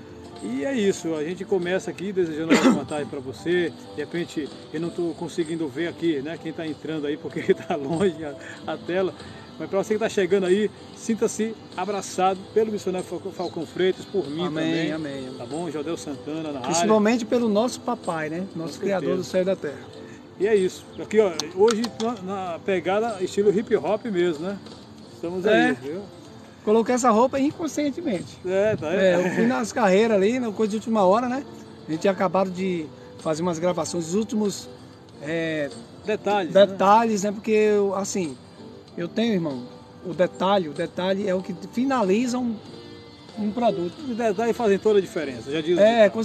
E 0.42 0.64
é 0.64 0.74
isso, 0.74 1.14
a 1.14 1.22
gente 1.22 1.44
começa 1.44 1.90
aqui 1.90 2.12
desejando 2.12 2.54
uma 2.54 2.70
boa 2.72 2.84
tarde 2.84 3.08
para 3.08 3.20
você. 3.20 3.70
De 3.94 4.00
repente 4.00 4.48
eu 4.72 4.80
não 4.80 4.88
estou 4.88 5.14
conseguindo 5.14 5.68
ver 5.68 5.88
aqui, 5.88 6.20
né, 6.22 6.38
quem 6.40 6.50
está 6.50 6.66
entrando 6.66 7.06
aí 7.06 7.16
porque 7.16 7.40
está 7.52 7.76
longe 7.76 8.24
a, 8.24 8.34
a 8.66 8.76
tela. 8.76 9.14
Mas 9.58 9.68
para 9.68 9.78
você 9.82 9.88
que 9.88 9.94
está 10.02 10.08
chegando 10.08 10.46
aí, 10.46 10.70
sinta-se 10.96 11.54
abraçado 11.76 12.40
pelo 12.54 12.72
missionário 12.72 13.06
Falcão, 13.06 13.66
Freitas, 13.66 14.06
por 14.06 14.26
mim 14.26 14.46
Amém, 14.46 14.88
também. 14.88 14.92
amém. 14.92 15.34
Tá 15.36 15.44
bom? 15.44 15.70
Jodel 15.70 15.98
Santana 15.98 16.44
na 16.44 16.60
área. 16.60 16.60
Principalmente 16.62 17.26
pelo 17.26 17.46
nosso 17.46 17.78
papai, 17.82 18.30
né? 18.30 18.46
Nosso 18.56 18.78
Com 18.78 18.84
Criador 18.86 19.22
certeza. 19.22 19.22
do 19.22 19.30
céu 19.30 19.42
e 19.42 19.44
da 19.44 19.56
terra. 19.56 20.00
E 20.40 20.46
é 20.46 20.54
isso. 20.54 20.84
Aqui, 20.98 21.20
ó, 21.20 21.30
hoje 21.54 21.82
na, 22.00 22.14
na 22.52 22.58
pegada 22.58 23.22
estilo 23.22 23.50
hip 23.56 23.76
hop 23.76 24.06
mesmo, 24.06 24.46
né? 24.46 24.58
Estamos 25.14 25.46
aí, 25.46 25.70
É. 25.70 25.72
viu? 25.74 26.00
Coloquei 26.64 26.94
essa 26.94 27.10
roupa 27.10 27.38
inconscientemente. 27.38 28.38
É, 28.46 28.74
tá 28.74 28.90
É, 28.92 29.16
eu 29.16 29.30
fui 29.34 29.46
nas 29.46 29.70
carreiras 29.72 30.16
ali, 30.16 30.38
na 30.40 30.50
coisa 30.50 30.70
de 30.70 30.76
última 30.76 31.04
hora, 31.04 31.28
né? 31.28 31.44
A 31.86 31.90
gente 31.90 32.00
tinha 32.00 32.12
acabado 32.12 32.50
de 32.50 32.86
fazer 33.18 33.42
umas 33.42 33.58
gravações, 33.58 34.08
os 34.08 34.14
últimos 34.14 34.68
é, 35.22 35.68
Detalhes. 36.06 36.54
né? 36.54 36.66
detalhes, 36.66 37.22
né? 37.22 37.32
Porque, 37.32 37.50
eu, 37.50 37.94
assim, 37.94 38.36
eu 38.96 39.08
tenho, 39.08 39.34
irmão, 39.34 39.64
o 40.06 40.14
detalhe, 40.14 40.68
o 40.68 40.72
detalhe 40.72 41.28
é 41.28 41.34
o 41.34 41.42
que 41.42 41.54
finaliza 41.72 42.38
um, 42.38 42.56
um 43.38 43.50
produto. 43.50 43.94
Os 44.08 44.16
detalhes 44.16 44.56
fazem 44.56 44.78
toda 44.78 44.98
a 44.98 45.02
diferença, 45.02 45.50
já 45.50 45.60
diz 45.60 45.76
o 45.76 45.80
É, 45.80 46.08
ditado, 46.08 46.12
com 46.12 46.18
né? 46.20 46.24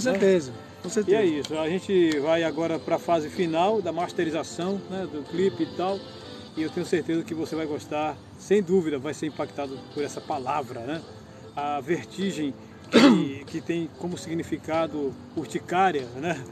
Certeza. 0.90 1.06
Com 1.06 1.10
E 1.10 1.14
certeza. 1.14 1.16
é 1.16 1.26
isso, 1.26 1.58
a 1.58 1.68
gente 1.68 2.18
vai 2.20 2.42
agora 2.44 2.78
para 2.78 2.96
a 2.96 2.98
fase 2.98 3.28
final 3.30 3.82
da 3.82 3.92
masterização 3.92 4.80
né, 4.90 5.06
do 5.10 5.22
clipe 5.22 5.64
e 5.64 5.66
tal. 5.66 5.98
E 6.56 6.62
eu 6.62 6.70
tenho 6.70 6.86
certeza 6.86 7.22
que 7.22 7.34
você 7.34 7.54
vai 7.54 7.66
gostar, 7.66 8.16
sem 8.38 8.62
dúvida, 8.62 8.98
vai 8.98 9.12
ser 9.14 9.26
impactado 9.26 9.78
por 9.92 10.02
essa 10.02 10.20
palavra, 10.20 10.80
né? 10.80 11.02
A 11.54 11.80
vertigem 11.80 12.54
que, 12.90 13.44
que 13.46 13.60
tem 13.60 13.90
como 13.98 14.16
significado 14.16 15.14
urticária, 15.36 16.06
né? 16.16 16.42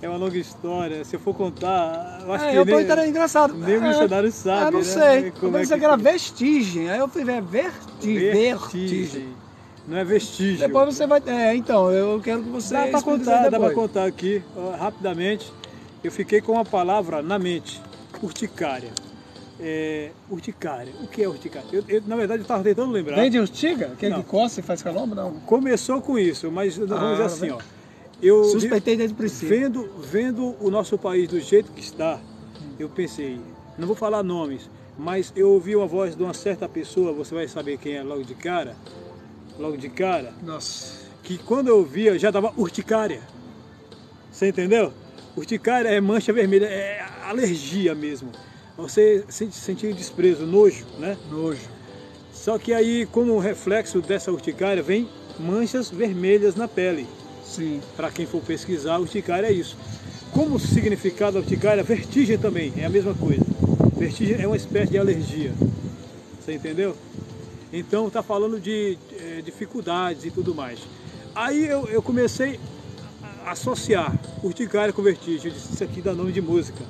É 0.00 0.08
uma 0.08 0.16
longa 0.16 0.38
história. 0.38 1.04
Se 1.04 1.16
eu 1.16 1.20
for 1.20 1.34
contar, 1.34 2.20
eu 2.22 2.32
acho 2.32 2.44
É, 2.46 2.50
que 2.52 2.56
eu 2.56 2.64
nem, 2.64 2.86
tô 2.86 3.02
engraçado. 3.02 3.54
nem 3.54 3.76
o 3.76 3.84
É, 3.84 3.88
missionário 3.88 4.32
sabe. 4.32 4.66
Eu 4.66 4.72
não 4.72 4.78
né? 4.78 4.84
sei. 4.84 5.30
Como 5.32 5.56
é 5.58 5.66
que 5.66 5.78
que 5.78 5.84
era 5.84 5.96
vestigem. 5.96 6.90
Aí 6.90 6.98
eu 6.98 7.08
fui 7.08 7.24
ver 7.24 7.42
vertigem. 7.42 8.30
Vertigem. 8.30 9.39
Não 9.90 9.98
é 9.98 10.04
vestígio. 10.04 10.58
Depois 10.66 10.94
você 10.94 11.04
vai. 11.04 11.20
É, 11.26 11.52
então, 11.56 11.90
eu 11.90 12.20
quero 12.20 12.44
que 12.44 12.48
você. 12.48 12.72
Dá 12.72 12.88
isso 12.88 13.02
contar, 13.04 13.42
dá 13.42 13.50
depois. 13.50 13.74
contar 13.74 14.04
aqui, 14.04 14.40
ó, 14.56 14.70
rapidamente. 14.76 15.52
Eu 16.02 16.12
fiquei 16.12 16.40
com 16.40 16.52
uma 16.52 16.64
palavra 16.64 17.20
na 17.20 17.40
mente, 17.40 17.82
urticária. 18.22 18.90
É, 19.62 20.10
urticária, 20.30 20.90
o 21.02 21.06
que 21.08 21.22
é 21.22 21.28
urticária? 21.28 21.66
Eu, 21.70 21.84
eu, 21.86 22.02
na 22.06 22.16
verdade 22.16 22.40
eu 22.40 22.44
estava 22.44 22.62
tentando 22.62 22.92
lembrar. 22.92 23.16
Vem 23.16 23.30
de 23.30 23.38
urtiga? 23.38 23.90
Aquele 23.92 24.14
Não. 24.14 24.22
que 24.22 24.28
coça 24.28 24.60
e 24.60 24.62
faz 24.62 24.80
calombo? 24.80 25.14
Não. 25.14 25.32
Começou 25.40 26.00
com 26.00 26.18
isso, 26.18 26.50
mas 26.50 26.78
vamos 26.78 26.92
Ah, 26.96 27.10
dizer 27.10 27.24
assim, 27.24 27.50
ó. 27.50 27.58
Eu 28.22 28.44
Suspeitei 28.44 28.96
desde 28.96 29.12
o 29.12 29.16
princípio. 29.18 29.48
Vendo, 29.48 29.90
vendo 30.00 30.54
o 30.60 30.70
nosso 30.70 30.96
país 30.96 31.28
do 31.28 31.38
jeito 31.40 31.72
que 31.72 31.80
está, 31.82 32.18
eu 32.78 32.88
pensei, 32.88 33.38
não 33.76 33.86
vou 33.86 33.96
falar 33.96 34.22
nomes, 34.22 34.70
mas 34.98 35.30
eu 35.36 35.50
ouvi 35.50 35.76
uma 35.76 35.86
voz 35.86 36.16
de 36.16 36.22
uma 36.22 36.32
certa 36.32 36.66
pessoa, 36.66 37.12
você 37.12 37.34
vai 37.34 37.46
saber 37.46 37.76
quem 37.76 37.96
é 37.96 38.02
logo 38.02 38.24
de 38.24 38.34
cara, 38.34 38.74
logo 39.60 39.76
de 39.76 39.90
cara, 39.90 40.32
Nossa. 40.42 40.94
que 41.22 41.36
quando 41.36 41.68
eu 41.68 41.84
via 41.84 42.18
já 42.18 42.30
dava 42.30 42.52
urticária. 42.56 43.20
Você 44.32 44.48
entendeu? 44.48 44.92
Urticária 45.36 45.88
é 45.88 46.00
mancha 46.00 46.32
vermelha, 46.32 46.64
é 46.64 47.04
alergia 47.24 47.94
mesmo. 47.94 48.30
Você 48.76 49.24
sente, 49.28 49.54
sentir 49.54 49.92
desprezo, 49.92 50.46
nojo, 50.46 50.86
né? 50.98 51.16
Nojo. 51.30 51.68
Só 52.32 52.58
que 52.58 52.72
aí, 52.72 53.06
como 53.06 53.38
reflexo 53.38 54.00
dessa 54.00 54.32
urticária, 54.32 54.82
vem 54.82 55.08
manchas 55.38 55.90
vermelhas 55.90 56.54
na 56.54 56.66
pele. 56.66 57.06
Sim. 57.44 57.80
Para 57.96 58.10
quem 58.10 58.24
for 58.24 58.40
pesquisar, 58.40 58.98
urticária 58.98 59.48
é 59.48 59.52
isso. 59.52 59.76
Como 60.32 60.58
significado 60.58 61.32
da 61.32 61.40
urticária, 61.40 61.82
vertigem 61.82 62.38
também, 62.38 62.72
é 62.78 62.86
a 62.86 62.90
mesma 62.90 63.14
coisa. 63.14 63.44
Vertigem 63.98 64.40
é 64.40 64.46
uma 64.46 64.56
espécie 64.56 64.92
de 64.92 64.98
alergia. 64.98 65.52
Você 66.40 66.54
entendeu? 66.54 66.96
Então 67.72 68.10
tá 68.10 68.22
falando 68.22 68.60
de 68.60 68.98
eh, 69.12 69.42
dificuldades 69.44 70.24
e 70.24 70.30
tudo 70.30 70.54
mais. 70.54 70.80
Aí 71.34 71.66
eu, 71.66 71.86
eu 71.86 72.02
comecei 72.02 72.58
a 73.44 73.52
associar 73.52 74.12
urticária 74.42 74.92
com 74.92 75.02
vertigem. 75.02 75.50
Eu 75.50 75.56
disse, 75.56 75.72
isso 75.72 75.84
aqui 75.84 76.02
dá 76.02 76.12
nome 76.12 76.32
de 76.32 76.40
música. 76.40 76.84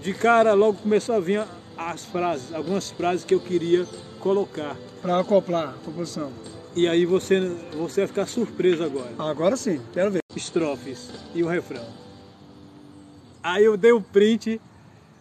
De 0.00 0.14
cara 0.14 0.52
logo 0.54 0.78
começou 0.78 1.14
a 1.14 1.20
vir 1.20 1.44
as 1.76 2.04
frases, 2.04 2.52
algumas 2.54 2.90
frases 2.90 3.24
que 3.24 3.34
eu 3.34 3.40
queria 3.40 3.86
colocar. 4.20 4.76
Pra 5.00 5.18
acoplar 5.18 5.70
a 5.70 5.84
composição. 5.84 6.32
E 6.74 6.88
aí 6.88 7.04
você, 7.04 7.40
você 7.76 8.02
vai 8.02 8.08
ficar 8.08 8.26
surpreso 8.26 8.84
agora. 8.84 9.10
Agora 9.18 9.56
sim, 9.56 9.80
quero 9.92 10.12
ver. 10.12 10.20
Estrofes 10.34 11.10
e 11.34 11.42
o 11.42 11.48
refrão. 11.48 11.84
Aí 13.42 13.64
eu 13.64 13.76
dei 13.76 13.92
um 13.92 14.00
print. 14.00 14.60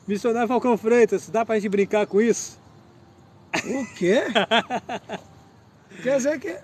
Missionário 0.07 0.47
Falcão 0.47 0.78
Freitas, 0.78 1.30
dá 1.30 1.45
pra 1.45 1.55
gente 1.55 1.70
brincar 1.70 2.05
com 2.05 2.20
isso? 2.22 2.61
O 3.66 3.95
quê? 3.95 4.24
Quer 6.04 6.18
dizer 6.18 6.39
que. 6.39 6.58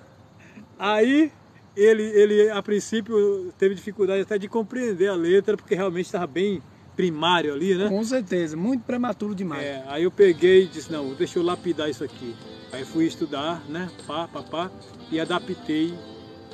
Aí 0.79 1.31
ele, 1.75 2.03
ele 2.03 2.49
a 2.49 2.61
princípio 2.61 3.53
teve 3.57 3.75
dificuldade 3.75 4.21
até 4.21 4.37
de 4.37 4.47
compreender 4.47 5.07
a 5.07 5.15
letra, 5.15 5.55
porque 5.55 5.75
realmente 5.75 6.05
estava 6.05 6.27
bem 6.27 6.61
primário 6.95 7.53
ali, 7.53 7.75
né? 7.75 7.87
Com 7.87 8.03
certeza, 8.03 8.57
muito 8.57 8.83
prematuro 8.83 9.35
demais. 9.35 9.63
É, 9.63 9.83
aí 9.87 10.03
eu 10.03 10.11
peguei 10.11 10.63
e 10.63 10.67
disse, 10.67 10.91
não, 10.91 11.13
deixa 11.13 11.37
eu 11.37 11.43
lapidar 11.43 11.89
isso 11.89 12.03
aqui. 12.03 12.35
Aí 12.71 12.83
fui 12.83 13.05
estudar, 13.05 13.63
né? 13.69 13.89
Pá, 14.07 14.27
pá, 14.27 14.41
pá, 14.41 14.71
e 15.11 15.19
adaptei 15.19 15.93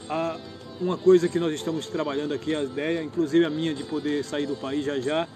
a 0.09 0.37
uma 0.81 0.97
coisa 0.97 1.29
que 1.29 1.39
nós 1.39 1.53
estamos 1.53 1.87
trabalhando 1.87 2.33
aqui, 2.33 2.53
a 2.53 2.61
ideia, 2.61 3.01
inclusive 3.01 3.45
a 3.45 3.49
minha 3.49 3.73
de 3.73 3.83
poder 3.85 4.23
sair 4.25 4.45
do 4.45 4.55
país 4.55 4.83
já 4.83 4.99
já, 4.99 5.27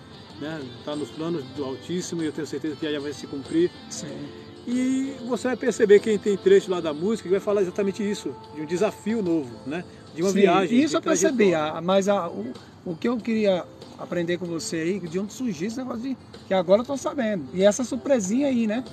né? 0.41 0.61
Tá 0.83 0.95
nos 0.95 1.09
planos 1.09 1.43
do 1.55 1.63
Altíssimo 1.63 2.21
e 2.21 2.25
eu 2.25 2.31
tenho 2.33 2.45
certeza 2.45 2.75
que 2.75 2.91
já 2.91 2.99
vai 2.99 3.13
se 3.13 3.25
cumprir. 3.25 3.71
Sim. 3.89 4.46
E 4.67 5.13
você 5.27 5.47
vai 5.47 5.55
perceber 5.57 5.99
quem 6.01 6.17
tem 6.19 6.35
trecho 6.35 6.69
lá 6.69 6.81
da 6.81 6.93
música 6.93 7.23
que 7.29 7.31
vai 7.31 7.39
falar 7.39 7.61
exatamente 7.61 8.03
isso, 8.07 8.35
de 8.53 8.61
um 8.61 8.65
desafio 8.65 9.21
novo, 9.21 9.49
né? 9.65 9.83
De 10.13 10.21
uma 10.21 10.29
Sim, 10.31 10.41
viagem. 10.41 10.79
Isso 10.83 10.97
eu 10.97 11.01
percebi, 11.01 11.55
ah, 11.55 11.79
mas 11.81 12.09
a- 12.09 12.27
o, 12.27 12.53
o 12.85 12.93
que 12.95 13.07
eu 13.07 13.15
queria 13.17 13.63
aprender 13.97 14.37
com 14.37 14.45
você 14.45 14.75
aí, 14.77 14.99
de 14.99 15.17
onde 15.19 15.31
surgiu 15.33 15.67
esse 15.67 15.77
negócio 15.77 16.01
de. 16.01 16.17
Que 16.47 16.53
agora 16.53 16.81
eu 16.81 16.85
tô 16.85 16.97
sabendo. 16.97 17.45
E 17.53 17.63
essa 17.63 17.83
surpresinha 17.85 18.47
aí, 18.47 18.67
né? 18.67 18.83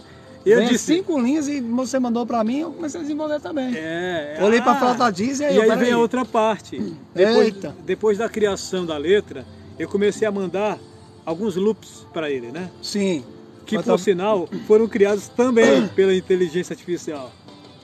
Eu 0.46 0.58
Vem 0.58 0.68
disse- 0.68 0.94
cinco 0.96 1.18
linhas 1.18 1.48
e 1.48 1.60
você 1.60 1.98
mandou 1.98 2.24
pra 2.26 2.44
mim, 2.44 2.60
eu 2.60 2.70
comecei 2.70 3.00
a 3.00 3.02
desenvolver 3.02 3.40
também. 3.40 3.72
É, 3.74 4.38
Olhei 4.42 4.60
pra 4.60 4.72
ah, 4.72 4.76
flauta 4.76 5.10
diesel 5.10 5.46
e 5.50 5.60
aí, 5.60 5.68
E 5.68 5.70
aí 5.72 5.78
vem 5.78 5.90
a 5.92 5.98
outra 5.98 6.24
parte. 6.24 6.78
Depois, 7.14 7.46
Eita. 7.46 7.74
depois 7.84 8.18
da 8.18 8.28
criação 8.28 8.84
da 8.86 8.96
letra, 8.96 9.44
eu 9.78 9.88
comecei 9.88 10.28
a 10.28 10.30
mandar 10.30 10.78
alguns 11.24 11.56
loops 11.56 12.06
para 12.12 12.30
ele, 12.30 12.52
né? 12.52 12.70
Sim. 12.82 13.24
Que 13.64 13.82
por 13.82 13.98
sinal 13.98 14.48
foram 14.66 14.86
criados 14.88 15.28
também 15.28 15.86
pela 15.88 16.14
inteligência 16.14 16.72
artificial. 16.74 17.32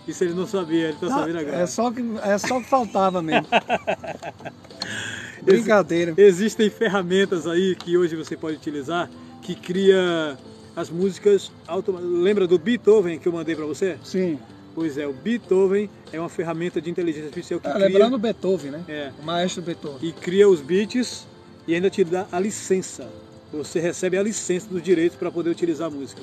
Isso 0.08 0.24
ele 0.24 0.34
não 0.34 0.46
sabia, 0.46 0.84
ele 0.84 0.92
está 0.94 1.08
sabendo 1.08 1.38
agora. 1.38 1.56
é, 1.58 1.66
só 1.66 1.90
que, 1.90 2.02
é 2.22 2.38
só 2.38 2.58
que 2.60 2.66
faltava 2.66 3.22
mesmo. 3.22 3.46
Brincadeira. 5.42 6.14
Existem 6.16 6.68
ferramentas 6.68 7.46
aí 7.46 7.74
que 7.74 7.96
hoje 7.96 8.16
você 8.16 8.36
pode 8.36 8.56
utilizar 8.56 9.10
que 9.42 9.54
cria 9.54 10.36
as 10.76 10.90
músicas 10.90 11.50
automáticas. 11.66 12.10
Lembra 12.12 12.46
do 12.46 12.58
Beethoven 12.58 13.18
que 13.18 13.26
eu 13.28 13.32
mandei 13.32 13.54
para 13.56 13.64
você? 13.66 13.96
Sim. 14.04 14.38
Pois 14.74 14.96
é, 14.98 15.06
o 15.06 15.12
Beethoven 15.12 15.90
é 16.12 16.20
uma 16.20 16.28
ferramenta 16.28 16.80
de 16.80 16.90
inteligência 16.90 17.26
artificial 17.28 17.58
que 17.60 17.66
Ah, 17.66 17.72
cria 17.72 17.86
lembrando 17.86 18.18
Beethoven, 18.18 18.70
né? 18.70 18.84
É. 18.88 19.10
O 19.20 19.24
maestro 19.24 19.62
Beethoven. 19.62 19.98
e 20.08 20.12
cria 20.12 20.48
os 20.48 20.60
beats 20.60 21.26
e 21.66 21.74
ainda 21.74 21.90
te 21.90 22.04
dá 22.04 22.26
a 22.30 22.38
licença. 22.38 23.08
Você 23.52 23.80
recebe 23.80 24.16
a 24.16 24.22
licença 24.22 24.68
dos 24.68 24.82
direitos 24.82 25.18
para 25.18 25.30
poder 25.30 25.50
utilizar 25.50 25.88
a 25.88 25.90
música. 25.90 26.22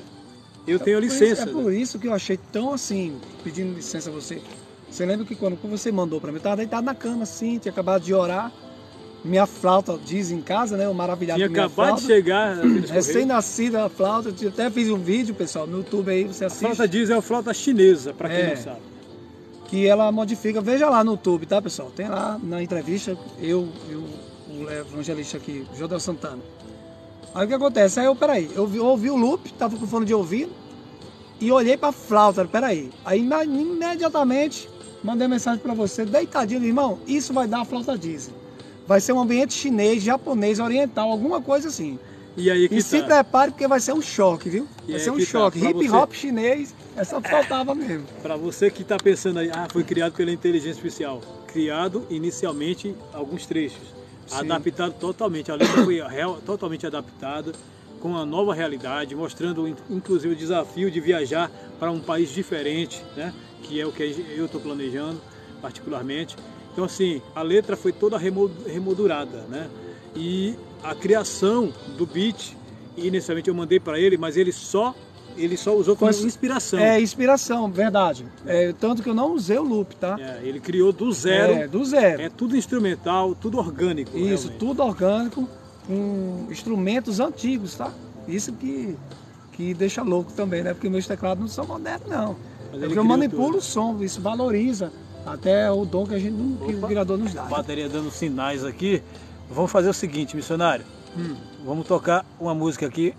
Eu 0.66 0.80
tenho 0.80 0.98
a 0.98 1.02
Por 1.02 1.08
isso- 1.08 1.24
licença. 1.24 1.44
é 1.44 1.46
por 1.46 1.74
isso 1.74 2.00
que 2.00 2.08
eu 2.08 2.14
achei 2.14 2.38
tão 2.52 2.74
assim, 2.74 3.18
pedindo 3.44 3.74
licença 3.74 4.10
a 4.10 4.14
você. 4.14 4.42
Você 4.90 5.06
lembra 5.06 5.26
que 5.26 5.36
quando 5.36 5.58
você 5.70 5.92
mandou 5.92 6.20
pra 6.22 6.32
mim, 6.32 6.38
eu 6.38 6.44
tava 6.44 6.58
deitado 6.58 6.86
na 6.86 6.96
cama 6.96 7.24
assim, 7.24 7.58
tinha 7.60 7.72
acabado 7.72 8.04
de 8.04 8.14
orar. 8.14 8.52
Minha 9.26 9.46
flauta 9.46 9.98
diz 10.06 10.32
em 10.32 10.42
casa, 10.42 10.78
né? 10.78 10.88
O 10.88 10.94
maravilhado 10.94 11.38
Tinha 11.40 11.50
acabado 11.50 11.70
de 11.98 12.02
flauta. 12.02 12.02
chegar 12.06 12.56
nos 12.64 12.66
Correios. 12.66 12.90
Recém-nascida 12.92 13.84
a 13.86 13.90
flauta. 13.90 14.34
Eu 14.42 14.50
até 14.50 14.70
fiz 14.70 14.90
um 14.90 14.98
vídeo, 15.00 15.36
pessoal, 15.36 15.68
no 15.68 15.78
YouTube 15.80 16.10
aí, 16.10 16.24
você 16.24 16.44
A 16.46 16.48
assiste. 16.48 16.62
flauta 16.62 16.88
diesel 16.88 17.16
é 17.16 17.18
uma 17.18 17.22
flauta 17.22 17.54
chinesa, 17.54 18.14
para 18.14 18.30
quem 18.30 18.38
É. 18.38 18.56
não 18.56 18.64
sabe. 18.64 18.80
que 19.68 19.86
ela 19.86 20.10
modifica. 20.14 20.62
Veja 20.62 20.88
lá 20.90 21.04
no 21.04 21.12
YouTube, 21.14 21.46
tá, 21.46 21.62
pessoal? 21.62 21.92
Tem 21.94 22.08
lá 22.08 22.40
na 22.42 22.64
entrevista, 22.64 23.18
eu 23.42 23.68
e 23.92 23.96
o, 23.96 24.64
o 24.64 24.72
evangelista 24.72 25.36
aqui, 25.36 25.66
Jodel 25.78 26.00
Santana. 26.00 26.40
Aí 27.34 27.46
o 27.46 27.48
que 27.48 27.54
acontece? 27.54 28.00
Aí 28.00 28.06
eu, 28.06 28.16
peraí, 28.16 28.50
eu, 28.56 28.66
vi- 28.66 28.78
eu 28.78 28.86
ouvi 28.86 29.10
o 29.10 29.16
loop, 29.16 29.52
tava 29.54 29.78
com 29.78 29.86
fone 29.86 30.06
de 30.06 30.14
ouvido, 30.14 30.52
e 31.40 31.52
olhei 31.52 31.78
pra 31.78 31.92
flauta, 31.92 32.46
peraí. 32.46 32.90
Aí 33.06 33.20
imediatamente 33.46 34.70
mandei 35.04 35.28
mensagem 35.28 35.60
pra 35.62 35.74
você, 35.74 36.06
deitadinho, 36.06 36.64
irmão, 36.64 37.00
isso 37.08 37.34
vai 37.34 37.48
dar 37.48 37.62
a 37.62 37.66
flauta 37.66 37.98
diesel. 37.98 38.34
Vai 38.88 39.00
ser 39.02 39.14
um 39.14 39.20
ambiente 39.20 39.54
chinês, 39.54 40.02
japonês, 40.02 40.60
oriental, 40.60 41.12
alguma 41.12 41.42
coisa 41.42 41.68
assim. 41.68 42.00
E 42.36 42.50
aí 42.52 42.70
que 42.70 42.76
E 42.76 42.82
se 42.82 43.00
tá. 43.02 43.06
prepare 43.24 43.52
porque 43.52 43.68
vai 43.68 43.80
ser 43.80 43.94
um 43.94 44.02
choque, 44.02 44.48
viu? 44.50 44.68
E 44.88 44.92
Vai 44.92 45.00
ser 45.00 45.10
um 45.12 45.18
tá, 45.18 45.26
choque. 45.26 45.60
pra 45.60 45.70
Hip 45.72 45.88
você- 45.88 45.96
hop 45.96 46.14
chinês, 46.14 46.74
é 46.96 47.04
só 47.04 47.20
que 47.20 47.30
faltava 47.30 47.74
mesmo. 47.76 48.06
Para 48.22 48.36
você 48.38 48.70
que 48.72 48.84
está 48.84 48.96
pensando 48.98 49.40
aí, 49.40 49.50
ah, 49.52 49.68
foi 49.72 49.84
criado 49.84 50.14
pela 50.14 50.32
inteligência 50.32 50.72
artificial. 50.80 51.20
Criado 51.48 52.06
inicialmente 52.10 52.96
alguns 53.14 53.46
trechos. 53.46 53.97
Sim. 54.28 54.38
Adaptado 54.40 54.94
totalmente. 55.00 55.52
A 55.52 55.56
letra 55.56 55.84
foi 55.84 56.02
real- 56.08 56.40
totalmente 56.46 56.86
adaptada 56.86 57.52
com 58.02 58.10
uma 58.10 58.26
nova 58.26 58.54
realidade, 58.54 59.16
mostrando 59.16 59.68
in- 59.68 59.76
inclusive 59.90 60.34
o 60.34 60.38
desafio 60.38 60.92
de 60.92 61.00
viajar 61.00 61.50
para 61.80 61.92
um 61.92 62.00
país 62.00 62.30
diferente, 62.30 63.04
né? 63.16 63.34
Que 63.64 63.82
é 63.82 63.86
o 63.86 63.92
que 63.92 64.04
eu 64.36 64.46
estou 64.46 64.62
planejando 64.62 65.20
particularmente. 65.62 66.36
Então 66.72 66.84
assim, 66.86 67.22
a 67.36 67.42
letra 67.42 67.76
foi 67.76 67.92
toda 67.92 68.18
remo- 68.18 68.52
remoldurada, 68.68 69.46
né? 69.50 69.68
E 70.16 70.56
a 70.84 70.94
criação 70.94 71.74
do 71.98 72.06
beat, 72.06 72.56
inicialmente 72.96 73.48
eu 73.50 73.56
mandei 73.56 73.80
para 73.80 74.00
ele, 74.00 74.18
mas 74.18 74.38
ele 74.38 74.52
só 74.52 74.94
ele 75.38 75.56
só 75.58 75.76
usou 75.76 75.96
como 75.96 76.10
inspiração. 76.12 76.80
É, 76.80 77.00
inspiração, 77.02 77.70
verdade. 77.72 78.26
É, 78.46 78.74
tanto 78.80 79.02
que 79.04 79.10
eu 79.10 79.14
não 79.14 79.34
usei 79.34 79.58
o 79.58 79.64
loop, 79.64 79.96
tá? 79.96 80.18
É, 80.20 80.40
ele 80.44 80.60
criou 80.60 80.92
do 80.92 81.12
zero. 81.12 81.54
É, 81.54 81.68
do 81.68 81.84
zero. 81.86 82.22
É 82.22 82.30
tudo 82.30 82.56
instrumental, 82.58 83.36
tudo 83.36 83.58
orgânico. 83.58 84.18
Isso, 84.18 84.48
realmente. 84.48 84.60
tudo 84.60 84.84
orgânico, 84.84 85.50
com 85.86 86.48
instrumentos 86.50 87.20
antigos, 87.20 87.76
tá? 87.76 87.92
Isso 88.28 88.52
que, 88.54 88.96
que 89.54 89.74
deixa 89.74 90.02
louco 90.04 90.32
também, 90.34 90.64
né? 90.64 90.74
Porque 90.74 90.90
meus 90.90 91.08
teclados 91.08 91.40
não 91.42 91.48
são 91.48 91.66
modernos, 91.66 92.08
não. 92.10 92.36
Mas 92.72 92.84
É 92.84 92.86
eu 92.86 93.04
manipulo 93.04 93.46
tudo. 93.54 93.58
o 93.58 93.62
som, 93.62 93.98
isso 94.02 94.20
valoriza 94.22 94.92
até 95.26 95.72
o 95.72 95.86
dom 95.86 96.06
que, 96.06 96.16
a 96.16 96.20
gente, 96.20 96.34
não- 96.34 96.58
que 96.68 96.76
o 96.76 96.82
criador 96.82 97.18
nos 97.18 97.34
dá. 97.34 97.44
Bateria 97.44 97.88
dando 97.88 98.12
sinais 98.12 98.64
aqui. 98.64 99.02
Vamos 99.50 99.72
fazer 99.72 99.90
o 99.90 99.94
seguinte, 99.94 100.36
missionário. 100.36 100.84
Hum. 101.18 101.36
Vamos 101.66 101.88
tocar 101.88 102.26
uma 102.40 102.54
música 102.54 102.86
aqui 102.86 103.14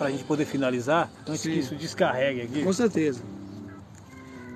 para 0.00 0.08
a 0.08 0.10
gente 0.10 0.24
poder 0.24 0.46
finalizar, 0.46 1.10
antes 1.28 1.42
Sim. 1.42 1.50
que 1.52 1.58
isso 1.58 1.74
descarregue 1.74 2.40
aqui. 2.40 2.64
Com 2.64 2.72
certeza. 2.72 3.20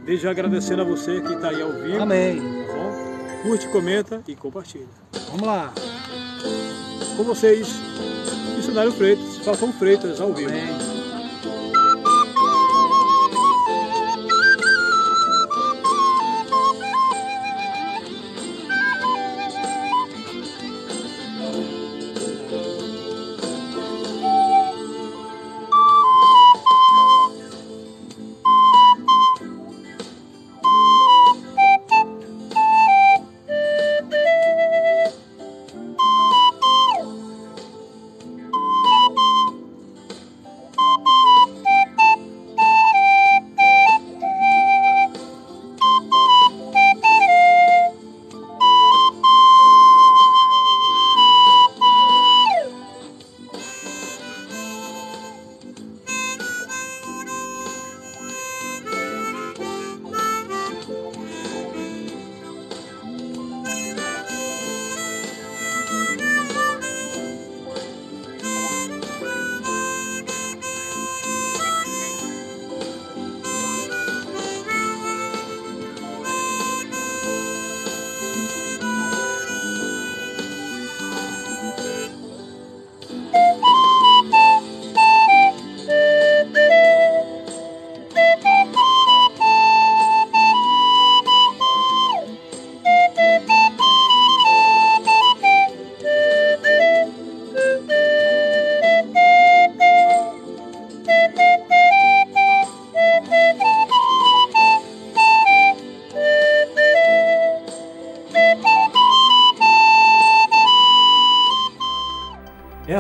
Desde 0.07 0.25
já 0.25 0.31
agradecendo 0.31 0.81
a 0.81 0.85
você 0.87 1.21
que 1.21 1.35
está 1.35 1.51
aí 1.51 1.61
ao 1.61 1.71
vivo. 1.71 2.01
Amém. 2.01 2.41
Tá 2.67 2.73
bom? 2.73 3.43
Curte, 3.43 3.69
comenta 3.69 4.23
e 4.27 4.35
compartilha. 4.35 4.87
Vamos 5.31 5.47
lá. 5.47 5.71
Com 7.15 7.25
vocês, 7.25 7.69
missionário 8.57 8.91
Freitas, 8.93 9.37
Falcão 9.45 9.71
Freitas, 9.75 10.19
ao 10.19 10.33
vivo. 10.33 10.49
Amém. 10.49 10.84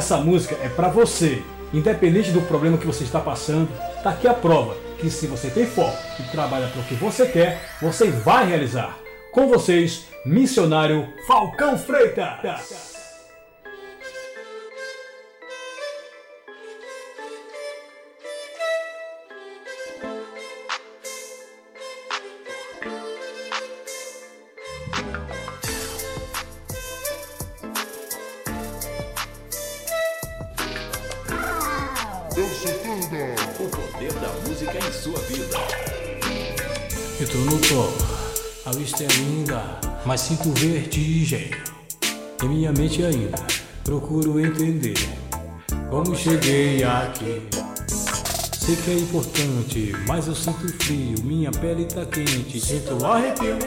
Essa 0.05 0.19
música 0.19 0.55
é 0.63 0.69
para 0.69 0.89
você. 0.89 1.43
Independente 1.73 2.31
do 2.31 2.43
problema 2.43 2.77
que 2.77 2.87
você 2.87 3.05
está 3.05 3.19
passando, 3.19 3.71
tá 4.03 4.11
aqui 4.11 4.29
a 4.29 4.35
prova 4.35 4.77
que 4.99 5.09
se 5.09 5.27
você 5.27 5.49
tem 5.49 5.65
foco 5.65 5.97
e 6.21 6.23
trabalha 6.25 6.69
para 6.69 6.83
o 6.83 6.85
que 6.85 6.95
você 6.95 7.25
quer, 7.25 7.59
você 7.81 8.11
vai 8.11 8.47
realizar. 8.47 8.99
Com 9.33 9.49
vocês, 9.49 10.05
missionário 10.27 11.09
Falcão 11.27 11.79
Freitas. 11.79 12.74
Sinto 40.25 40.49
vertigem. 40.53 41.51
Em 42.43 42.49
minha 42.49 42.72
mente 42.72 43.05
ainda 43.05 43.45
procuro 43.85 44.41
entender 44.41 44.97
como 45.91 46.16
cheguei 46.16 46.83
aqui. 46.83 47.43
Sei 48.59 48.75
que 48.75 48.91
é 48.91 48.95
importante, 48.95 49.93
mas 50.09 50.27
eu 50.27 50.35
sinto 50.35 50.66
frio, 50.83 51.22
minha 51.22 51.51
pele 51.51 51.85
tá 51.85 52.07
quente, 52.07 52.59
sinto 52.59 53.05
arrepio. 53.05 53.59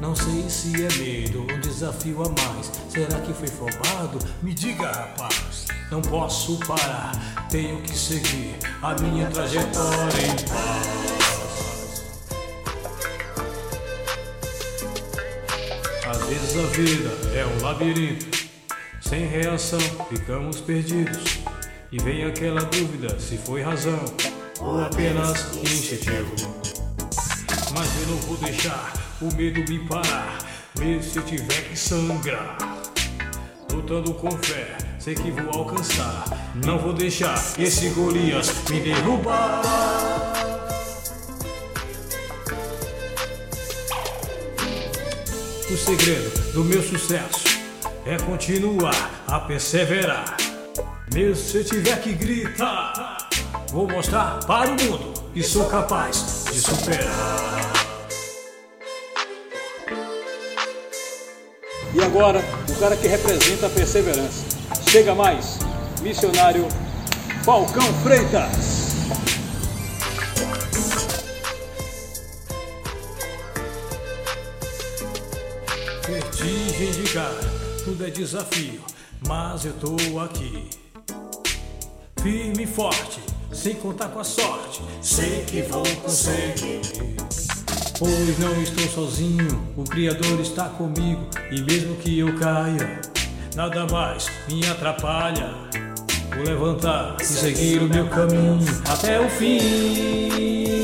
Não 0.00 0.16
sei 0.16 0.44
se 0.48 0.72
é 0.74 0.88
medo, 0.98 1.42
um 1.42 1.60
desafio 1.60 2.24
a 2.24 2.28
mais. 2.28 2.72
Será 2.88 3.20
que 3.20 3.32
foi 3.32 3.46
formado? 3.46 4.18
Me 4.42 4.52
diga, 4.52 4.90
rapaz. 4.90 5.66
Não 5.92 6.02
posso 6.02 6.58
parar, 6.66 7.46
tenho 7.48 7.80
que 7.82 7.96
seguir 7.96 8.56
a 8.82 9.00
minha 9.00 9.28
trajetória 9.28 10.22
em 10.22 10.48
paz. 10.48 11.03
A 16.56 16.66
vida 16.68 17.10
é 17.36 17.44
um 17.44 17.64
labirinto, 17.64 18.48
sem 19.00 19.26
reação 19.26 19.80
ficamos 20.08 20.60
perdidos. 20.60 21.40
E 21.90 21.98
vem 21.98 22.24
aquela 22.24 22.60
dúvida 22.60 23.18
se 23.18 23.36
foi 23.38 23.60
razão 23.60 23.98
ou 24.60 24.80
apenas 24.80 25.56
instintivo. 25.56 26.32
Mas 27.74 28.00
eu 28.00 28.06
não 28.06 28.16
vou 28.18 28.36
deixar 28.36 28.92
o 29.20 29.34
medo 29.34 29.68
me 29.68 29.80
parar, 29.88 30.38
mesmo 30.78 31.02
se 31.02 31.16
eu 31.18 31.24
tiver 31.24 31.70
que 31.70 31.76
sangrar. 31.76 32.56
Lutando 33.72 34.14
com 34.14 34.30
fé, 34.38 34.78
sei 35.00 35.16
que 35.16 35.32
vou 35.32 35.52
alcançar. 35.52 36.24
Não 36.64 36.78
vou 36.78 36.92
deixar 36.92 37.34
esse 37.58 37.88
Golias 37.88 38.52
me 38.70 38.78
derrubar. 38.78 39.60
O 45.68 45.76
segredo 45.76 46.43
do 46.54 46.64
meu 46.64 46.80
sucesso 46.80 47.42
é 48.06 48.16
continuar 48.16 49.24
a 49.26 49.40
perseverar. 49.40 50.36
Mesmo 51.12 51.34
se 51.34 51.56
eu 51.58 51.64
tiver 51.64 52.00
que 52.00 52.12
gritar, 52.12 53.28
vou 53.72 53.88
mostrar 53.88 54.38
para 54.46 54.70
o 54.70 54.72
mundo 54.72 55.12
que 55.34 55.42
sou 55.42 55.64
capaz 55.64 56.44
de 56.52 56.60
superar. 56.60 57.72
E 61.92 62.02
agora, 62.02 62.40
o 62.68 62.74
cara 62.78 62.96
que 62.96 63.08
representa 63.08 63.66
a 63.66 63.70
perseverança. 63.70 64.44
Chega 64.88 65.12
mais, 65.12 65.58
missionário 66.02 66.68
Falcão 67.44 67.92
Freitas. 68.04 68.73
Tudo 77.84 78.04
é 78.04 78.10
desafio, 78.10 78.80
mas 79.28 79.64
eu 79.64 79.72
tô 79.74 80.18
aqui. 80.18 80.68
Firme 82.20 82.64
e 82.64 82.66
forte, 82.66 83.20
sem 83.52 83.76
contar 83.76 84.08
com 84.08 84.18
a 84.18 84.24
sorte, 84.24 84.82
sei 85.00 85.44
que 85.44 85.62
vou 85.62 85.84
conseguir. 86.02 86.80
Pois 88.00 88.38
não 88.40 88.60
estou 88.60 88.88
sozinho, 88.88 89.64
o 89.76 89.84
Criador 89.84 90.40
está 90.40 90.68
comigo, 90.70 91.24
e 91.52 91.60
mesmo 91.60 91.94
que 91.98 92.18
eu 92.18 92.36
caia, 92.36 93.00
nada 93.54 93.86
mais 93.86 94.28
me 94.48 94.66
atrapalha. 94.66 95.54
Vou 96.34 96.42
levantar 96.44 97.16
e 97.20 97.24
seguir 97.24 97.80
o 97.80 97.88
meu 97.88 98.08
caminho 98.08 98.58
até 98.88 99.20
o 99.20 99.30
fim. 99.30 100.83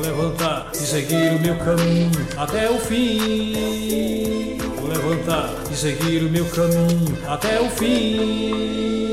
Vou 0.00 0.08
levantar 0.08 0.70
e 0.72 0.78
seguir 0.78 1.30
o 1.34 1.40
meu 1.40 1.54
caminho 1.58 2.10
até 2.38 2.70
o 2.70 2.78
fim. 2.78 4.56
Vou 4.76 4.88
levantar 4.88 5.52
e 5.70 5.76
seguir 5.76 6.24
o 6.24 6.30
meu 6.30 6.46
caminho 6.46 7.18
até 7.28 7.60
o 7.60 7.68
fim. 7.68 9.09